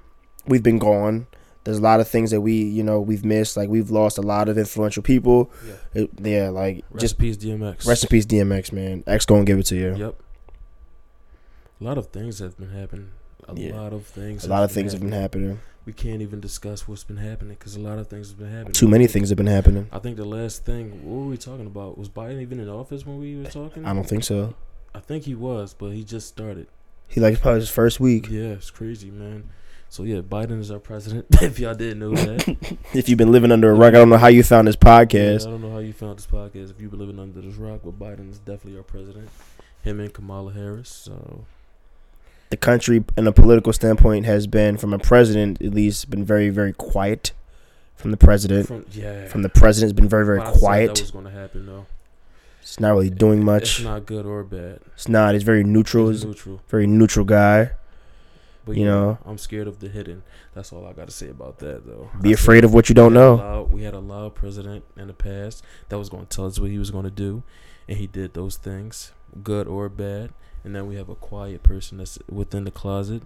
we've 0.47 0.63
been 0.63 0.79
gone. 0.79 1.27
There's 1.65 1.79
a 1.79 1.83
lot 1.83 1.99
of 1.99 2.07
things 2.07 2.31
that 2.31 2.41
we, 2.43 2.53
you 2.55 2.85
know, 2.85 3.01
we've 3.01 3.25
missed. 3.25 3.57
Like 3.57 3.69
we've 3.69 3.91
lost 3.91 4.19
a 4.19 4.23
lot 4.23 4.49
of 4.49 4.57
influential 4.57 5.03
people. 5.03 5.51
Yeah. 5.67 6.03
It- 6.03 6.11
yeah, 6.23 6.49
like 6.51 6.85
Rest 6.93 7.01
just 7.01 7.19
peace, 7.19 7.37
DMX. 7.37 7.85
rest 7.89 8.05
in 8.05 8.09
peace, 8.09 8.25
DMX, 8.25 8.71
man. 8.73 9.03
X 9.09 9.27
gonna 9.27 9.45
give 9.45 9.59
it 9.59 9.67
to 9.67 9.77
you. 9.77 9.97
Yep. 9.97 10.15
A 11.81 11.85
lot 11.85 11.99
of 11.99 12.07
things 12.07 12.39
have 12.39 12.57
been 12.57 12.71
happening. 12.71 13.11
A 13.49 13.55
Yeah. 13.59 13.75
lot 13.81 13.93
of 13.93 14.07
things. 14.07 14.45
A 14.45 14.49
lot 14.49 14.63
of 14.63 14.71
things 14.73 14.93
have 14.93 15.01
been 15.03 15.13
happening. 15.13 15.59
We 15.87 15.93
can't 15.93 16.21
even 16.21 16.41
discuss 16.41 16.89
what's 16.89 17.05
been 17.05 17.17
happening 17.17 17.55
because 17.59 17.77
a 17.77 17.81
lot 17.81 17.99
of 17.99 18.09
things 18.09 18.29
have 18.31 18.39
been 18.39 18.51
happening. 18.51 18.73
Too 18.73 18.89
many 18.89 19.07
things 19.07 19.29
have 19.29 19.39
been 19.39 19.47
happening. 19.47 19.89
I 19.93 20.01
think 20.01 20.17
the 20.17 20.25
last 20.25 20.65
thing, 20.65 20.91
what 21.05 21.21
were 21.23 21.31
we 21.31 21.37
talking 21.37 21.67
about? 21.67 21.97
Was 21.97 22.09
Biden 22.09 22.43
even 22.43 22.59
in 22.59 22.69
office 22.69 23.07
when 23.07 23.19
we 23.21 23.37
were 23.37 23.45
talking? 23.45 23.87
I 23.87 23.95
don't 23.95 24.07
think 24.07 24.25
so. 24.25 24.55
I 24.95 24.99
think 24.99 25.25
he 25.25 25.37
was, 25.37 25.75
but 25.75 25.91
he 25.93 26.03
just 26.03 26.27
started. 26.27 26.67
He 27.09 27.21
like 27.21 27.41
probably 27.41 27.61
his 27.61 27.71
first 27.71 28.01
week. 28.01 28.29
Yeah, 28.29 28.49
it's 28.49 28.71
crazy, 28.71 29.11
man. 29.11 29.51
So 29.89 30.03
yeah, 30.03 30.23
Biden 30.23 30.59
is 30.59 30.73
our 30.73 30.81
president. 30.81 31.27
if 31.41 31.61
y'all 31.61 31.75
didn't 31.75 32.01
know 32.01 32.11
that, 32.15 32.77
If 32.95 33.09
you've 33.09 33.19
been 33.19 33.31
living 33.31 33.53
under 33.53 33.71
a 33.71 33.75
rock, 33.75 33.91
I 33.95 33.99
don't 33.99 34.09
know 34.09 34.19
how 34.19 34.27
you 34.27 34.43
found 34.43 34.67
this 34.67 34.77
Yeah, 34.83 35.05
podcast. 35.05 35.47
I 35.47 35.51
don't 35.51 35.63
know 35.63 35.71
how 35.71 35.79
you 35.79 35.93
found 35.93 36.19
this 36.19 36.27
podcast. 36.27 36.71
If 36.71 36.81
you've 36.81 36.91
been 36.91 36.99
living 37.01 37.21
under 37.21 37.41
this 37.41 37.55
rock, 37.55 37.83
but 37.85 37.97
Biden 37.99 38.29
is 38.29 38.39
definitely 38.41 38.77
our 38.79 38.83
president. 38.83 39.29
Him 39.83 40.01
and 40.01 40.13
Kamala 40.13 40.53
Harris. 40.53 40.89
So 40.89 41.45
The 42.51 42.57
country, 42.57 43.05
in 43.17 43.27
a 43.27 43.33
political 43.33 43.73
standpoint, 43.73 44.25
has 44.27 44.47
been, 44.47 44.77
from 44.77 44.93
a 44.93 44.99
president 44.99 45.61
at 45.61 45.75
least, 45.75 46.11
been 46.11 46.25
very, 46.25 46.49
very 46.49 46.73
quiet. 46.73 47.33
From 47.97 48.11
the 48.11 48.19
president, 48.19 48.69
from 48.69 48.85
yeah, 48.93 49.27
from 49.27 49.43
the 49.43 49.49
president, 49.49 49.89
has 49.89 49.93
been 49.95 50.09
very, 50.09 50.25
very 50.27 50.43
quiet. 50.43 50.95
That 50.95 51.01
was 51.01 51.11
going 51.11 51.25
to 51.25 51.31
happen 51.31 51.65
though. 51.67 51.87
It's 52.61 52.79
not 52.79 52.91
really 52.91 53.11
doing 53.11 53.43
much. 53.45 53.79
It's 53.79 53.81
not 53.81 54.05
good 54.07 54.27
or 54.27 54.45
bad. 54.45 54.81
It's 54.95 55.09
not. 55.09 55.33
He's 55.35 55.45
very 55.45 55.65
neutral. 55.65 56.11
It's 56.11 56.23
neutral. 56.23 56.61
very 56.69 56.87
neutral 56.87 57.25
guy. 57.25 57.71
But 58.67 58.77
you 58.77 58.85
yeah, 58.85 58.91
know. 58.91 59.19
I'm 59.25 59.39
scared 59.39 59.67
of 59.67 59.79
the 59.79 59.89
hidden. 59.89 60.25
That's 60.53 60.73
all 60.73 60.85
I 60.87 60.93
got 60.93 61.07
to 61.07 61.15
say 61.15 61.29
about 61.29 61.59
that, 61.61 61.87
though. 61.87 62.11
Be 62.21 62.31
I 62.31 62.33
afraid 62.33 62.65
of 62.65 62.75
what 62.75 62.89
you 62.89 62.95
don't 62.95 63.13
we 63.15 63.19
had 63.19 63.25
a 63.25 63.29
know. 63.29 63.35
loud- 63.37 63.73
we 63.73 63.83
had 63.85 63.95
a 63.95 63.99
loud 64.01 64.35
president 64.35 64.85
in 64.97 65.07
the 65.07 65.15
past 65.15 65.65
that 65.89 65.99
was 65.99 66.09
going 66.09 66.27
to 66.27 66.37
tell 66.37 66.47
us 66.47 66.59
what 66.59 66.71
he 66.71 66.79
was 66.79 66.91
going 66.91 67.05
to 67.05 67.11
do, 67.11 67.45
and 67.89 67.97
he 67.99 68.07
did 68.09 68.35
those 68.35 68.57
things, 68.57 69.13
good 69.43 69.69
or 69.69 69.89
bad. 69.89 70.31
And 70.67 70.75
then 70.75 70.89
we 70.89 70.97
have 70.97 71.09
a 71.09 71.15
quiet 71.15 71.63
person 71.63 71.99
that's 71.99 72.19
within 72.29 72.65
the 72.65 72.73
closet, 72.73 73.23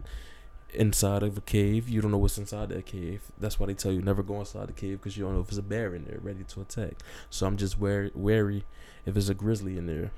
inside 0.74 1.22
of 1.22 1.38
a 1.38 1.40
cave. 1.40 1.88
You 1.88 2.02
don't 2.02 2.10
know 2.10 2.18
what's 2.18 2.36
inside 2.36 2.68
that 2.68 2.84
cave. 2.84 3.22
That's 3.38 3.58
why 3.58 3.66
they 3.66 3.72
tell 3.72 3.90
you 3.92 4.02
never 4.02 4.22
go 4.22 4.38
inside 4.40 4.68
the 4.68 4.74
cave 4.74 4.98
because 4.98 5.16
you 5.16 5.24
don't 5.24 5.32
know 5.32 5.40
if 5.40 5.46
there's 5.46 5.56
a 5.56 5.62
bear 5.62 5.94
in 5.94 6.04
there 6.04 6.18
ready 6.20 6.44
to 6.44 6.60
attack. 6.60 6.98
So 7.30 7.46
I'm 7.46 7.56
just 7.56 7.78
wary, 7.78 8.10
wary 8.14 8.64
if 9.06 9.14
there's 9.14 9.30
a 9.30 9.34
grizzly 9.34 9.78
in 9.78 9.86
there. 9.86 10.10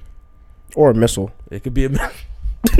Or 0.74 0.90
a 0.90 0.94
missile. 0.94 1.30
It 1.48 1.62
could 1.62 1.74
be 1.74 1.84
a. 1.84 1.90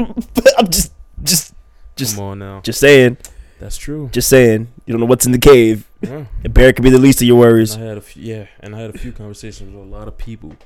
I'm 0.59 0.69
just, 0.69 0.93
just, 1.23 1.55
just, 1.95 2.17
Come 2.17 2.25
on 2.25 2.39
now. 2.41 2.63
just 2.63 2.81
saying. 2.81 3.19
That's 3.61 3.77
true. 3.77 4.11
Just 4.13 4.29
saying. 4.29 4.73
You 4.87 4.93
don't 4.93 5.01
know 5.01 5.07
what's 5.07 5.25
in 5.25 5.31
the 5.31 5.39
cave. 5.39 5.89
Yeah. 6.01 6.25
A 6.45 6.49
bear 6.49 6.73
could 6.73 6.83
be 6.83 6.91
the 6.91 6.99
least 6.99 7.23
of 7.23 7.29
your 7.29 7.39
worries. 7.39 7.77
And 7.77 7.85
I 7.85 7.87
had 7.87 7.99
a 7.99 8.01
few, 8.01 8.23
yeah, 8.25 8.47
and 8.59 8.75
I 8.75 8.81
had 8.81 8.93
a 8.93 8.99
few 8.99 9.13
conversations 9.13 9.73
with 9.73 9.85
a 9.85 9.87
lot 9.87 10.09
of 10.09 10.19
people 10.19 10.57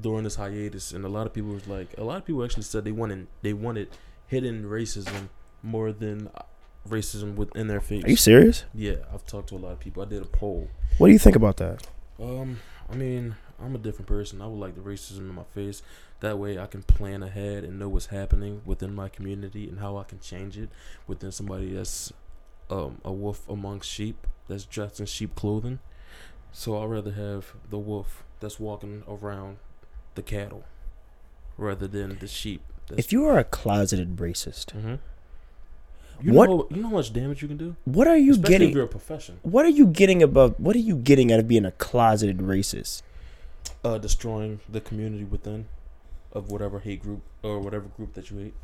during 0.00 0.24
this 0.24 0.36
hiatus, 0.36 0.92
and 0.92 1.04
a 1.04 1.08
lot 1.08 1.26
of 1.26 1.32
people 1.32 1.50
was 1.50 1.66
like, 1.66 1.94
a 1.98 2.04
lot 2.04 2.18
of 2.18 2.24
people 2.24 2.44
actually 2.44 2.62
said 2.64 2.84
they 2.84 2.92
wanted 2.92 3.26
they 3.42 3.52
wanted 3.52 3.88
hidden 4.26 4.64
racism 4.64 5.28
more 5.62 5.92
than 5.92 6.28
uh, 6.34 6.42
racism 6.88 7.34
within 7.34 7.66
their 7.66 7.80
face. 7.80 8.04
Are 8.04 8.10
you 8.10 8.16
serious? 8.16 8.64
Yeah, 8.74 8.96
I've 9.12 9.26
talked 9.26 9.48
to 9.50 9.56
a 9.56 9.58
lot 9.58 9.72
of 9.72 9.80
people. 9.80 10.02
I 10.02 10.06
did 10.06 10.22
a 10.22 10.26
poll. 10.26 10.68
What 10.98 11.08
do 11.08 11.12
you 11.12 11.18
think 11.18 11.36
about 11.36 11.56
that? 11.58 11.86
Um, 12.20 12.60
I 12.90 12.94
mean, 12.94 13.36
I'm 13.62 13.74
a 13.74 13.78
different 13.78 14.06
person. 14.06 14.40
I 14.40 14.46
would 14.46 14.58
like 14.58 14.74
the 14.74 14.80
racism 14.80 15.18
in 15.18 15.34
my 15.34 15.44
face. 15.54 15.82
That 16.20 16.38
way, 16.38 16.58
I 16.58 16.66
can 16.66 16.82
plan 16.82 17.22
ahead 17.22 17.64
and 17.64 17.78
know 17.78 17.88
what's 17.88 18.06
happening 18.06 18.62
within 18.64 18.94
my 18.94 19.08
community 19.08 19.68
and 19.68 19.80
how 19.80 19.96
I 19.98 20.04
can 20.04 20.20
change 20.20 20.56
it 20.56 20.70
within 21.06 21.30
somebody 21.32 21.74
that's 21.74 22.12
um, 22.70 23.00
a 23.04 23.12
wolf 23.12 23.48
amongst 23.48 23.90
sheep 23.90 24.26
that's 24.48 24.64
dressed 24.64 25.00
in 25.00 25.06
sheep 25.06 25.34
clothing. 25.34 25.78
So 26.52 26.82
I'd 26.82 26.88
rather 26.88 27.12
have 27.12 27.54
the 27.68 27.78
wolf 27.78 28.24
that's 28.40 28.58
walking 28.58 29.02
around 29.08 29.58
the 30.16 30.22
cattle 30.22 30.64
rather 31.56 31.86
than 31.86 32.18
the 32.18 32.26
sheep. 32.28 32.62
That's, 32.88 32.98
If 33.00 33.12
you 33.12 33.24
are 33.26 33.38
a 33.38 33.44
closeted 33.44 34.16
racist, 34.16 34.72
hmm 34.72 34.96
you 36.22 36.32
What- 36.32 36.48
know, 36.48 36.66
you 36.70 36.82
know 36.82 36.88
how 36.88 36.94
much 36.94 37.12
damage 37.12 37.42
you 37.42 37.48
can 37.48 37.56
do. 37.58 37.76
what 37.84 38.06
are 38.08 38.16
you 38.16 38.32
Especially 38.32 38.54
if 38.54 38.60
getting? 38.60 38.74
you're 38.74 38.84
a 38.84 38.88
profession. 38.88 39.38
What 39.42 39.64
are 39.66 39.70
you 39.80 39.86
getting 39.86 40.22
about? 40.22 40.58
What 40.58 40.74
are 40.74 40.80
you 40.90 40.96
getting 40.96 41.30
out 41.32 41.38
of 41.40 41.46
being 41.48 41.64
a 41.64 41.72
closeted 41.72 42.38
racist? 42.38 43.02
uh, 43.84 43.98
destroying 43.98 44.60
the 44.68 44.80
community 44.80 45.22
within 45.24 45.66
of 46.32 46.50
whatever 46.50 46.80
hate 46.80 47.00
group 47.02 47.20
or 47.42 47.60
whatever 47.60 47.86
group 47.96 48.14
that 48.14 48.30
you 48.30 48.38
hate. 48.38 48.54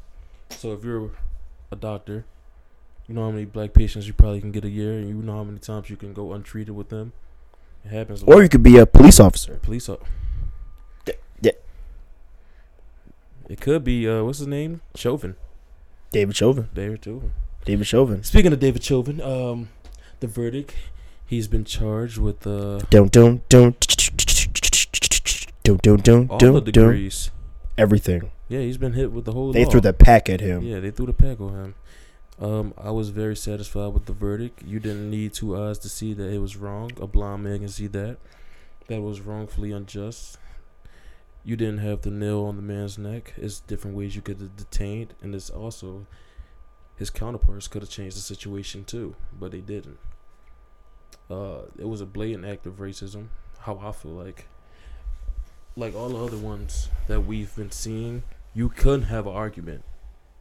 So 0.51 0.73
if 0.73 0.83
you're 0.85 1.11
a 1.71 1.77
doctor, 1.77 2.25
you 3.07 3.15
know 3.15 3.25
how 3.25 3.31
many 3.31 3.45
black 3.45 3.73
patients 3.73 4.07
you 4.07 4.12
probably 4.15 4.41
can 4.41 4.51
get 4.53 4.65
a 4.65 4.69
year, 4.71 4.93
and 4.99 5.09
you 5.09 5.15
know 5.17 5.33
how 5.37 5.45
many 5.45 5.59
times 5.59 5.91
you 5.91 5.97
can 5.97 6.12
go 6.12 6.33
untreated 6.33 6.75
with 6.75 6.88
them. 6.88 7.12
It 7.85 7.88
happens. 7.91 8.23
A 8.23 8.27
Or 8.27 8.37
lot. 8.37 8.41
you 8.43 8.49
could 8.49 8.62
be 8.62 8.79
a 8.79 8.87
police 8.87 9.21
officer. 9.21 9.57
police 9.62 9.88
up. 9.88 10.05
Yeah. 11.41 11.53
It 13.53 13.61
could 13.61 13.85
be 13.85 14.09
uh, 14.09 14.25
what's 14.25 14.38
his 14.38 14.47
name? 14.47 14.81
Chauvin, 14.95 15.37
David 16.11 16.35
Chauvin. 16.35 16.71
David 16.73 17.05
Chauvin. 17.05 17.33
David 17.67 17.87
Chauvin. 17.87 18.23
Speaking 18.25 18.51
of 18.51 18.59
David 18.61 18.83
Chauvin, 18.83 19.21
um, 19.21 19.69
the 20.21 20.27
verdict. 20.27 20.75
He's 21.27 21.49
been 21.49 21.67
charged 21.67 22.17
with 22.17 22.47
uh, 22.47 22.79
Don't 22.88 23.12
don't 23.12 23.47
don't 23.51 23.79
don't 25.62 25.83
don't 25.83 26.03
don't 26.03 26.31
all 26.31 26.38
the 26.38 26.45
don't 26.45 26.65
don't 26.65 26.65
degrees. 26.65 27.31
everything. 27.77 28.31
Yeah, 28.49 28.61
he's 28.61 28.79
been 28.79 28.95
hit 28.95 29.12
with 29.12 29.27
the 29.27 29.33
whole. 29.33 29.53
They 29.53 29.67
law. 29.67 29.71
threw 29.71 29.81
the 29.83 29.93
pack 29.93 30.31
at 30.31 30.41
him. 30.41 30.62
Yeah, 30.62 30.81
they 30.81 30.91
threw 30.91 31.05
the 31.05 31.12
pack 31.12 31.38
on 31.38 31.55
him. 31.55 31.75
Um, 32.41 32.75
I 32.79 32.91
was 32.91 33.11
very 33.11 33.37
satisfied 33.37 33.93
with 33.93 34.07
the 34.07 34.15
verdict. 34.15 34.62
You 34.67 34.81
didn't 34.81 35.11
need 35.11 35.35
two 35.35 35.55
eyes 35.57 35.79
to 35.81 35.91
see 35.91 36.15
that 36.15 36.31
it 36.33 36.38
was 36.38 36.57
wrong. 36.57 36.91
A 36.99 37.07
blind 37.07 37.45
man 37.45 37.59
can 37.59 37.69
see 37.69 37.87
that. 37.88 38.17
That 38.88 39.03
was 39.03 39.21
wrongfully 39.21 39.73
unjust. 39.73 40.38
You 41.45 41.57
didn't 41.57 41.79
have 41.79 42.03
the 42.03 42.11
nail 42.11 42.45
on 42.45 42.57
the 42.57 42.63
man's 42.63 42.99
neck. 42.99 43.35
It's 43.37 43.61
different 43.61 43.97
ways 43.97 44.15
you 44.15 44.23
could 44.23 44.39
have 44.41 44.57
detained, 44.57 45.15
and 45.23 45.35
it's 45.35 45.51
also 45.51 46.07
his 46.97 47.11
counterparts 47.11 47.67
could 47.69 47.83
have 47.83 47.91
changed 47.91 48.17
the 48.17 48.21
situation 48.21 48.85
too, 48.85 49.17
but 49.39 49.51
they 49.51 49.61
didn't. 49.61 49.99
Uh, 51.31 51.63
it 51.79 51.89
was 51.89 52.01
a 52.01 52.07
blatant 52.07 52.45
act 52.45 52.67
of 52.67 52.75
racism. 52.75 53.29
How 53.61 53.79
I 53.83 53.91
feel 53.93 54.13
like, 54.13 54.47
like 55.77 55.95
all 55.97 56.11
the 56.11 56.25
other 56.25 56.37
ones 56.37 56.89
that 57.09 57.23
we've 57.23 57.55
been 57.57 57.71
seeing, 57.73 58.23
you 58.55 58.69
couldn't 58.69 59.07
have 59.07 59.27
an 59.27 59.35
argument 59.35 59.85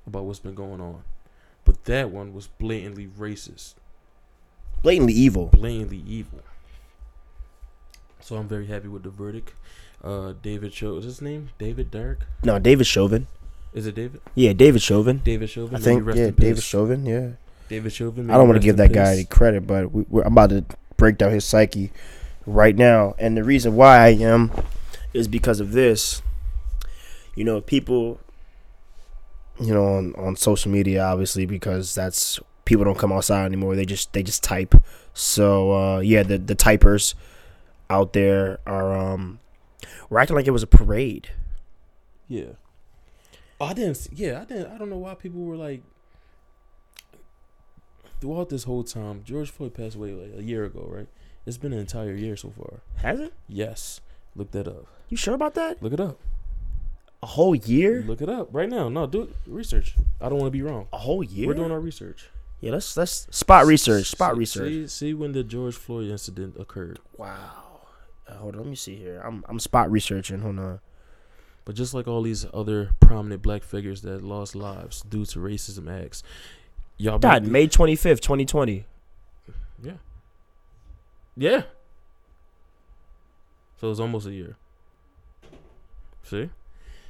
about 0.05 0.25
what's 0.25 0.39
been 0.39 0.55
going 0.55 0.81
on. 0.81 1.03
But 1.65 1.85
that 1.85 2.09
one 2.11 2.33
was 2.33 2.47
blatantly 2.47 3.07
racist, 3.07 3.75
Blatantly 4.83 5.13
evil. 5.13 5.47
blatantly 5.47 6.03
evil. 6.07 6.41
So 8.19 8.35
I'm 8.35 8.47
very 8.47 8.67
happy 8.67 8.87
with 8.87 9.03
the 9.03 9.09
verdict. 9.09 9.53
Uh, 10.03 10.33
David 10.41 10.71
Cho 10.71 10.97
is 10.97 11.05
his 11.05 11.21
name? 11.21 11.49
David 11.59 11.91
Dirk? 11.91 12.25
No, 12.43 12.57
David 12.57 12.87
Chauvin. 12.87 13.27
Is 13.73 13.85
it 13.85 13.95
David? 13.95 14.21
Yeah, 14.35 14.53
David 14.53 14.81
Chauvin. 14.81 15.21
David 15.23 15.49
Chauvin. 15.49 15.75
I 15.75 15.79
think 15.79 16.05
yeah, 16.07 16.31
David. 16.31 16.63
Chauvin. 16.63 17.05
Yeah. 17.05 17.29
David 17.69 17.93
Chauvin. 17.93 18.29
I 18.29 18.35
don't 18.35 18.47
want 18.49 18.61
to 18.61 18.65
give 18.65 18.77
that 18.77 18.91
guy 18.91 19.13
any 19.13 19.23
credit, 19.23 19.65
but 19.65 19.91
we, 19.91 20.05
we're, 20.09 20.23
I'm 20.23 20.33
about 20.33 20.49
to 20.49 20.65
break 20.97 21.17
down 21.17 21.31
his 21.31 21.45
psyche 21.45 21.91
right 22.45 22.75
now. 22.75 23.15
And 23.17 23.37
the 23.37 23.43
reason 23.43 23.75
why 23.75 23.99
I 23.99 24.09
am 24.09 24.51
is 25.13 25.27
because 25.27 25.59
of 25.59 25.71
this. 25.71 26.21
You 27.33 27.45
know, 27.45 27.61
people, 27.61 28.19
you 29.57 29.73
know, 29.73 29.85
on, 29.85 30.13
on 30.15 30.35
social 30.35 30.69
media, 30.69 31.01
obviously, 31.01 31.45
because 31.45 31.95
that's 31.95 32.41
people 32.65 32.83
don't 32.83 32.97
come 32.97 33.13
outside 33.13 33.45
anymore. 33.45 33.77
They 33.77 33.85
just 33.85 34.11
they 34.11 34.23
just 34.23 34.43
type. 34.43 34.75
So 35.13 35.71
uh, 35.71 35.99
yeah, 35.99 36.23
the 36.23 36.37
the 36.37 36.55
typers 36.55 37.13
out 37.89 38.11
there 38.11 38.59
are 38.65 38.93
um, 38.97 39.39
we're 40.11 40.19
acting 40.19 40.35
like 40.35 40.45
it 40.45 40.51
was 40.51 40.61
a 40.61 40.67
parade. 40.67 41.29
Yeah. 42.27 42.51
Oh, 43.61 43.65
I 43.67 43.73
didn't. 43.73 43.95
See, 43.95 44.09
yeah, 44.13 44.41
I 44.41 44.43
didn't. 44.45 44.69
I 44.71 44.77
don't 44.77 44.89
know 44.89 44.97
why 44.97 45.15
people 45.15 45.41
were 45.41 45.55
like. 45.55 45.81
Throughout 48.19 48.49
this 48.49 48.65
whole 48.65 48.83
time, 48.83 49.23
George 49.23 49.49
Floyd 49.49 49.73
passed 49.73 49.95
away 49.95 50.11
like 50.11 50.37
a 50.37 50.43
year 50.43 50.65
ago, 50.65 50.85
right? 50.87 51.07
It's 51.45 51.57
been 51.57 51.71
an 51.73 51.79
entire 51.79 52.13
year 52.13 52.35
so 52.35 52.51
far. 52.51 52.81
Has 52.97 53.19
it? 53.19 53.33
Yes, 53.47 54.01
look 54.35 54.51
that 54.51 54.67
up. 54.67 54.85
You 55.09 55.15
sure 55.17 55.33
about 55.33 55.55
that? 55.55 55.81
Look 55.81 55.93
it 55.93 55.99
up. 55.99 56.19
A 57.23 57.27
whole 57.27 57.55
year? 57.55 58.03
Look 58.05 58.21
it 58.21 58.29
up 58.29 58.49
right 58.51 58.69
now. 58.69 58.89
No, 58.89 59.07
do 59.07 59.23
it. 59.23 59.29
research. 59.47 59.95
I 60.19 60.27
don't 60.27 60.39
want 60.39 60.47
to 60.47 60.51
be 60.51 60.61
wrong. 60.61 60.87
A 60.91 60.97
whole 60.97 61.23
year? 61.23 61.47
We're 61.47 61.53
doing 61.53 61.71
our 61.71 61.79
research. 61.79 62.29
Yeah, 62.59 62.71
let's 62.73 62.95
let's 62.97 63.27
spot 63.35 63.65
research. 63.65 64.07
Spot 64.07 64.33
See- 64.33 64.39
research. 64.39 64.69
See, 64.71 64.87
see 64.87 65.13
when 65.13 65.31
the 65.31 65.43
George 65.43 65.75
Floyd 65.75 66.09
incident 66.09 66.57
occurred. 66.59 66.99
Wow. 67.17 67.60
Uh, 68.31 68.35
hold 68.35 68.55
on, 68.55 68.61
let 68.61 68.69
me 68.69 68.75
see 68.75 68.95
here. 68.95 69.21
I'm 69.25 69.43
I'm 69.47 69.59
spot 69.59 69.91
researching. 69.91 70.39
Hold 70.39 70.59
on. 70.59 70.79
But 71.65 71.75
just 71.75 71.93
like 71.93 72.07
all 72.07 72.21
these 72.21 72.45
other 72.53 72.91
prominent 72.99 73.41
black 73.41 73.63
figures 73.63 74.01
that 74.01 74.23
lost 74.23 74.55
lives 74.55 75.03
due 75.03 75.25
to 75.25 75.39
racism 75.39 75.89
acts, 75.89 76.23
y'all 76.97 77.19
Died 77.19 77.45
May 77.45 77.67
25th, 77.67 78.19
2020. 78.21 78.85
Yeah. 79.83 79.93
Yeah. 81.37 81.63
So 83.79 83.91
it's 83.91 83.99
almost 83.99 84.27
a 84.27 84.31
year. 84.31 84.55
See? 86.23 86.49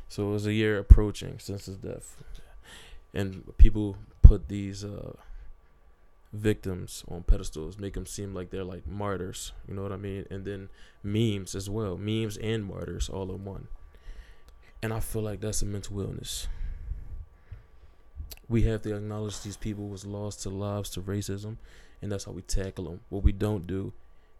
So 0.10 0.30
it 0.30 0.32
was 0.32 0.46
a 0.46 0.54
year 0.54 0.80
approaching 0.80 1.40
since 1.40 1.66
his 1.66 1.78
death. 1.78 2.22
And 3.14 3.44
people 3.58 3.98
put 4.22 4.48
these 4.48 4.84
uh, 4.84 5.14
victims 6.34 7.04
on 7.10 7.24
pedestals, 7.24 7.78
make 7.78 7.94
them 7.94 8.06
seem 8.06 8.34
like 8.34 8.50
they're 8.50 8.64
like 8.64 8.88
martyrs. 8.88 9.52
You 9.68 9.74
know 9.74 9.84
what 9.84 9.92
I 9.92 9.98
mean? 9.98 10.26
And 10.30 10.46
then 10.46 10.70
memes 11.04 11.56
as 11.56 11.70
well. 11.70 11.98
Memes 11.98 12.38
and 12.38 12.66
martyrs 12.66 13.10
all 13.10 13.32
in 13.32 13.44
one. 13.44 13.68
And 14.82 14.94
I 14.94 15.00
feel 15.00 15.22
like 15.22 15.42
that's 15.42 15.62
a 15.62 15.66
mental 15.66 16.00
illness. 16.00 16.48
We 18.50 18.64
have 18.64 18.82
to 18.84 18.96
acknowledge 18.96 19.42
these 19.42 19.58
people 19.58 19.88
was 19.88 20.06
lost 20.06 20.42
to 20.44 20.50
lives 20.50 20.90
to 20.92 21.02
racism 21.02 21.58
and 22.02 22.12
that's 22.12 22.26
how 22.26 22.32
we 22.32 22.42
tackle 22.42 22.86
them. 22.86 23.02
What 23.10 23.24
we 23.24 23.32
don't 23.32 23.68
do 23.68 23.94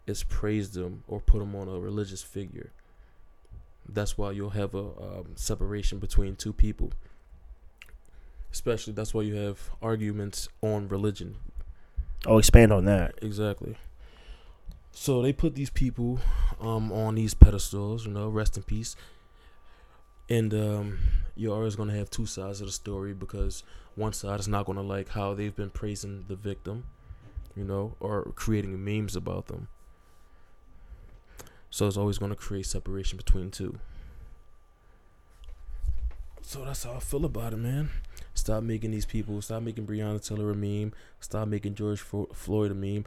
is 0.06 0.24
praise 0.24 0.70
them 0.72 1.04
or 1.06 1.20
put 1.20 1.38
them 1.38 1.54
on 1.54 1.68
a 1.68 1.78
religious 1.78 2.22
figure. 2.22 2.72
That's 3.88 4.18
why 4.18 4.32
you'll 4.32 4.50
have 4.50 4.74
a 4.74 4.78
um, 4.78 5.26
separation 5.36 5.98
between 5.98 6.36
two 6.36 6.52
people. 6.52 6.92
Especially, 8.52 8.92
that's 8.92 9.14
why 9.14 9.22
you 9.22 9.34
have 9.36 9.70
arguments 9.80 10.48
on 10.60 10.88
religion. 10.88 11.36
Oh, 12.26 12.38
expand 12.38 12.72
on 12.72 12.84
that. 12.84 13.14
Exactly. 13.20 13.76
So 14.92 15.22
they 15.22 15.32
put 15.32 15.54
these 15.54 15.70
people 15.70 16.20
um, 16.60 16.92
on 16.92 17.16
these 17.16 17.34
pedestals, 17.34 18.06
you 18.06 18.12
know, 18.12 18.28
rest 18.28 18.56
in 18.56 18.62
peace. 18.62 18.94
And 20.28 20.54
um, 20.54 20.98
you're 21.34 21.54
always 21.54 21.74
going 21.74 21.88
to 21.88 21.96
have 21.96 22.10
two 22.10 22.26
sides 22.26 22.60
of 22.60 22.66
the 22.66 22.72
story 22.72 23.12
because 23.12 23.64
one 23.96 24.12
side 24.12 24.38
is 24.38 24.48
not 24.48 24.66
going 24.66 24.76
to 24.76 24.82
like 24.82 25.08
how 25.08 25.34
they've 25.34 25.54
been 25.54 25.70
praising 25.70 26.24
the 26.28 26.36
victim, 26.36 26.84
you 27.56 27.64
know, 27.64 27.96
or 28.00 28.32
creating 28.36 28.82
memes 28.82 29.16
about 29.16 29.46
them. 29.48 29.68
So 31.70 31.86
it's 31.86 31.96
always 31.96 32.18
going 32.18 32.30
to 32.30 32.36
create 32.36 32.66
separation 32.66 33.16
between 33.16 33.50
two. 33.50 33.78
So 36.42 36.64
that's 36.64 36.84
how 36.84 36.92
I 36.94 37.00
feel 37.00 37.24
about 37.24 37.54
it, 37.54 37.56
man. 37.56 37.90
Stop 38.42 38.64
making 38.64 38.90
these 38.90 39.06
people. 39.06 39.40
Stop 39.40 39.62
making 39.62 39.86
Breonna 39.86 40.20
Taylor 40.20 40.50
a 40.50 40.54
meme. 40.56 40.92
Stop 41.20 41.46
making 41.46 41.76
George 41.76 42.00
Flo- 42.00 42.28
Floyd 42.32 42.72
a 42.72 42.74
meme. 42.74 43.04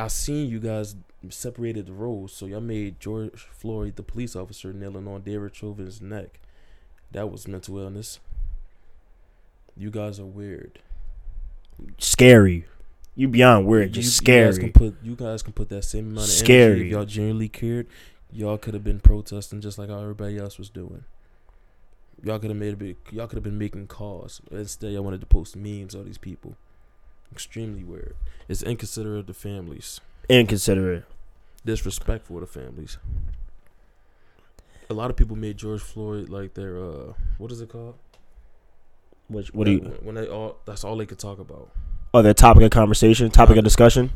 I- 0.00 0.08
seen 0.08 0.48
you 0.48 0.58
guys 0.58 0.96
separated 1.28 1.84
the 1.84 1.92
roles, 1.92 2.32
so 2.32 2.46
y'all 2.46 2.62
made 2.62 2.98
George 2.98 3.38
Floyd 3.52 3.96
the 3.96 4.02
police 4.02 4.34
officer 4.34 4.72
kneeling 4.72 5.06
on 5.06 5.20
Derek 5.20 5.54
Chauvin's 5.54 6.00
neck. 6.00 6.40
That 7.12 7.30
was 7.30 7.46
mental 7.46 7.76
illness. 7.78 8.20
You 9.76 9.90
guys 9.90 10.18
are 10.18 10.24
weird. 10.24 10.78
Scary. 11.98 12.64
You 13.14 13.28
beyond 13.28 13.66
weird. 13.66 13.94
You- 13.96 14.02
Just 14.02 14.26
you 14.26 14.26
guys 14.46 14.58
can 14.58 14.72
put 14.72 14.96
you 15.02 15.14
guys 15.14 15.42
can 15.42 15.52
put 15.52 15.68
that 15.68 15.84
same 15.84 16.06
amount 16.06 16.28
of 16.28 16.30
energy. 16.30 16.44
Scary. 16.44 16.86
If 16.86 16.92
y'all 16.92 17.04
genuinely 17.04 17.48
cared, 17.50 17.86
y'all 18.32 18.56
could 18.56 18.72
have 18.72 18.84
been 18.84 19.00
protesting 19.00 19.60
just 19.60 19.76
like 19.78 19.90
how 19.90 20.00
everybody 20.00 20.38
else 20.38 20.56
was 20.56 20.70
doing. 20.70 21.04
Y'all 22.22 22.38
could 22.38 22.50
have 22.50 22.58
made 22.58 22.74
a 22.74 22.76
big. 22.76 22.96
Y'all 23.12 23.26
could 23.26 23.36
have 23.36 23.44
been 23.44 23.58
making 23.58 23.86
calls. 23.86 24.40
Instead, 24.50 24.92
y'all 24.92 25.02
wanted 25.02 25.20
to 25.20 25.26
post 25.26 25.56
memes 25.56 25.94
of 25.94 26.04
these 26.04 26.18
people. 26.18 26.56
Extremely 27.30 27.84
weird. 27.84 28.16
It's 28.48 28.62
inconsiderate 28.62 29.20
of 29.20 29.26
the 29.26 29.34
families. 29.34 30.00
Inconsiderate. 30.28 31.04
Disrespectful 31.64 32.36
of 32.36 32.40
the 32.40 32.46
families. 32.60 32.98
A 34.90 34.94
lot 34.94 35.10
of 35.10 35.16
people 35.16 35.36
made 35.36 35.58
George 35.58 35.82
Floyd 35.82 36.28
like 36.30 36.54
their 36.54 36.78
uh, 36.78 37.12
what 37.36 37.52
is 37.52 37.60
it 37.60 37.68
called? 37.68 37.94
Which, 39.28 39.52
what 39.52 39.64
do 39.66 39.72
you? 39.72 39.78
when 40.02 40.14
they 40.14 40.26
all 40.26 40.56
that's 40.64 40.84
all 40.84 40.96
they 40.96 41.04
could 41.06 41.18
talk 41.18 41.38
about. 41.38 41.70
Oh, 42.14 42.22
their 42.22 42.32
topic 42.34 42.62
of 42.62 42.70
conversation, 42.70 43.30
topic 43.30 43.58
of 43.58 43.64
discussion, 43.64 44.10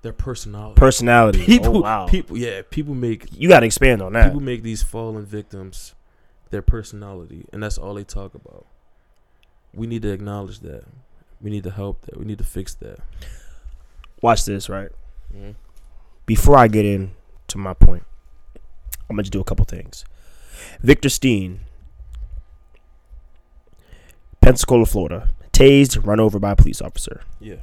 Their 0.00 0.14
personality. 0.14 0.76
personality. 0.78 1.44
people, 1.44 1.76
oh, 1.76 1.80
wow. 1.82 2.06
people, 2.06 2.38
yeah, 2.38 2.62
people 2.70 2.94
make 2.94 3.26
you 3.38 3.50
got 3.50 3.60
to 3.60 3.66
expand 3.66 4.00
on 4.00 4.14
that. 4.14 4.24
people 4.28 4.40
make 4.40 4.62
these 4.62 4.82
fallen 4.82 5.26
victims 5.26 5.94
their 6.54 6.62
personality, 6.62 7.46
and 7.52 7.60
that's 7.60 7.76
all 7.76 7.94
they 7.94 8.04
talk 8.04 8.32
about. 8.36 8.64
We 9.74 9.88
need 9.88 10.02
to 10.02 10.12
acknowledge 10.12 10.60
that. 10.60 10.84
We 11.40 11.50
need 11.50 11.64
to 11.64 11.70
help 11.72 12.02
that. 12.02 12.16
We 12.16 12.24
need 12.24 12.38
to 12.38 12.44
fix 12.44 12.74
that. 12.74 13.00
Watch 14.22 14.44
this, 14.44 14.68
right? 14.68 14.90
Mm-hmm. 15.34 15.50
Before 16.26 16.56
I 16.56 16.68
get 16.68 16.84
in 16.86 17.10
to 17.48 17.58
my 17.58 17.74
point, 17.74 18.04
I'm 19.10 19.16
gonna 19.16 19.24
just 19.24 19.32
do 19.32 19.40
a 19.40 19.44
couple 19.44 19.64
things. 19.64 20.04
Victor 20.80 21.08
Steen, 21.08 21.60
Pensacola, 24.40 24.86
Florida, 24.86 25.30
tased, 25.52 26.06
run 26.06 26.20
over 26.20 26.38
by 26.38 26.52
a 26.52 26.56
police 26.56 26.80
officer. 26.80 27.22
Yeah. 27.40 27.56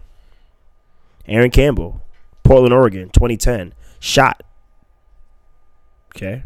Aaron 1.28 1.50
Campbell, 1.50 2.02
Portland, 2.44 2.74
Oregon, 2.74 3.10
2010, 3.10 3.74
shot. 4.02 4.44
Okay. 6.14 6.44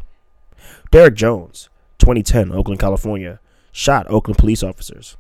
Derek 0.92 1.16
Jones, 1.16 1.70
2010, 2.06 2.52
Oakland, 2.52 2.80
California, 2.80 3.40
shot 3.72 4.06
Oakland 4.12 4.38
police 4.38 4.62
officers. 4.62 5.18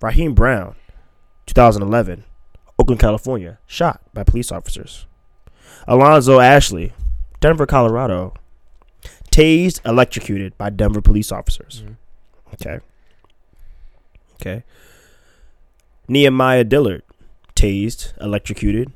Raheem 0.00 0.32
Brown, 0.32 0.76
2011, 1.46 2.22
Oakland, 2.78 3.00
California, 3.00 3.58
shot 3.66 4.00
by 4.14 4.22
police 4.22 4.52
officers. 4.52 5.06
Alonzo 5.88 6.38
Ashley, 6.38 6.92
Denver, 7.40 7.66
Colorado, 7.66 8.34
tased, 9.32 9.80
electrocuted 9.84 10.56
by 10.56 10.70
Denver 10.70 11.00
police 11.00 11.32
officers. 11.32 11.82
Mhm. 11.84 11.96
Okay. 12.54 12.78
Okay. 14.40 14.62
Nehemiah 16.06 16.62
Dillard, 16.62 17.02
tased, 17.56 18.12
electrocuted 18.20 18.92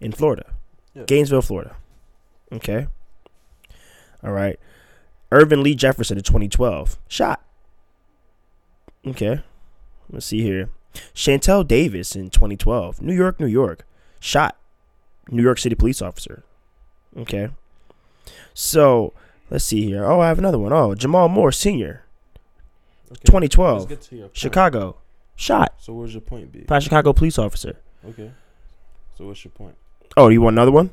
in 0.00 0.10
Florida. 0.10 0.46
Yeah. 0.94 1.04
Gainesville, 1.04 1.42
Florida. 1.42 1.76
Okay. 2.52 2.88
All 4.24 4.32
right. 4.32 4.58
Irvin 5.30 5.62
Lee 5.62 5.74
Jefferson 5.74 6.16
in 6.18 6.24
2012, 6.24 6.98
shot. 7.08 7.42
Okay. 9.06 9.42
Let's 10.10 10.26
see 10.26 10.42
here. 10.42 10.70
Shantel 11.14 11.66
Davis 11.66 12.16
in 12.16 12.30
2012, 12.30 13.02
New 13.02 13.14
York, 13.14 13.38
New 13.38 13.46
York, 13.46 13.84
shot. 14.20 14.56
New 15.30 15.42
York 15.42 15.58
City 15.58 15.74
police 15.74 16.00
officer. 16.00 16.42
Okay. 17.16 17.50
So, 18.54 19.12
let's 19.50 19.64
see 19.64 19.84
here. 19.84 20.04
Oh, 20.04 20.20
I 20.20 20.28
have 20.28 20.38
another 20.38 20.58
one. 20.58 20.72
Oh, 20.72 20.94
Jamal 20.94 21.28
Moore 21.28 21.52
Sr., 21.52 22.04
Okay. 23.10 23.20
2012, 23.24 23.78
Let's 23.78 23.88
get 23.88 24.00
to 24.02 24.16
your 24.16 24.24
point. 24.26 24.36
Chicago, 24.36 24.96
shot 25.34 25.72
So 25.78 25.94
where's 25.94 26.12
your 26.12 26.20
point, 26.20 26.52
B? 26.52 26.60
by 26.68 26.78
Chicago 26.78 27.14
police 27.14 27.38
officer. 27.38 27.76
Okay. 28.06 28.30
So 29.16 29.26
what's 29.26 29.42
your 29.46 29.52
point? 29.52 29.76
Oh, 30.14 30.28
you 30.28 30.42
want 30.42 30.54
another 30.54 30.70
one? 30.70 30.90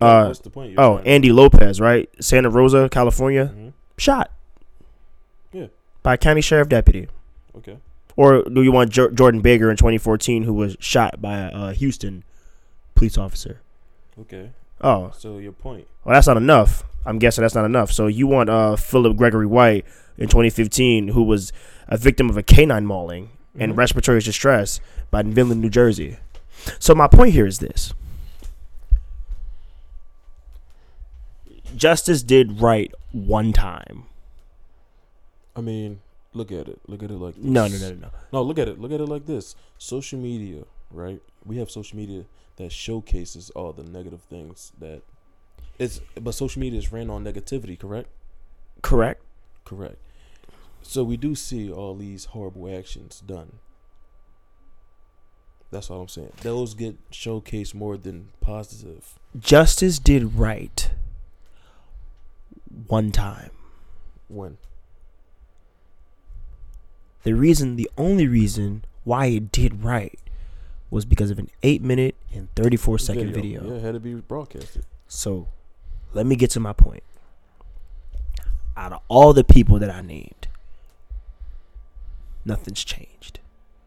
Uh, 0.00 0.26
what's 0.26 0.40
the 0.40 0.50
point? 0.50 0.72
you're 0.72 0.80
oh, 0.80 0.94
trying 0.94 1.04
to- 1.04 1.10
Andy 1.10 1.32
Lopez, 1.32 1.80
right? 1.80 2.08
Santa 2.20 2.50
Rosa, 2.50 2.88
California, 2.90 3.52
Mhm. 3.56 3.72
shot. 3.96 4.30
Yeah. 5.52 5.66
By 6.02 6.14
a 6.14 6.16
county 6.16 6.40
sheriff 6.40 6.68
deputy. 6.68 7.08
Okay. 7.56 7.78
Or 8.16 8.42
do 8.44 8.62
you 8.62 8.72
want 8.72 8.90
jo- 8.90 9.10
Jordan 9.10 9.40
Baker 9.40 9.70
in 9.70 9.76
2014, 9.76 10.44
who 10.44 10.52
was 10.54 10.76
shot 10.80 11.20
by 11.20 11.38
a 11.38 11.48
uh, 11.48 11.72
Houston 11.72 12.24
police 12.94 13.16
officer? 13.18 13.60
Okay. 14.20 14.50
Oh, 14.80 15.10
So 15.16 15.38
your 15.38 15.52
point. 15.52 15.86
well, 16.04 16.14
that's 16.14 16.26
not 16.26 16.36
enough. 16.36 16.84
I'm 17.04 17.18
guessing 17.18 17.42
that's 17.42 17.54
not 17.54 17.64
enough. 17.64 17.90
So 17.92 18.06
you 18.06 18.26
want 18.26 18.48
uh, 18.50 18.76
Philip 18.76 19.16
Gregory 19.16 19.46
White 19.46 19.84
in 20.16 20.28
2015, 20.28 21.08
who 21.08 21.22
was 21.22 21.52
a 21.88 21.96
victim 21.96 22.28
of 22.28 22.36
a 22.36 22.42
canine 22.42 22.86
mauling 22.86 23.30
and 23.58 23.72
Mhm. 23.72 23.76
respiratory 23.76 24.20
distress 24.20 24.80
by 25.10 25.22
Vineland, 25.22 25.60
New 25.60 25.70
Jersey. 25.70 26.18
So 26.78 26.94
my 26.94 27.06
point 27.08 27.32
here 27.32 27.46
is 27.46 27.58
this: 27.60 27.94
justice 31.78 32.22
did 32.22 32.60
right 32.60 32.92
one 33.12 33.52
time. 33.52 34.04
I 35.56 35.60
mean, 35.60 36.00
look 36.34 36.52
at 36.52 36.68
it. 36.68 36.80
Look 36.86 37.02
at 37.02 37.10
it 37.10 37.14
like 37.18 37.34
this. 37.34 37.44
No, 37.44 37.66
no, 37.66 37.76
no, 37.78 37.88
no, 37.90 37.94
no. 37.94 38.10
No, 38.32 38.42
look 38.42 38.58
at 38.58 38.68
it. 38.68 38.80
Look 38.80 38.92
at 38.92 39.00
it 39.00 39.06
like 39.06 39.26
this. 39.26 39.56
Social 39.78 40.18
media, 40.18 40.64
right? 40.90 41.20
We 41.44 41.56
have 41.58 41.70
social 41.70 41.96
media 41.96 42.24
that 42.56 42.72
showcases 42.72 43.50
all 43.50 43.72
the 43.72 43.84
negative 43.84 44.22
things 44.22 44.72
that 44.78 45.02
it's 45.78 46.00
but 46.20 46.32
social 46.32 46.60
media 46.60 46.78
is 46.78 46.92
ran 46.92 47.08
on 47.08 47.24
negativity, 47.24 47.78
correct? 47.78 48.08
Correct. 48.82 49.22
Correct. 49.64 49.96
So 50.82 51.04
we 51.04 51.16
do 51.16 51.34
see 51.34 51.70
all 51.70 51.94
these 51.94 52.26
horrible 52.26 52.74
actions 52.74 53.22
done. 53.24 53.58
That's 55.70 55.90
all 55.90 56.02
I'm 56.02 56.08
saying. 56.08 56.32
Those 56.42 56.74
get 56.74 57.10
showcased 57.10 57.74
more 57.74 57.96
than 57.96 58.30
positive. 58.40 59.18
Justice 59.38 59.98
did 59.98 60.34
right 60.34 60.90
one 62.86 63.10
time. 63.10 63.50
When? 64.28 64.58
The 67.22 67.32
reason, 67.34 67.76
the 67.76 67.90
only 67.98 68.26
reason 68.26 68.84
why 69.04 69.26
it 69.26 69.50
did 69.50 69.82
right 69.82 70.18
was 70.90 71.04
because 71.04 71.30
of 71.30 71.38
an 71.38 71.50
8 71.62 71.82
minute 71.82 72.14
and 72.32 72.48
34 72.54 72.98
second 72.98 73.32
video. 73.32 73.66
Yeah, 73.66 73.74
it 73.74 73.82
had 73.82 73.94
to 73.94 74.00
be 74.00 74.14
broadcasted. 74.14 74.84
So 75.06 75.48
let 76.12 76.26
me 76.26 76.36
get 76.36 76.50
to 76.52 76.60
my 76.60 76.72
point. 76.72 77.02
Out 78.76 78.92
of 78.92 79.00
all 79.08 79.32
the 79.32 79.44
people 79.44 79.78
that 79.80 79.90
I 79.90 80.00
named, 80.02 80.48
nothing's 82.44 82.84
changed. 82.84 83.40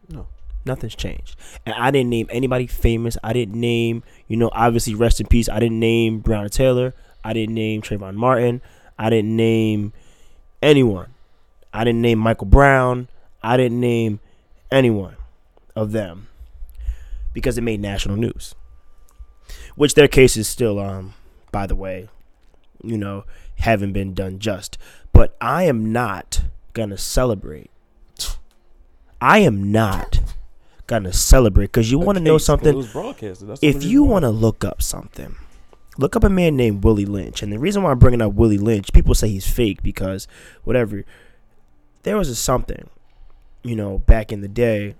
No. 0.08 0.26
Nothing's 0.64 0.94
changed. 0.94 1.36
And 1.66 1.74
I 1.74 1.90
didn't 1.90 2.10
name 2.10 2.28
anybody 2.30 2.66
famous. 2.66 3.16
I 3.24 3.32
didn't 3.32 3.58
name, 3.58 4.04
you 4.28 4.36
know, 4.36 4.50
obviously 4.52 4.94
rest 4.94 5.18
in 5.20 5.26
peace. 5.26 5.48
I 5.48 5.58
didn't 5.58 5.80
name 5.80 6.22
Breonna 6.22 6.50
Taylor. 6.50 6.94
I 7.24 7.32
didn't 7.32 7.54
name 7.54 7.82
Trayvon 7.82 8.14
Martin. 8.14 8.60
I 9.02 9.10
didn't 9.10 9.34
name 9.34 9.92
anyone. 10.62 11.12
I 11.74 11.82
didn't 11.82 12.02
name 12.02 12.20
Michael 12.20 12.46
Brown. 12.46 13.08
I 13.42 13.56
didn't 13.56 13.80
name 13.80 14.20
anyone 14.70 15.16
of 15.74 15.90
them 15.90 16.28
because 17.32 17.58
it 17.58 17.62
made 17.62 17.80
national 17.80 18.16
news. 18.16 18.54
Which 19.74 19.94
their 19.94 20.06
case 20.06 20.36
is 20.36 20.46
still, 20.46 20.78
um, 20.78 21.14
by 21.50 21.66
the 21.66 21.74
way, 21.74 22.08
you 22.84 22.96
know, 22.96 23.24
haven't 23.56 23.92
been 23.92 24.14
done 24.14 24.38
just. 24.38 24.78
But 25.12 25.36
I 25.40 25.64
am 25.64 25.92
not 25.92 26.42
gonna 26.72 26.96
celebrate. 26.96 27.70
I 29.20 29.38
am 29.38 29.72
not 29.72 30.20
gonna 30.86 31.12
celebrate 31.12 31.66
because 31.66 31.90
you 31.90 31.98
want 31.98 32.18
to 32.18 32.22
know 32.24 32.34
Case, 32.38 32.46
'cause 32.46 32.60
It 32.60 32.62
something. 32.62 32.82
If 33.62 33.82
you 33.82 34.04
want 34.04 34.22
to 34.24 34.30
look 34.30 34.64
up 34.64 34.80
something, 34.80 35.34
look 35.98 36.16
up 36.16 36.24
a 36.24 36.30
man 36.30 36.56
named 36.56 36.84
Willie 36.84 37.04
Lynch. 37.04 37.42
And 37.42 37.52
the 37.52 37.58
reason 37.58 37.82
why 37.82 37.90
I'm 37.90 37.98
bringing 37.98 38.22
up 38.22 38.32
Willie 38.34 38.58
Lynch, 38.58 38.92
people 38.92 39.14
say 39.14 39.28
he's 39.28 39.48
fake 39.48 39.82
because 39.82 40.26
whatever. 40.64 41.04
There 42.02 42.16
was 42.16 42.28
a 42.28 42.34
something, 42.34 42.88
you 43.62 43.76
know, 43.76 43.98
back 43.98 44.32
in 44.32 44.40
the 44.40 44.48
day 44.48 44.96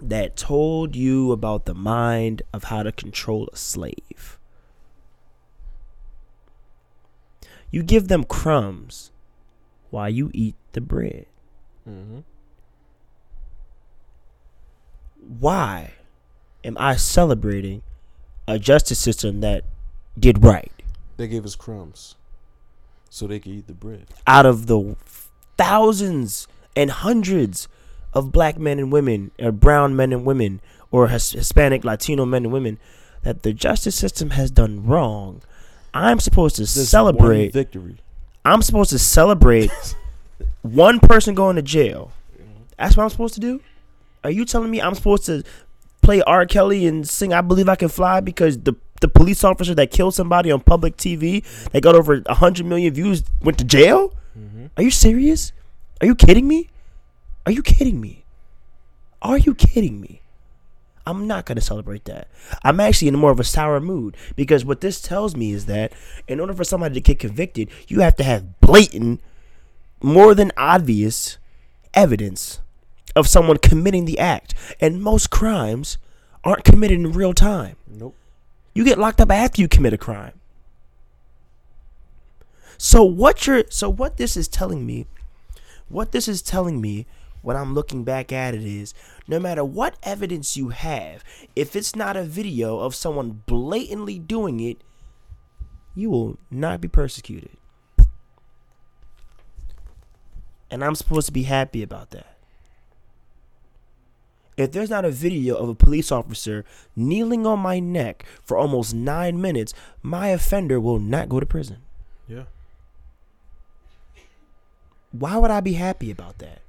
that 0.00 0.36
told 0.36 0.96
you 0.96 1.30
about 1.30 1.64
the 1.64 1.74
mind 1.74 2.42
of 2.52 2.64
how 2.64 2.82
to 2.82 2.90
control 2.90 3.48
a 3.52 3.56
slave. 3.56 4.38
You 7.70 7.82
give 7.82 8.08
them 8.08 8.24
crumbs 8.24 9.12
while 9.90 10.10
you 10.10 10.30
eat 10.34 10.56
the 10.72 10.80
bread. 10.80 11.26
Mhm. 11.88 12.24
Why 15.20 15.94
am 16.64 16.76
I 16.78 16.96
celebrating 16.96 17.82
a 18.54 18.58
justice 18.58 18.98
system 18.98 19.40
that 19.40 19.64
did 20.18 20.42
right? 20.44 20.70
They 21.16 21.28
gave 21.28 21.44
us 21.44 21.54
crumbs, 21.56 22.16
so 23.10 23.26
they 23.26 23.38
could 23.40 23.52
eat 23.52 23.66
the 23.66 23.72
bread. 23.74 24.06
out 24.26 24.46
of 24.46 24.66
the 24.66 24.96
thousands 25.56 26.46
and 26.76 26.90
hundreds 26.90 27.68
of 28.12 28.32
black 28.32 28.58
men 28.58 28.78
and 28.78 28.92
women, 28.92 29.30
or 29.38 29.52
brown 29.52 29.96
men 29.96 30.12
and 30.12 30.24
women, 30.24 30.60
or 30.90 31.08
Hispanic, 31.08 31.84
Latino 31.84 32.24
men 32.26 32.44
and 32.44 32.52
women 32.52 32.78
that 33.22 33.42
the 33.42 33.52
justice 33.52 33.94
system 33.94 34.30
has 34.30 34.50
done 34.50 34.84
wrong, 34.84 35.42
I'm 35.94 36.20
supposed 36.20 36.56
to 36.56 36.62
one 36.62 36.68
celebrate. 36.68 37.52
victory. 37.52 37.98
I'm 38.44 38.62
supposed 38.62 38.90
to 38.90 38.98
celebrate 38.98 39.70
one 40.62 40.98
person 41.00 41.34
going 41.34 41.56
to 41.56 41.62
jail. 41.62 42.12
That's 42.78 42.96
what 42.96 43.04
I'm 43.04 43.10
supposed 43.10 43.34
to 43.34 43.40
do? 43.40 43.60
Are 44.24 44.30
you 44.30 44.44
telling 44.44 44.70
me 44.70 44.80
I'm 44.80 44.94
supposed 44.94 45.26
to 45.26 45.44
play 46.02 46.20
R. 46.22 46.44
Kelly 46.46 46.86
and 46.86 47.08
sing 47.08 47.32
I 47.32 47.40
Believe 47.40 47.68
I 47.68 47.76
Can 47.76 47.88
Fly 47.88 48.20
because 48.20 48.58
the 48.58 48.74
the 49.00 49.08
police 49.08 49.42
officer 49.42 49.74
that 49.74 49.90
killed 49.90 50.14
somebody 50.14 50.52
on 50.52 50.60
public 50.60 50.96
TV 50.96 51.42
that 51.72 51.82
got 51.82 51.96
over 51.96 52.20
100 52.20 52.64
million 52.64 52.94
views 52.94 53.24
went 53.40 53.58
to 53.58 53.64
jail? 53.64 54.14
Mhm. 54.38 54.70
Are 54.76 54.82
you 54.82 54.90
serious? 54.92 55.52
Are 56.00 56.06
you 56.06 56.14
kidding 56.14 56.46
me? 56.46 56.68
Are 57.44 57.52
you 57.52 57.62
kidding 57.62 58.00
me? 58.00 58.24
Are 59.20 59.38
you 59.38 59.54
kidding 59.54 60.00
me? 60.00 60.20
I'm 61.04 61.26
not 61.26 61.46
going 61.46 61.56
to 61.56 61.62
celebrate 61.62 62.04
that. 62.04 62.28
I'm 62.62 62.78
actually 62.78 63.08
in 63.08 63.18
more 63.18 63.32
of 63.32 63.40
a 63.40 63.44
sour 63.44 63.80
mood 63.80 64.16
because 64.36 64.64
what 64.64 64.80
this 64.80 65.00
tells 65.00 65.34
me 65.34 65.50
is 65.50 65.66
that 65.66 65.92
in 66.28 66.38
order 66.38 66.54
for 66.54 66.62
somebody 66.62 66.94
to 66.94 67.00
get 67.00 67.18
convicted, 67.18 67.68
you 67.88 68.00
have 68.00 68.14
to 68.16 68.24
have 68.24 68.60
blatant, 68.60 69.20
more 70.00 70.32
than 70.34 70.52
obvious 70.56 71.38
evidence 71.94 72.60
of 73.14 73.28
someone 73.28 73.58
committing 73.58 74.04
the 74.04 74.18
act. 74.18 74.54
And 74.80 75.02
most 75.02 75.30
crimes 75.30 75.98
aren't 76.44 76.64
committed 76.64 76.98
in 76.98 77.12
real 77.12 77.32
time. 77.32 77.76
Nope. 77.86 78.16
You 78.74 78.84
get 78.84 78.98
locked 78.98 79.20
up 79.20 79.30
after 79.30 79.60
you 79.60 79.68
commit 79.68 79.92
a 79.92 79.98
crime. 79.98 80.32
So 82.78 83.04
what 83.04 83.46
you're 83.46 83.64
so 83.68 83.88
what 83.88 84.16
this 84.16 84.36
is 84.36 84.48
telling 84.48 84.84
me, 84.84 85.06
what 85.88 86.12
this 86.12 86.26
is 86.26 86.42
telling 86.42 86.80
me 86.80 87.06
when 87.42 87.56
I'm 87.56 87.74
looking 87.74 88.02
back 88.02 88.32
at 88.32 88.54
it 88.54 88.64
is 88.64 88.94
no 89.28 89.38
matter 89.38 89.64
what 89.64 89.96
evidence 90.02 90.56
you 90.56 90.70
have, 90.70 91.22
if 91.54 91.76
it's 91.76 91.94
not 91.94 92.16
a 92.16 92.24
video 92.24 92.78
of 92.78 92.94
someone 92.94 93.42
blatantly 93.46 94.18
doing 94.18 94.60
it, 94.60 94.78
you 95.94 96.10
will 96.10 96.38
not 96.50 96.80
be 96.80 96.88
persecuted. 96.88 97.56
And 100.70 100.82
I'm 100.82 100.94
supposed 100.94 101.26
to 101.26 101.32
be 101.32 101.42
happy 101.42 101.82
about 101.82 102.10
that. 102.10 102.38
If 104.56 104.72
there's 104.72 104.90
not 104.90 105.04
a 105.04 105.10
video 105.10 105.56
of 105.56 105.68
a 105.68 105.74
police 105.74 106.12
officer 106.12 106.64
kneeling 106.94 107.46
on 107.46 107.58
my 107.60 107.80
neck 107.80 108.24
for 108.44 108.56
almost 108.56 108.94
nine 108.94 109.40
minutes, 109.40 109.72
my 110.02 110.28
offender 110.28 110.78
will 110.78 110.98
not 110.98 111.28
go 111.28 111.40
to 111.40 111.46
prison. 111.46 111.78
Yeah. 112.28 112.44
Why 115.10 115.36
would 115.36 115.50
I 115.50 115.60
be 115.60 115.74
happy 115.74 116.10
about 116.10 116.38
that? 116.38 116.60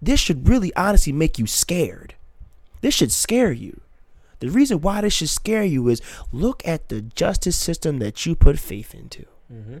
This 0.00 0.20
should 0.20 0.48
really 0.48 0.74
honestly 0.74 1.12
make 1.12 1.38
you 1.38 1.46
scared. 1.46 2.14
This 2.80 2.94
should 2.94 3.12
scare 3.12 3.52
you. 3.52 3.80
The 4.38 4.48
reason 4.48 4.80
why 4.80 5.02
this 5.02 5.12
should 5.12 5.28
scare 5.28 5.64
you 5.64 5.88
is 5.88 6.00
look 6.32 6.66
at 6.66 6.88
the 6.88 7.02
justice 7.02 7.56
system 7.56 7.98
that 7.98 8.24
you 8.24 8.34
put 8.34 8.58
faith 8.58 8.94
into. 8.94 9.26
Mm-hmm. 9.52 9.78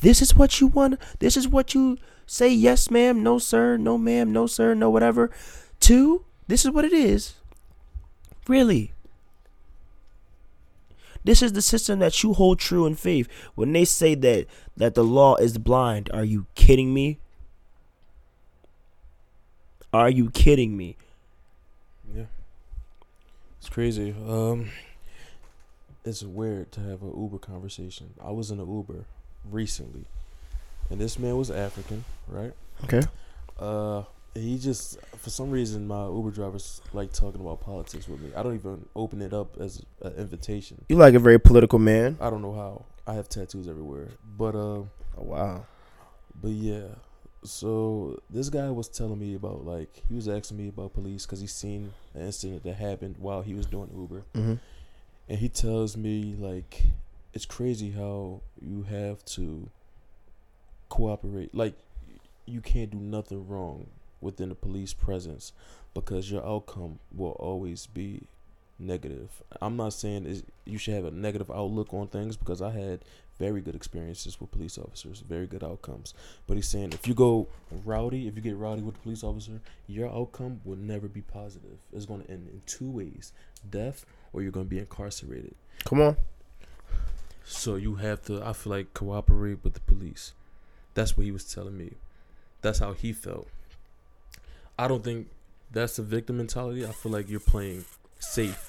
This 0.00 0.20
is 0.20 0.34
what 0.34 0.60
you 0.60 0.66
want. 0.66 0.98
This 1.20 1.36
is 1.36 1.46
what 1.46 1.74
you 1.74 1.98
say 2.26 2.48
yes, 2.48 2.90
ma'am, 2.90 3.22
no, 3.22 3.38
sir, 3.38 3.76
no, 3.76 3.96
ma'am, 3.96 4.32
no, 4.32 4.48
sir, 4.48 4.74
no, 4.74 4.90
whatever. 4.90 5.30
Two, 5.82 6.24
this 6.46 6.64
is 6.64 6.70
what 6.70 6.84
it 6.84 6.92
is. 6.92 7.34
Really. 8.46 8.92
This 11.24 11.42
is 11.42 11.54
the 11.54 11.62
system 11.62 11.98
that 11.98 12.22
you 12.22 12.34
hold 12.34 12.60
true 12.60 12.86
in 12.86 12.94
faith. 12.94 13.28
When 13.56 13.72
they 13.72 13.84
say 13.84 14.14
that 14.14 14.46
that 14.76 14.94
the 14.94 15.02
law 15.02 15.34
is 15.36 15.58
blind, 15.58 16.08
are 16.14 16.24
you 16.24 16.46
kidding 16.54 16.94
me? 16.94 17.18
Are 19.92 20.08
you 20.08 20.30
kidding 20.30 20.76
me? 20.76 20.96
Yeah. 22.14 22.26
It's 23.58 23.68
crazy. 23.68 24.14
Um, 24.26 24.70
it's 26.04 26.22
weird 26.22 26.70
to 26.72 26.80
have 26.80 27.02
an 27.02 27.12
Uber 27.16 27.38
conversation. 27.38 28.14
I 28.24 28.30
was 28.30 28.52
in 28.52 28.60
an 28.60 28.72
Uber 28.72 29.04
recently, 29.50 30.04
and 30.90 31.00
this 31.00 31.18
man 31.18 31.36
was 31.36 31.50
African, 31.50 32.04
right? 32.28 32.52
Okay. 32.84 33.02
Uh, 33.58 34.04
he 34.34 34.58
just 34.58 34.98
for 35.18 35.30
some 35.30 35.50
reason 35.50 35.86
my 35.86 36.06
Uber 36.06 36.30
drivers 36.30 36.80
like 36.92 37.12
talking 37.12 37.40
about 37.40 37.60
politics 37.60 38.08
with 38.08 38.20
me. 38.20 38.30
I 38.36 38.42
don't 38.42 38.54
even 38.54 38.86
open 38.96 39.20
it 39.22 39.32
up 39.34 39.58
as 39.60 39.82
an 40.02 40.14
invitation. 40.14 40.84
You 40.88 40.96
like 40.96 41.14
a 41.14 41.18
very 41.18 41.38
political 41.38 41.78
man. 41.78 42.16
I 42.20 42.30
don't 42.30 42.42
know 42.42 42.54
how. 42.54 42.84
I 43.06 43.14
have 43.14 43.28
tattoos 43.28 43.68
everywhere, 43.68 44.08
but 44.38 44.54
uh, 44.54 44.58
Oh 44.78 44.88
wow. 45.18 45.66
but 46.40 46.50
yeah. 46.52 46.86
So 47.44 48.20
this 48.30 48.48
guy 48.48 48.70
was 48.70 48.88
telling 48.88 49.18
me 49.18 49.34
about 49.34 49.64
like 49.66 50.02
he 50.08 50.14
was 50.14 50.28
asking 50.28 50.56
me 50.58 50.68
about 50.68 50.94
police 50.94 51.26
because 51.26 51.40
he 51.40 51.46
seen 51.48 51.92
an 52.14 52.22
incident 52.22 52.62
that 52.64 52.74
happened 52.76 53.16
while 53.18 53.42
he 53.42 53.52
was 53.54 53.66
doing 53.66 53.90
Uber, 53.94 54.22
Mm-hmm. 54.34 54.54
and 55.28 55.38
he 55.38 55.48
tells 55.48 55.96
me 55.96 56.36
like 56.38 56.82
it's 57.34 57.44
crazy 57.44 57.90
how 57.90 58.40
you 58.60 58.84
have 58.84 59.24
to 59.24 59.68
cooperate. 60.88 61.54
Like 61.54 61.74
you 62.46 62.60
can't 62.60 62.90
do 62.90 62.98
nothing 62.98 63.46
wrong 63.48 63.86
within 64.22 64.48
the 64.48 64.54
police 64.54 64.92
presence 64.92 65.52
because 65.94 66.30
your 66.30 66.44
outcome 66.46 66.98
will 67.14 67.32
always 67.32 67.86
be 67.86 68.22
negative. 68.78 69.42
I'm 69.60 69.76
not 69.76 69.92
saying 69.92 70.26
is 70.26 70.42
you 70.64 70.78
should 70.78 70.94
have 70.94 71.04
a 71.04 71.10
negative 71.10 71.50
outlook 71.50 71.92
on 71.92 72.08
things 72.08 72.36
because 72.36 72.62
I 72.62 72.70
had 72.70 73.00
very 73.38 73.60
good 73.60 73.74
experiences 73.74 74.40
with 74.40 74.50
police 74.50 74.78
officers, 74.78 75.20
very 75.20 75.46
good 75.46 75.64
outcomes. 75.64 76.14
But 76.46 76.54
he's 76.54 76.68
saying 76.68 76.92
if 76.92 77.06
you 77.06 77.14
go 77.14 77.48
rowdy, 77.84 78.28
if 78.28 78.36
you 78.36 78.42
get 78.42 78.56
rowdy 78.56 78.82
with 78.82 78.96
a 78.96 78.98
police 79.00 79.24
officer, 79.24 79.60
your 79.86 80.08
outcome 80.08 80.60
will 80.64 80.76
never 80.76 81.08
be 81.08 81.22
positive. 81.22 81.78
It's 81.92 82.06
going 82.06 82.22
to 82.22 82.30
end 82.30 82.48
in 82.48 82.62
two 82.66 82.90
ways: 82.90 83.32
death 83.68 84.04
or 84.32 84.42
you're 84.42 84.52
going 84.52 84.66
to 84.66 84.70
be 84.70 84.78
incarcerated. 84.78 85.54
Come 85.84 86.00
on. 86.00 86.16
So 87.44 87.74
you 87.76 87.96
have 87.96 88.22
to, 88.26 88.42
I 88.42 88.52
feel 88.52 88.72
like, 88.72 88.94
cooperate 88.94 89.58
with 89.62 89.74
the 89.74 89.80
police. 89.80 90.32
That's 90.94 91.16
what 91.16 91.24
he 91.24 91.32
was 91.32 91.44
telling 91.52 91.76
me. 91.76 91.94
That's 92.60 92.78
how 92.78 92.92
he 92.92 93.12
felt. 93.12 93.48
I 94.78 94.88
don't 94.88 95.04
think 95.04 95.28
that's 95.70 95.96
the 95.96 96.02
victim 96.02 96.38
mentality. 96.38 96.84
I 96.86 96.92
feel 96.92 97.12
like 97.12 97.28
you're 97.28 97.40
playing 97.40 97.84
safe. 98.18 98.68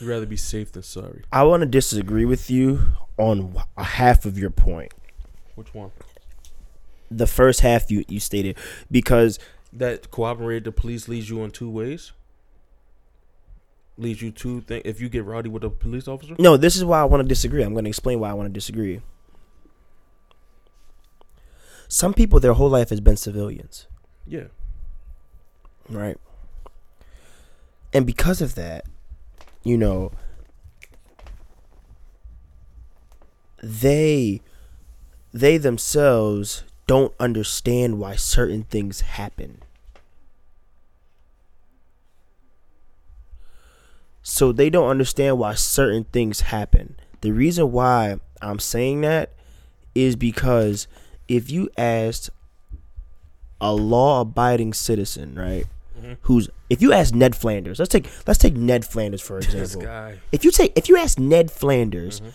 You'd 0.00 0.08
rather 0.08 0.26
be 0.26 0.36
safe 0.36 0.72
than 0.72 0.82
sorry. 0.82 1.22
I 1.32 1.42
want 1.44 1.60
to 1.60 1.66
disagree 1.66 2.24
with 2.24 2.50
you 2.50 2.80
on 3.18 3.54
wh- 3.54 3.82
half 3.82 4.24
of 4.24 4.38
your 4.38 4.50
point. 4.50 4.92
Which 5.54 5.74
one? 5.74 5.90
The 7.10 7.26
first 7.26 7.60
half 7.60 7.90
you 7.90 8.04
you 8.08 8.20
stated 8.20 8.56
because 8.90 9.38
That 9.72 10.10
cooperated 10.10 10.64
the 10.64 10.72
police 10.72 11.06
leads 11.08 11.28
you 11.28 11.42
in 11.44 11.50
two 11.50 11.68
ways. 11.70 12.12
Leads 13.98 14.22
you 14.22 14.30
to 14.30 14.62
think 14.62 14.86
if 14.86 15.00
you 15.00 15.10
get 15.10 15.24
rowdy 15.24 15.50
with 15.50 15.62
a 15.64 15.68
police 15.70 16.08
officer. 16.08 16.34
no, 16.38 16.56
this 16.56 16.76
is 16.76 16.84
why 16.84 17.00
I 17.00 17.04
want 17.04 17.22
to 17.22 17.28
disagree. 17.28 17.62
I'm 17.62 17.72
going 17.74 17.84
to 17.84 17.90
explain 17.90 18.20
why 18.20 18.30
I 18.30 18.32
want 18.32 18.46
to 18.48 18.52
disagree. 18.52 19.02
Some 21.88 22.14
people 22.14 22.40
their 22.40 22.52
whole 22.54 22.70
life 22.70 22.90
has 22.90 23.00
been 23.00 23.16
civilians, 23.16 23.86
Yeah. 24.26 24.44
right? 25.88 26.16
And 27.92 28.06
because 28.06 28.40
of 28.40 28.54
that, 28.54 28.84
you 29.62 29.76
know, 29.76 30.12
they 33.62 34.40
they 35.32 35.58
themselves 35.58 36.64
don't 36.86 37.14
understand 37.20 37.98
why 37.98 38.16
certain 38.16 38.64
things 38.64 39.00
happen. 39.02 39.62
So 44.22 44.52
they 44.52 44.70
don't 44.70 44.88
understand 44.88 45.38
why 45.38 45.54
certain 45.54 46.04
things 46.04 46.42
happen. 46.42 46.96
The 47.20 47.32
reason 47.32 47.72
why 47.72 48.18
I'm 48.42 48.58
saying 48.58 49.00
that 49.02 49.32
is 49.94 50.16
because 50.16 50.86
if 51.28 51.50
you 51.50 51.70
asked 51.76 52.30
a 53.60 53.72
law-abiding 53.74 54.72
citizen, 54.74 55.34
right, 55.34 55.66
who's 56.22 56.48
if 56.68 56.80
you 56.80 56.92
ask 56.92 57.14
Ned 57.14 57.34
Flanders, 57.36 57.78
let's 57.78 57.88
take 57.90 58.06
let's 58.26 58.38
take 58.38 58.54
Ned 58.56 58.84
Flanders 58.84 59.20
for 59.20 59.38
example. 59.42 59.82
If 60.32 60.44
you 60.44 60.50
take 60.50 60.72
if 60.76 60.88
you 60.88 60.96
ask 60.96 61.18
Ned 61.18 61.50
Flanders, 61.50 62.20
Mm-hmm. 62.20 62.30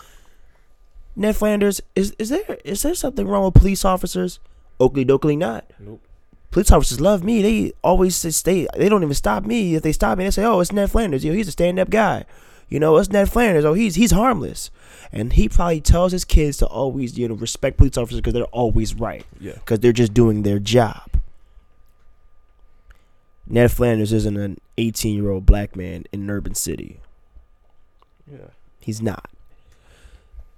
Ned 1.18 1.34
Flanders, 1.36 1.80
is 1.94 2.14
is 2.18 2.28
there 2.28 2.58
is 2.64 2.82
there 2.82 2.94
something 2.94 3.26
wrong 3.26 3.44
with 3.44 3.54
police 3.54 3.84
officers? 3.84 4.38
Oakley 4.78 5.04
dokley 5.04 5.36
not. 5.38 5.64
Nope. 5.78 6.02
Police 6.50 6.70
officers 6.70 7.00
love 7.00 7.24
me. 7.24 7.42
They 7.42 7.72
always 7.82 8.14
say 8.16 8.30
stay. 8.30 8.66
They 8.76 8.88
don't 8.88 9.02
even 9.02 9.14
stop 9.14 9.44
me. 9.44 9.74
If 9.74 9.82
they 9.82 9.92
stop 9.92 10.18
me, 10.18 10.24
they 10.24 10.30
say, 10.30 10.44
"Oh, 10.44 10.60
it's 10.60 10.72
Ned 10.72 10.90
Flanders. 10.90 11.24
You 11.24 11.30
know, 11.32 11.36
he's 11.36 11.48
a 11.48 11.52
stand-up 11.52 11.88
guy. 11.90 12.24
You 12.68 12.80
know, 12.80 12.96
it's 12.98 13.10
Ned 13.10 13.30
Flanders. 13.30 13.64
Oh, 13.64 13.72
he's 13.72 13.94
he's 13.94 14.10
harmless." 14.10 14.70
And 15.12 15.32
he 15.32 15.48
probably 15.48 15.80
tells 15.80 16.12
his 16.12 16.24
kids 16.24 16.58
to 16.58 16.66
always, 16.66 17.16
you 17.16 17.28
know, 17.28 17.34
respect 17.34 17.78
police 17.78 17.96
officers 17.96 18.20
because 18.20 18.34
they're 18.34 18.44
always 18.44 18.94
right. 18.94 19.24
Yeah. 19.40 19.52
Because 19.54 19.80
they're 19.80 19.92
just 19.92 20.12
doing 20.12 20.42
their 20.42 20.58
job. 20.58 21.15
Ned 23.48 23.70
Flanders 23.70 24.12
isn't 24.12 24.36
an 24.36 24.60
18-year-old 24.76 25.46
black 25.46 25.76
man 25.76 26.04
in 26.12 26.22
an 26.22 26.30
urban 26.30 26.54
city. 26.54 27.00
Yeah. 28.30 28.48
He's 28.80 29.00
not. 29.00 29.30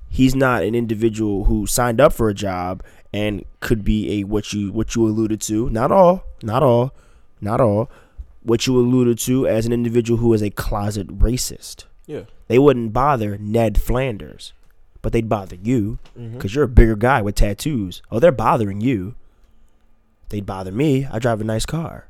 He's 0.09 0.35
not 0.35 0.63
an 0.63 0.75
individual 0.75 1.45
who 1.45 1.67
signed 1.67 2.01
up 2.01 2.13
for 2.13 2.29
a 2.29 2.35
job 2.35 2.83
and 3.13 3.45
could 3.61 3.85
be 3.85 4.21
a 4.21 4.25
what 4.25 4.53
you 4.53 4.73
what 4.73 4.95
you 4.95 5.07
alluded 5.07 5.41
to. 5.43 5.69
Not 5.71 5.93
all, 5.93 6.25
not 6.43 6.63
all, 6.63 6.93
not 7.41 7.61
all. 7.61 7.91
What 8.43 8.67
you 8.67 8.79
alluded 8.79 9.19
to 9.21 9.47
as 9.47 9.67
an 9.67 9.73
individual 9.73 10.19
who 10.19 10.33
is 10.33 10.43
a 10.43 10.51
closet 10.51 11.09
racist. 11.09 11.85
Yeah. 12.07 12.23
They 12.47 12.59
wouldn't 12.59 12.95
bother 12.95 13.37
Ned 13.37 13.81
Flanders, 13.81 14.55
but 15.03 15.13
they'd 15.13 15.29
bother 15.29 15.57
you 15.57 15.99
mm-hmm. 16.19 16.35
because 16.35 16.55
you're 16.55 16.65
a 16.65 16.69
bigger 16.69 16.97
guy 16.97 17.21
with 17.21 17.35
tattoos. 17.35 18.01
Oh, 18.11 18.19
they're 18.19 18.33
bothering 18.33 18.81
you. 18.81 19.15
They'd 20.31 20.47
bother 20.47 20.73
me. 20.73 21.07
I 21.07 21.19
drive 21.19 21.43
a 21.43 21.45
nice 21.45 21.67
car. 21.67 22.09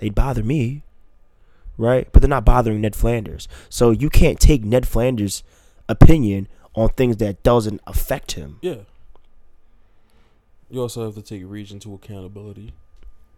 They'd 0.00 0.14
bother 0.14 0.42
me, 0.42 0.82
right? 1.76 2.10
But 2.10 2.22
they're 2.22 2.28
not 2.28 2.44
bothering 2.44 2.80
Ned 2.80 2.96
Flanders. 2.96 3.46
So 3.68 3.90
you 3.90 4.10
can't 4.10 4.40
take 4.40 4.64
Ned 4.64 4.88
Flanders' 4.88 5.42
opinion 5.88 6.48
on 6.74 6.88
things 6.90 7.18
that 7.18 7.42
doesn't 7.42 7.80
affect 7.86 8.32
him. 8.32 8.58
Yeah. 8.62 8.82
You 10.70 10.80
also 10.80 11.04
have 11.04 11.14
to 11.16 11.22
take 11.22 11.42
region 11.44 11.78
to 11.80 11.94
accountability. 11.94 12.72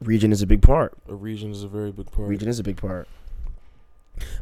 Region 0.00 0.32
is 0.32 0.42
a 0.42 0.46
big 0.46 0.62
part. 0.62 0.94
A 1.08 1.14
region 1.14 1.50
is 1.50 1.62
a 1.62 1.68
very 1.68 1.90
big 1.90 2.10
part. 2.10 2.28
Region 2.28 2.48
is 2.48 2.58
a 2.58 2.62
big 2.62 2.76
part. 2.76 3.08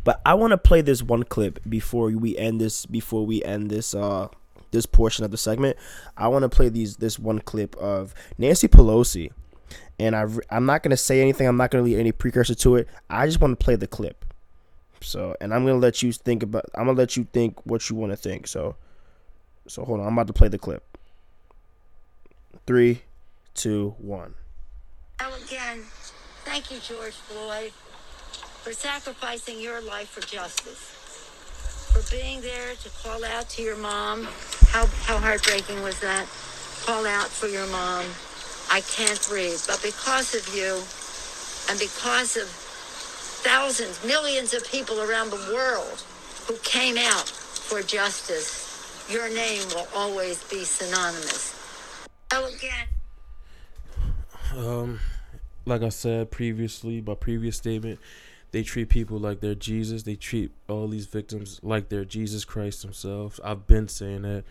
But 0.05 0.21
I 0.27 0.35
want 0.35 0.51
to 0.51 0.59
play 0.59 0.81
this 0.81 1.03
one 1.03 1.23
clip 1.23 1.61
before 1.68 2.11
we 2.11 2.37
end 2.37 2.61
this. 2.61 2.87
Before 2.87 3.25
we 3.25 3.43
end 3.45 3.71
this, 3.71 3.95
uh, 3.95 4.29
this 4.73 4.87
portion 4.87 5.25
of 5.25 5.31
the 5.31 5.37
segment, 5.37 5.77
I 6.16 6.29
want 6.29 6.43
to 6.43 6.49
play 6.49 6.68
these 6.68 6.97
this 6.97 7.18
one 7.18 7.39
clip 7.41 7.77
of 7.77 8.14
Nancy 8.39 8.68
Pelosi, 8.68 9.31
and 9.99 10.16
I 10.16 10.27
I'm 10.51 10.66
not 10.66 10.83
gonna 10.83 10.97
say 10.97 11.21
anything. 11.21 11.47
I'm 11.47 11.57
not 11.57 11.71
gonna 11.71 11.85
leave 11.85 11.99
any 11.99 12.12
precursor 12.12 12.55
to 12.55 12.77
it. 12.77 12.89
I 13.09 13.27
just 13.27 13.41
want 13.41 13.59
to 13.59 13.64
play 13.64 13.77
the 13.77 13.87
clip. 13.87 14.25
So, 15.03 15.35
and 15.41 15.55
I'm 15.55 15.64
gonna 15.64 15.79
let 15.79 16.03
you 16.03 16.12
think 16.12 16.43
about. 16.43 16.64
I'm 16.75 16.87
gonna 16.87 16.99
let 16.99 17.16
you 17.16 17.27
think 17.33 17.64
what 17.64 17.89
you 17.89 17.97
want 17.97 18.12
to 18.12 18.16
think. 18.16 18.47
So, 18.47 18.77
so 19.66 19.85
hold 19.85 20.01
on. 20.01 20.07
I'm 20.07 20.12
about 20.12 20.27
to 20.27 20.33
play 20.33 20.49
the 20.49 20.59
clip. 20.59 20.85
Three, 22.66 23.03
two, 23.55 23.95
one. 23.99 24.35
Well, 25.21 25.35
again, 25.47 25.83
thank 26.45 26.71
you, 26.71 26.79
George 26.81 27.12
Floyd, 27.14 27.73
for 28.62 28.73
sacrificing 28.73 29.61
your 29.61 29.81
life 29.83 30.09
for 30.09 30.23
justice, 30.23 30.97
for 31.93 32.14
being 32.14 32.41
there 32.41 32.75
to 32.75 32.91
call 33.03 33.25
out 33.25 33.49
to 33.51 33.62
your 33.62 33.77
mom. 33.77 34.25
How, 34.68 34.87
how 34.87 35.18
heartbreaking 35.18 35.83
was 35.83 35.99
that? 36.01 36.27
Call 36.87 37.07
out 37.07 37.29
for 37.29 37.49
your 37.49 37.66
mom. 37.66 38.05
I 38.71 38.81
can't 38.83 39.21
breathe. 39.29 39.61
But 39.66 39.83
because 39.83 40.35
of 40.35 40.55
you, 40.55 40.83
and 41.68 41.79
because 41.79 42.37
of 42.37 42.49
thousands, 42.49 44.05
millions 44.05 44.55
of 44.55 44.66
people 44.71 45.01
around 45.01 45.31
the 45.31 45.53
world 45.55 46.03
who 46.47 46.57
came 46.62 46.97
out 46.97 47.29
for 47.29 47.83
justice, 47.83 49.07
your 49.11 49.29
name 49.29 49.62
will 49.75 49.89
always 49.95 50.43
be 50.45 50.64
synonymous. 50.64 51.55
Well, 52.31 52.47
again. 52.47 52.87
Um, 54.57 55.01
like 55.64 55.83
I 55.83 55.89
said 55.89 56.31
previously, 56.31 57.01
my 57.01 57.14
previous 57.14 57.57
statement, 57.57 57.99
they 58.53 58.62
treat 58.62 58.89
people 58.89 59.18
like 59.18 59.41
they're 59.41 59.55
Jesus. 59.55 60.03
They 60.03 60.16
treat 60.16 60.51
all 60.68 60.89
these 60.89 61.07
victims 61.07 61.61
like 61.62 61.89
they're 61.89 62.05
Jesus 62.05 62.45
Christ 62.45 62.83
themselves. 62.83 63.41
I've 63.45 63.66
been 63.66 63.89
saying 63.89 64.23
that, 64.23 64.45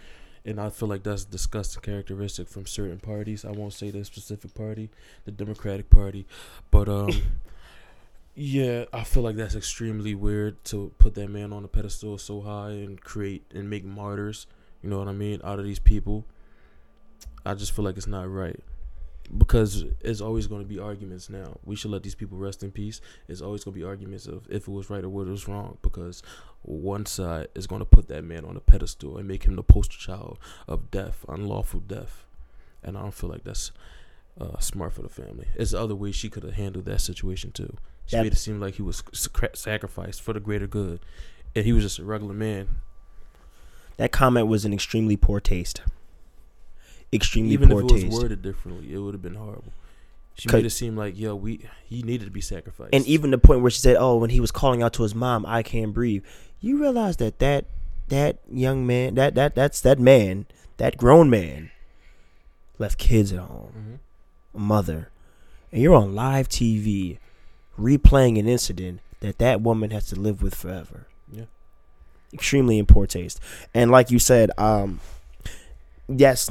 and 0.45 0.59
I 0.59 0.69
feel 0.69 0.87
like 0.87 1.03
that's 1.03 1.23
a 1.23 1.27
disgusting 1.27 1.81
characteristic 1.81 2.47
from 2.47 2.65
certain 2.65 2.99
parties. 2.99 3.45
I 3.45 3.51
won't 3.51 3.73
say 3.73 3.91
the 3.91 4.03
specific 4.05 4.53
party, 4.53 4.89
the 5.25 5.31
Democratic 5.31 5.89
Party, 5.89 6.25
but 6.71 6.87
um, 6.87 7.11
yeah, 8.35 8.85
I 8.93 9.03
feel 9.03 9.23
like 9.23 9.35
that's 9.35 9.55
extremely 9.55 10.15
weird 10.15 10.63
to 10.65 10.91
put 10.97 11.15
that 11.15 11.29
man 11.29 11.51
on 11.51 11.63
a 11.63 11.67
pedestal 11.67 12.17
so 12.17 12.41
high 12.41 12.71
and 12.71 12.99
create 13.01 13.43
and 13.53 13.69
make 13.69 13.83
martyrs. 13.83 14.47
You 14.81 14.89
know 14.89 14.99
what 14.99 15.07
I 15.07 15.13
mean? 15.13 15.41
Out 15.43 15.59
of 15.59 15.65
these 15.65 15.79
people, 15.79 16.25
I 17.45 17.53
just 17.53 17.73
feel 17.73 17.83
like 17.83 17.97
it's 17.97 18.07
not 18.07 18.29
right 18.29 18.59
because 19.37 19.85
it's 20.01 20.21
always 20.21 20.47
going 20.47 20.61
to 20.61 20.67
be 20.67 20.79
arguments 20.79 21.29
now. 21.29 21.57
We 21.63 21.75
should 21.75 21.91
let 21.91 22.03
these 22.03 22.15
people 22.15 22.37
rest 22.37 22.63
in 22.63 22.71
peace. 22.71 22.99
It's 23.27 23.41
always 23.41 23.63
going 23.63 23.73
to 23.75 23.79
be 23.79 23.85
arguments 23.85 24.25
of 24.25 24.47
if 24.49 24.63
it 24.67 24.71
was 24.71 24.89
right 24.89 25.03
or 25.03 25.09
what 25.09 25.27
it 25.27 25.31
was 25.31 25.47
wrong 25.47 25.77
because 25.81 26.23
one 26.63 27.05
side 27.05 27.47
is 27.55 27.67
going 27.67 27.79
to 27.79 27.85
put 27.85 28.07
that 28.07 28.23
man 28.23 28.43
on 28.45 28.57
a 28.57 28.59
pedestal 28.59 29.17
and 29.17 29.27
make 29.27 29.43
him 29.43 29.55
the 29.55 29.63
poster 29.63 29.97
child 29.97 30.39
of 30.67 30.89
death, 30.91 31.25
unlawful 31.27 31.79
death. 31.79 32.25
And 32.83 32.97
I 32.97 33.01
don't 33.01 33.13
feel 33.13 33.29
like 33.29 33.43
that's 33.43 33.71
uh, 34.39 34.57
smart 34.59 34.93
for 34.93 35.01
the 35.01 35.09
family. 35.09 35.47
There's 35.55 35.73
other 35.73 35.95
ways 35.95 36.15
she 36.15 36.29
could 36.29 36.43
have 36.43 36.53
handled 36.53 36.85
that 36.85 37.01
situation 37.01 37.51
too. 37.51 37.75
She 38.05 38.15
That- 38.15 38.23
made 38.23 38.33
it 38.33 38.37
seem 38.37 38.59
like 38.59 38.75
he 38.75 38.81
was 38.81 39.03
sac- 39.13 39.55
sacrificed 39.55 40.21
for 40.21 40.33
the 40.33 40.39
greater 40.39 40.65
good, 40.67 41.01
and 41.55 41.65
he 41.65 41.73
was 41.73 41.83
just 41.83 41.99
a 41.99 42.03
regular 42.05 42.33
man. 42.33 42.67
That 43.97 44.11
comment 44.11 44.47
was 44.47 44.65
an 44.65 44.73
extremely 44.73 45.17
poor 45.17 45.39
taste. 45.39 45.81
Extremely 47.11 47.51
Even 47.53 47.69
poor 47.69 47.79
if 47.81 47.89
it 47.89 47.91
was 47.93 48.03
taste. 48.03 48.21
worded 48.21 48.41
differently, 48.41 48.93
it 48.93 48.97
would 48.99 49.13
have 49.13 49.21
been 49.21 49.35
horrible. 49.35 49.73
She 50.35 50.47
made 50.51 50.65
it 50.65 50.69
seem 50.69 50.95
like, 50.95 51.17
yo, 51.19 51.35
we 51.35 51.59
he 51.85 52.01
needed 52.03 52.25
to 52.25 52.31
be 52.31 52.39
sacrificed. 52.39 52.91
And 52.93 53.05
even 53.07 53.31
the 53.31 53.37
point 53.37 53.61
where 53.61 53.71
she 53.71 53.81
said, 53.81 53.97
"Oh, 53.99 54.15
when 54.17 54.29
he 54.29 54.39
was 54.39 54.51
calling 54.51 54.81
out 54.81 54.93
to 54.93 55.03
his 55.03 55.13
mom, 55.13 55.45
I 55.45 55.63
can't 55.63 55.93
breathe." 55.93 56.23
You 56.61 56.79
realize 56.79 57.17
that 57.17 57.39
that 57.39 57.65
that 58.07 58.37
young 58.49 58.87
man, 58.87 59.15
that 59.15 59.35
that 59.35 59.53
that's 59.55 59.81
that 59.81 59.99
man, 59.99 60.45
that 60.77 60.95
grown 60.97 61.29
man, 61.29 61.71
left 62.77 62.97
kids 62.97 63.33
at 63.33 63.39
home, 63.39 63.99
Mhm. 64.55 64.57
a 64.57 64.59
mother, 64.59 65.09
and 65.73 65.81
you're 65.81 65.95
on 65.95 66.15
live 66.15 66.47
TV, 66.47 67.17
replaying 67.77 68.39
an 68.39 68.47
incident 68.47 69.01
that 69.19 69.39
that 69.39 69.59
woman 69.61 69.89
has 69.91 70.05
to 70.07 70.15
live 70.15 70.41
with 70.41 70.55
forever. 70.55 71.07
Yeah. 71.29 71.45
Extremely 72.33 72.77
in 72.79 72.85
poor 72.85 73.05
taste. 73.07 73.41
And 73.73 73.91
like 73.91 74.09
you 74.09 74.19
said, 74.19 74.51
um, 74.57 75.01
yes, 76.07 76.49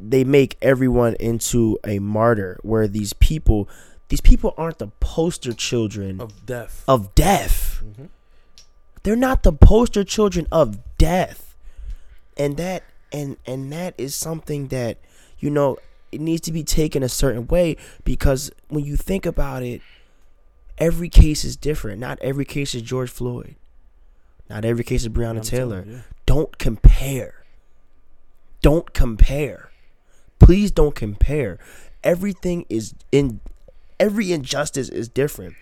they 0.00 0.24
make 0.24 0.56
everyone 0.62 1.14
into 1.20 1.78
a 1.84 1.98
martyr. 1.98 2.58
Where 2.62 2.88
these 2.88 3.12
people, 3.12 3.68
these 4.08 4.20
people 4.20 4.54
aren't 4.56 4.78
the 4.78 4.88
poster 5.00 5.52
children 5.52 6.20
of 6.20 6.46
death. 6.46 6.84
of 6.88 7.14
death. 7.14 7.82
Mhm. 7.84 8.08
They're 9.02 9.16
not 9.16 9.42
the 9.42 9.52
poster 9.52 10.04
children 10.04 10.46
of 10.52 10.78
death. 10.98 11.56
And 12.36 12.56
that 12.56 12.84
and 13.12 13.36
and 13.46 13.72
that 13.72 13.94
is 13.98 14.14
something 14.14 14.68
that 14.68 14.98
you 15.38 15.50
know 15.50 15.78
it 16.12 16.20
needs 16.20 16.40
to 16.42 16.52
be 16.52 16.62
taken 16.64 17.02
a 17.02 17.08
certain 17.08 17.46
way 17.46 17.76
because 18.04 18.50
when 18.68 18.84
you 18.84 18.96
think 18.96 19.26
about 19.26 19.62
it 19.62 19.80
every 20.78 21.08
case 21.08 21.44
is 21.44 21.56
different. 21.56 21.98
Not 22.00 22.18
every 22.20 22.44
case 22.44 22.74
is 22.74 22.82
George 22.82 23.10
Floyd. 23.10 23.56
Not 24.48 24.64
every 24.64 24.82
case 24.84 25.02
is 25.02 25.08
Breonna 25.10 25.36
I'm 25.38 25.42
Taylor. 25.42 25.80
telling 25.82 25.96
yeah. 25.96 26.02
Don't 26.26 26.58
compare. 26.58 27.44
Don't 28.62 28.92
compare. 28.94 29.69
Please 30.50 30.72
don't 30.72 30.96
compare. 30.96 31.60
Everything 32.02 32.66
is 32.68 32.92
in 33.12 33.38
every 34.00 34.32
injustice 34.32 34.88
is 34.88 35.08
different. 35.08 35.54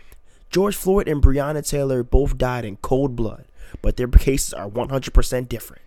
George 0.49 0.75
Floyd 0.75 1.09
and 1.09 1.23
Breonna 1.23 1.69
Taylor 1.69 2.03
both 2.03 2.39
died 2.39 2.65
in 2.65 2.79
cold 2.79 3.15
blood, 3.15 3.45
but 3.83 3.99
their 3.99 4.09
cases 4.09 4.55
are 4.55 4.67
100% 4.67 5.47
different. 5.47 5.83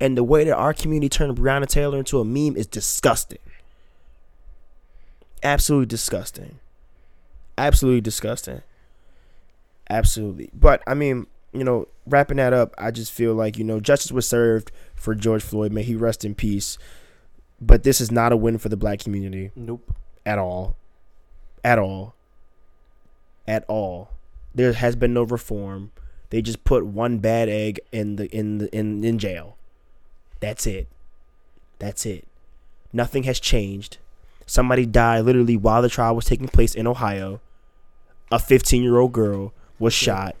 And 0.00 0.16
the 0.16 0.22
way 0.22 0.44
that 0.44 0.56
our 0.56 0.72
community 0.72 1.08
turned 1.08 1.36
Breonna 1.36 1.66
Taylor 1.66 1.98
into 1.98 2.20
a 2.20 2.24
meme 2.24 2.56
is 2.56 2.68
disgusting. 2.68 3.40
Absolutely 5.42 5.86
disgusting. 5.86 6.60
Absolutely 7.58 8.00
disgusting. 8.00 8.62
Absolutely. 9.90 10.50
But 10.54 10.84
I 10.86 10.94
mean, 10.94 11.26
you 11.52 11.64
know, 11.64 11.88
wrapping 12.06 12.36
that 12.36 12.52
up, 12.52 12.76
I 12.78 12.92
just 12.92 13.10
feel 13.10 13.34
like, 13.34 13.58
you 13.58 13.64
know, 13.64 13.80
justice 13.80 14.12
was 14.12 14.28
served 14.28 14.70
for 14.94 15.16
George 15.16 15.42
Floyd. 15.42 15.72
May 15.72 15.82
he 15.82 15.96
rest 15.96 16.24
in 16.24 16.36
peace. 16.36 16.78
But 17.60 17.82
this 17.84 18.00
is 18.00 18.10
not 18.10 18.32
a 18.32 18.36
win 18.36 18.58
for 18.58 18.68
the 18.68 18.76
black 18.76 18.98
community 19.00 19.50
Nope. 19.56 19.94
at 20.26 20.38
all. 20.38 20.76
At 21.64 21.78
all. 21.78 22.14
At 23.48 23.64
all. 23.68 24.10
There 24.54 24.72
has 24.74 24.96
been 24.96 25.14
no 25.14 25.22
reform. 25.22 25.90
They 26.30 26.42
just 26.42 26.64
put 26.64 26.84
one 26.84 27.18
bad 27.18 27.48
egg 27.48 27.80
in 27.92 28.16
the 28.16 28.26
in 28.36 28.58
the 28.58 28.74
in, 28.76 29.04
in 29.04 29.18
jail. 29.18 29.56
That's 30.40 30.66
it. 30.66 30.88
That's 31.78 32.04
it. 32.04 32.26
Nothing 32.92 33.22
has 33.24 33.38
changed. 33.40 33.98
Somebody 34.46 34.86
died 34.86 35.24
literally 35.24 35.56
while 35.56 35.82
the 35.82 35.88
trial 35.88 36.14
was 36.16 36.24
taking 36.24 36.48
place 36.48 36.74
in 36.74 36.86
Ohio. 36.86 37.40
A 38.30 38.38
15 38.38 38.82
year 38.82 38.98
old 38.98 39.12
girl 39.12 39.52
was 39.78 39.92
shot 39.94 40.34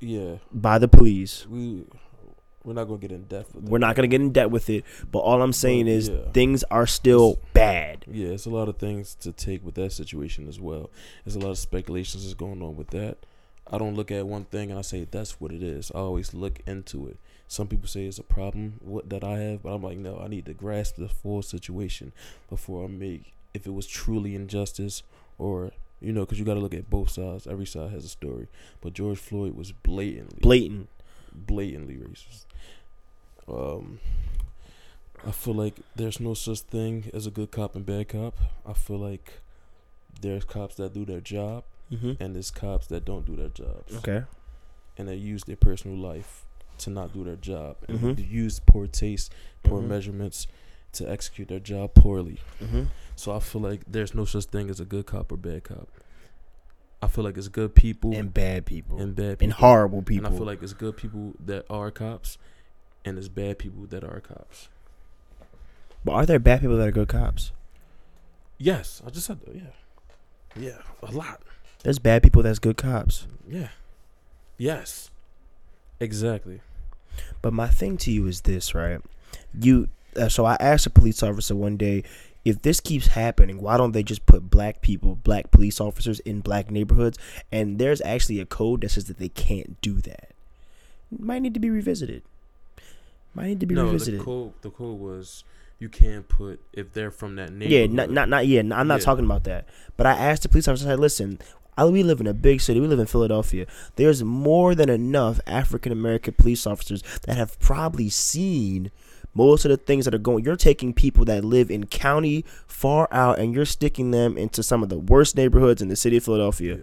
Yeah, 0.00 0.36
by 0.52 0.78
the 0.78 0.88
police. 0.88 1.46
we 1.46 1.84
we're 2.68 2.74
not 2.74 2.84
gonna 2.84 2.98
get 3.00 3.10
in 3.12 3.24
depth. 3.24 3.54
With 3.54 3.64
We're 3.64 3.78
not 3.78 3.96
going 3.96 4.08
to 4.08 4.14
get 4.14 4.20
in 4.20 4.30
debt 4.30 4.50
with 4.50 4.68
it, 4.68 4.84
but 5.10 5.20
all 5.20 5.40
I'm 5.40 5.54
saying 5.54 5.86
But, 5.86 5.92
is 5.92 6.08
yeah. 6.10 6.30
things 6.32 6.62
are 6.64 6.86
still 6.86 7.38
bad. 7.54 8.04
Yeah, 8.06 8.28
it's 8.28 8.44
a 8.46 8.50
lot 8.50 8.68
of 8.68 8.76
things 8.76 9.14
to 9.16 9.32
take 9.32 9.64
with 9.64 9.74
that 9.76 9.92
situation 9.92 10.46
as 10.48 10.60
well. 10.60 10.90
There's 11.24 11.34
a 11.34 11.38
lot 11.40 11.50
of 11.50 11.58
speculations 11.58 12.24
that's 12.24 12.34
going 12.34 12.62
on 12.62 12.76
with 12.76 12.88
that. 12.90 13.24
I 13.70 13.78
don't 13.78 13.94
look 13.94 14.10
at 14.10 14.26
one 14.26 14.44
thing 14.44 14.70
and 14.70 14.78
I 14.78 14.82
say 14.82 15.06
that's 15.10 15.40
what 15.40 15.50
it 15.52 15.62
is. 15.62 15.90
I 15.94 15.98
always 15.98 16.34
look 16.34 16.60
into 16.66 17.06
it. 17.08 17.18
Some 17.48 17.68
people 17.68 17.88
say 17.88 18.04
it's 18.04 18.18
a 18.18 18.22
problem 18.22 18.74
what 18.80 19.08
that 19.08 19.24
I 19.24 19.38
have, 19.38 19.62
but 19.62 19.70
I'm 19.70 19.82
like, 19.82 19.96
no, 19.98 20.18
I 20.18 20.28
need 20.28 20.44
to 20.46 20.54
grasp 20.54 20.96
the 20.96 21.08
full 21.08 21.40
situation 21.42 22.12
before 22.50 22.84
I 22.84 22.88
make 22.88 23.32
if 23.54 23.66
it 23.66 23.72
was 23.72 23.86
truly 23.86 24.34
injustice 24.34 25.02
or 25.38 25.72
you 26.00 26.12
know, 26.12 26.20
because 26.20 26.38
you 26.38 26.44
got 26.44 26.54
to 26.54 26.60
look 26.60 26.74
at 26.74 26.88
both 26.90 27.10
sides. 27.10 27.46
Every 27.46 27.66
side 27.66 27.90
has 27.90 28.04
a 28.04 28.08
story, 28.08 28.46
but 28.80 28.92
George 28.92 29.18
Floyd 29.18 29.54
was 29.54 29.72
blatantly 29.72 30.38
Blatant. 30.40 30.88
Blatantly 31.46 31.96
racist. 31.96 32.44
Um, 33.48 33.98
I 35.26 35.30
feel 35.32 35.54
like 35.54 35.74
there's 35.96 36.20
no 36.20 36.34
such 36.34 36.60
thing 36.60 37.10
as 37.12 37.26
a 37.26 37.30
good 37.30 37.50
cop 37.50 37.74
and 37.74 37.84
bad 37.84 38.08
cop. 38.08 38.36
I 38.66 38.72
feel 38.72 38.98
like 38.98 39.40
there's 40.20 40.44
cops 40.44 40.76
that 40.76 40.92
do 40.94 41.04
their 41.04 41.20
job 41.20 41.64
Mm-hmm. 41.92 42.22
and 42.22 42.34
there's 42.34 42.50
cops 42.50 42.86
that 42.88 43.06
don't 43.06 43.24
do 43.24 43.34
their 43.34 43.48
jobs 43.48 43.96
Okay. 43.96 44.22
and 44.98 45.08
they 45.08 45.14
use 45.14 45.44
their 45.44 45.56
personal 45.56 45.96
life 45.96 46.44
to 46.80 46.90
not 46.90 47.14
do 47.14 47.24
their 47.24 47.36
job 47.36 47.76
and 47.88 47.98
Mhm. 47.98 48.16
they 48.16 48.22
use 48.24 48.60
poor 48.60 48.86
taste, 48.86 49.32
poor 49.62 49.80
Mhm. 49.80 49.86
measurements 49.88 50.46
to 50.92 51.10
execute 51.10 51.48
their 51.48 51.60
job 51.60 51.94
poorly. 51.94 52.40
Mm-hmm. 52.60 52.82
So 53.16 53.32
I 53.34 53.38
feel 53.40 53.62
like 53.62 53.80
there's 53.86 54.14
no 54.14 54.26
such 54.26 54.44
thing 54.44 54.68
as 54.68 54.80
a 54.80 54.84
good 54.84 55.06
cop 55.06 55.32
or 55.32 55.38
bad 55.38 55.64
cop. 55.64 55.88
I 57.00 57.06
feel 57.06 57.22
like 57.24 57.36
it's 57.36 57.48
good 57.48 57.74
people 57.74 58.12
And 58.14 58.32
bad 58.34 58.66
people. 58.66 59.00
and 59.00 59.14
bad 59.14 59.38
people. 59.38 59.44
and 59.44 59.52
horrible 59.52 60.02
people. 60.02 60.26
And 60.26 60.34
I 60.34 60.38
feel 60.38 60.46
like 60.46 60.62
it's 60.62 60.72
good 60.72 60.96
people 60.96 61.34
that 61.44 61.64
are 61.70 61.90
cops, 61.90 62.38
and 63.04 63.16
it's 63.18 63.28
bad 63.28 63.58
people 63.58 63.86
that 63.86 64.02
are 64.02 64.20
cops. 64.20 64.68
but 66.04 66.12
are 66.12 66.26
there 66.26 66.38
bad 66.40 66.60
people 66.60 66.76
that 66.76 66.88
are 66.88 66.92
good 66.92 67.08
cops? 67.08 67.52
Yes, 68.58 69.00
I 69.06 69.10
just 69.10 69.26
said 69.26 69.40
that. 69.42 69.54
Yeah, 69.54 69.62
yeah, 70.56 70.78
a 71.02 71.12
lot. 71.12 71.40
There's 71.84 72.00
bad 72.00 72.22
people 72.24 72.42
that's 72.42 72.58
good 72.58 72.76
cops. 72.76 73.28
Yeah, 73.48 73.68
yes, 74.56 75.10
exactly. 76.00 76.60
But 77.42 77.52
my 77.52 77.68
thing 77.68 77.96
to 77.98 78.10
you 78.10 78.26
is 78.26 78.40
this, 78.42 78.74
right? 78.74 79.00
You 79.60 79.88
uh, 80.16 80.28
so 80.28 80.44
I 80.44 80.56
asked 80.58 80.86
a 80.86 80.90
police 80.90 81.22
officer 81.22 81.54
one 81.54 81.76
day, 81.76 82.02
if 82.48 82.62
this 82.62 82.80
keeps 82.80 83.08
happening, 83.08 83.60
why 83.60 83.76
don't 83.76 83.92
they 83.92 84.02
just 84.02 84.24
put 84.26 84.50
black 84.50 84.80
people, 84.80 85.16
black 85.16 85.50
police 85.50 85.80
officers 85.80 86.20
in 86.20 86.40
black 86.40 86.70
neighborhoods? 86.70 87.18
And 87.52 87.78
there's 87.78 88.00
actually 88.02 88.40
a 88.40 88.46
code 88.46 88.80
that 88.80 88.90
says 88.90 89.04
that 89.06 89.18
they 89.18 89.28
can't 89.28 89.80
do 89.80 90.00
that. 90.02 90.30
Might 91.16 91.42
need 91.42 91.54
to 91.54 91.60
be 91.60 91.70
revisited. 91.70 92.22
Might 93.34 93.46
need 93.46 93.60
to 93.60 93.66
be 93.66 93.74
no, 93.74 93.86
revisited. 93.86 94.20
the 94.20 94.24
code 94.24 94.52
the 94.62 94.70
code 94.70 94.98
was 94.98 95.44
you 95.78 95.88
can't 95.88 96.28
put 96.28 96.60
if 96.72 96.92
they're 96.92 97.10
from 97.10 97.36
that 97.36 97.52
neighborhood. 97.52 97.90
Yeah, 97.90 97.94
not 97.94 98.10
not 98.10 98.28
not 98.28 98.46
yeah. 98.46 98.60
I'm 98.60 98.88
not 98.88 99.00
Yeah. 99.00 99.04
talking 99.04 99.24
about 99.24 99.44
that. 99.44 99.66
But 99.96 100.06
I 100.06 100.12
asked 100.12 100.42
the 100.42 100.48
police 100.48 100.66
officer. 100.68 100.86
I 100.86 100.90
said, 100.90 101.00
"Listen, 101.00 101.38
I, 101.76 101.84
we 101.84 102.02
live 102.02 102.20
in 102.20 102.26
a 102.26 102.34
big 102.34 102.60
city. 102.60 102.80
We 102.80 102.88
live 102.88 102.98
in 102.98 103.06
Philadelphia. 103.06 103.66
There's 103.96 104.24
more 104.24 104.74
than 104.74 104.88
enough 104.88 105.40
African 105.46 105.92
American 105.92 106.34
police 106.34 106.66
officers 106.66 107.02
that 107.26 107.36
have 107.36 107.58
probably 107.60 108.08
seen 108.08 108.90
most 109.34 109.64
of 109.64 109.70
the 109.70 109.76
things 109.76 110.04
that 110.04 110.14
are 110.14 110.18
going. 110.18 110.44
You're 110.44 110.56
taking 110.56 110.92
people 110.92 111.24
that 111.26 111.44
live 111.44 111.70
in 111.70 111.86
county 111.86 112.44
far 112.66 113.08
out, 113.12 113.38
and 113.38 113.54
you're 113.54 113.64
sticking 113.64 114.10
them 114.10 114.36
into 114.36 114.62
some 114.62 114.82
of 114.82 114.88
the 114.88 114.98
worst 114.98 115.36
neighborhoods 115.36 115.80
in 115.82 115.88
the 115.88 115.96
city 115.96 116.16
of 116.16 116.24
Philadelphia. 116.24 116.80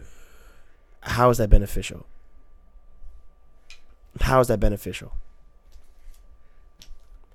How 1.02 1.30
is 1.30 1.38
that 1.38 1.50
beneficial? 1.50 2.06
How 4.22 4.40
is 4.40 4.48
that 4.48 4.60
beneficial? 4.60 5.14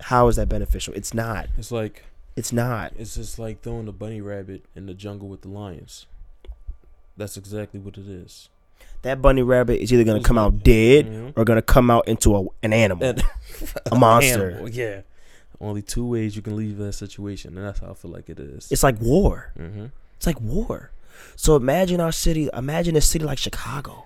How 0.01 0.27
is 0.27 0.35
that 0.35 0.49
beneficial? 0.49 0.93
It's 0.95 1.13
not. 1.13 1.47
It's 1.57 1.71
like 1.71 2.03
It's 2.35 2.51
not. 2.51 2.93
it's 2.97 3.15
just 3.15 3.37
like 3.37 3.61
throwing 3.61 3.87
a 3.87 3.91
bunny 3.91 4.19
rabbit 4.21 4.63
in 4.75 4.87
the 4.87 4.93
jungle 4.93 5.27
with 5.27 5.41
the 5.41 5.47
lions. 5.49 6.07
That's 7.17 7.37
exactly 7.37 7.79
what 7.79 7.97
it 7.97 8.07
is. 8.07 8.49
That 9.03 9.21
bunny 9.21 9.41
rabbit 9.41 9.81
is 9.81 9.91
either 9.91 10.03
gonna 10.03 10.21
come 10.21 10.37
out 10.37 10.63
dead 10.63 11.05
Mhm. 11.07 11.33
or 11.35 11.43
gonna 11.45 11.61
come 11.61 11.89
out 11.89 12.07
into 12.07 12.35
a, 12.35 12.45
an 12.63 12.73
animal, 12.73 13.15
a 13.91 13.95
monster. 13.97 14.51
Animal, 14.51 14.69
yeah. 14.69 15.01
Only 15.59 15.81
two 15.81 16.05
ways 16.05 16.35
you 16.35 16.41
can 16.41 16.55
leave 16.55 16.77
that 16.77 16.93
situation, 16.93 17.55
and 17.57 17.65
that's 17.65 17.79
how 17.79 17.91
I 17.91 17.93
feel 17.93 18.11
like 18.11 18.29
it 18.29 18.39
is. 18.39 18.71
It's 18.71 18.83
like 18.83 18.99
war. 18.99 19.53
mm-hmm. 19.57 19.85
It's 20.17 20.25
like 20.27 20.39
war. 20.41 20.91
So 21.35 21.55
imagine 21.55 21.99
our 22.01 22.11
city. 22.11 22.49
Imagine 22.53 22.95
a 22.95 23.01
city 23.01 23.25
like 23.25 23.37
Chicago, 23.37 24.05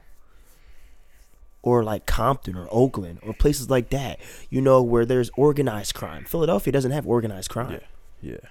or 1.61 1.83
like 1.83 2.05
Compton 2.05 2.55
or 2.57 2.67
Oakland 2.71 3.19
or 3.23 3.33
places 3.33 3.69
like 3.69 3.89
that. 3.89 4.19
You 4.49 4.61
know 4.61 4.81
where 4.81 5.05
there's 5.05 5.29
organized 5.37 5.93
crime. 5.93 6.25
Philadelphia 6.25 6.71
doesn't 6.73 6.91
have 6.91 7.07
organized 7.07 7.49
crime. 7.49 7.79
Yeah, 8.21 8.31
yeah. 8.33 8.49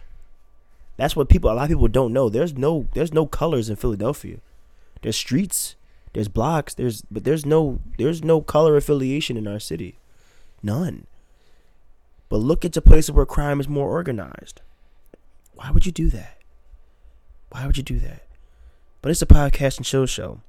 That's 0.97 1.15
what 1.17 1.29
people. 1.29 1.51
A 1.51 1.55
lot 1.55 1.65
of 1.65 1.69
people 1.69 1.89
don't 1.89 2.13
know. 2.13 2.29
There's 2.29 2.55
no. 2.55 2.89
There's 2.95 3.13
no 3.13 3.27
colors 3.27 3.69
in 3.69 3.77
Philadelphia. 3.77 4.39
There's 5.03 5.17
streets. 5.17 5.75
There's 6.15 6.29
blocks. 6.29 6.75
There's 6.75 7.03
but 7.11 7.25
there's 7.25 7.45
no. 7.45 7.81
There's 7.99 8.25
no 8.25 8.41
color 8.41 8.77
affiliation 8.77 9.37
in 9.37 9.47
our 9.47 9.59
city. 9.59 9.99
None. 10.63 11.07
But 12.29 12.37
look 12.37 12.65
into 12.65 12.81
places 12.81 13.11
where 13.11 13.27
crime 13.27 13.61
is 13.61 13.69
more 13.69 13.91
organized. 13.91 14.63
Why 15.55 15.71
would 15.71 15.85
you 15.85 15.93
do 15.93 16.09
that? 16.11 16.39
Why 17.51 17.67
would 17.67 17.77
you 17.77 17.83
do 17.83 17.99
that? 17.99 18.23
But 19.03 19.11
it's 19.11 19.23
a 19.23 19.27
podcast 19.27 19.77
and 19.77 19.85
chill 19.85 20.07
show. 20.07 20.41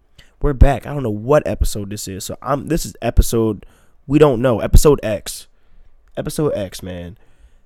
We're 0.41 0.53
back. 0.53 0.86
I 0.86 0.93
don't 0.93 1.03
know 1.03 1.09
what 1.09 1.45
episode 1.47 1.89
this 1.89 2.07
is. 2.07 2.24
So 2.24 2.38
I'm. 2.43 2.68
This 2.68 2.86
is 2.86 2.95
episode. 3.01 3.66
We 4.05 4.20
don't 4.20 4.41
know. 4.41 4.59
Episode 4.59 4.99
X. 5.01 5.47
Episode 6.16 6.53
X, 6.53 6.84
man. 6.84 7.18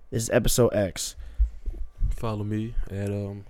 This 0.09 0.23
is 0.23 0.29
episode 0.29 0.73
X. 0.73 1.17
Follow 2.09 2.45
me 2.45 2.75
at 2.89 3.09
um 3.09 3.43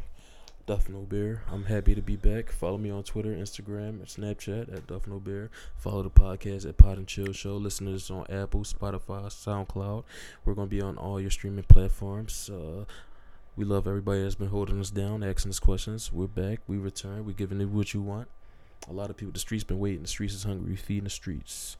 Duff 0.69 0.87
No 0.87 0.99
Bear. 0.99 1.41
I'm 1.51 1.63
happy 1.63 1.95
to 1.95 2.01
be 2.03 2.15
back. 2.15 2.51
Follow 2.51 2.77
me 2.77 2.91
on 2.91 3.01
Twitter, 3.01 3.31
Instagram, 3.31 3.89
and 3.89 4.05
Snapchat 4.05 4.71
at 4.71 4.85
Duff 4.85 5.07
No 5.07 5.19
Bear. 5.19 5.49
Follow 5.75 6.03
the 6.03 6.11
podcast 6.11 6.69
at 6.69 6.77
Pod 6.77 6.99
and 6.99 7.07
Chill 7.07 7.33
Show. 7.33 7.57
Listen 7.57 7.87
to 7.87 7.93
this 7.93 8.11
on 8.11 8.27
Apple, 8.29 8.59
Spotify, 8.59 9.25
SoundCloud. 9.29 10.03
We're 10.45 10.53
gonna 10.53 10.67
be 10.67 10.79
on 10.79 10.95
all 10.99 11.19
your 11.19 11.31
streaming 11.31 11.63
platforms. 11.63 12.51
Uh, 12.51 12.85
we 13.55 13.65
love 13.65 13.87
everybody 13.87 14.21
that's 14.21 14.35
been 14.35 14.49
holding 14.49 14.79
us 14.79 14.91
down, 14.91 15.23
asking 15.23 15.49
us 15.49 15.57
questions. 15.57 16.13
We're 16.13 16.27
back. 16.27 16.59
We 16.67 16.77
return. 16.77 17.25
We're 17.25 17.31
giving 17.31 17.59
you 17.59 17.67
what 17.67 17.95
you 17.95 18.03
want. 18.03 18.27
A 18.87 18.93
lot 18.93 19.09
of 19.09 19.17
people. 19.17 19.31
The 19.31 19.39
streets 19.39 19.63
been 19.63 19.79
waiting. 19.79 20.03
The 20.03 20.07
streets 20.07 20.35
is 20.35 20.43
hungry. 20.43 20.69
We 20.69 20.75
feeding 20.75 21.05
the 21.05 21.09
streets. 21.09 21.77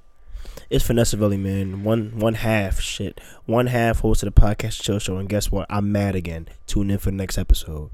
It's 0.71 0.83
Vanessa 0.83 1.15
Valley, 1.15 1.37
man. 1.37 1.83
One 1.83 2.17
one 2.17 2.33
half 2.33 2.79
shit. 2.79 3.21
One 3.45 3.67
half 3.67 3.99
host 3.99 4.23
of 4.23 4.33
the 4.33 4.41
podcast 4.41 4.81
chill 4.81 4.97
show, 4.97 5.17
and 5.17 5.29
guess 5.29 5.51
what? 5.51 5.67
I'm 5.69 5.91
mad 5.91 6.15
again. 6.15 6.47
Tune 6.65 6.89
in 6.89 6.97
for 6.97 7.11
the 7.11 7.17
next 7.17 7.37
episode. 7.37 7.91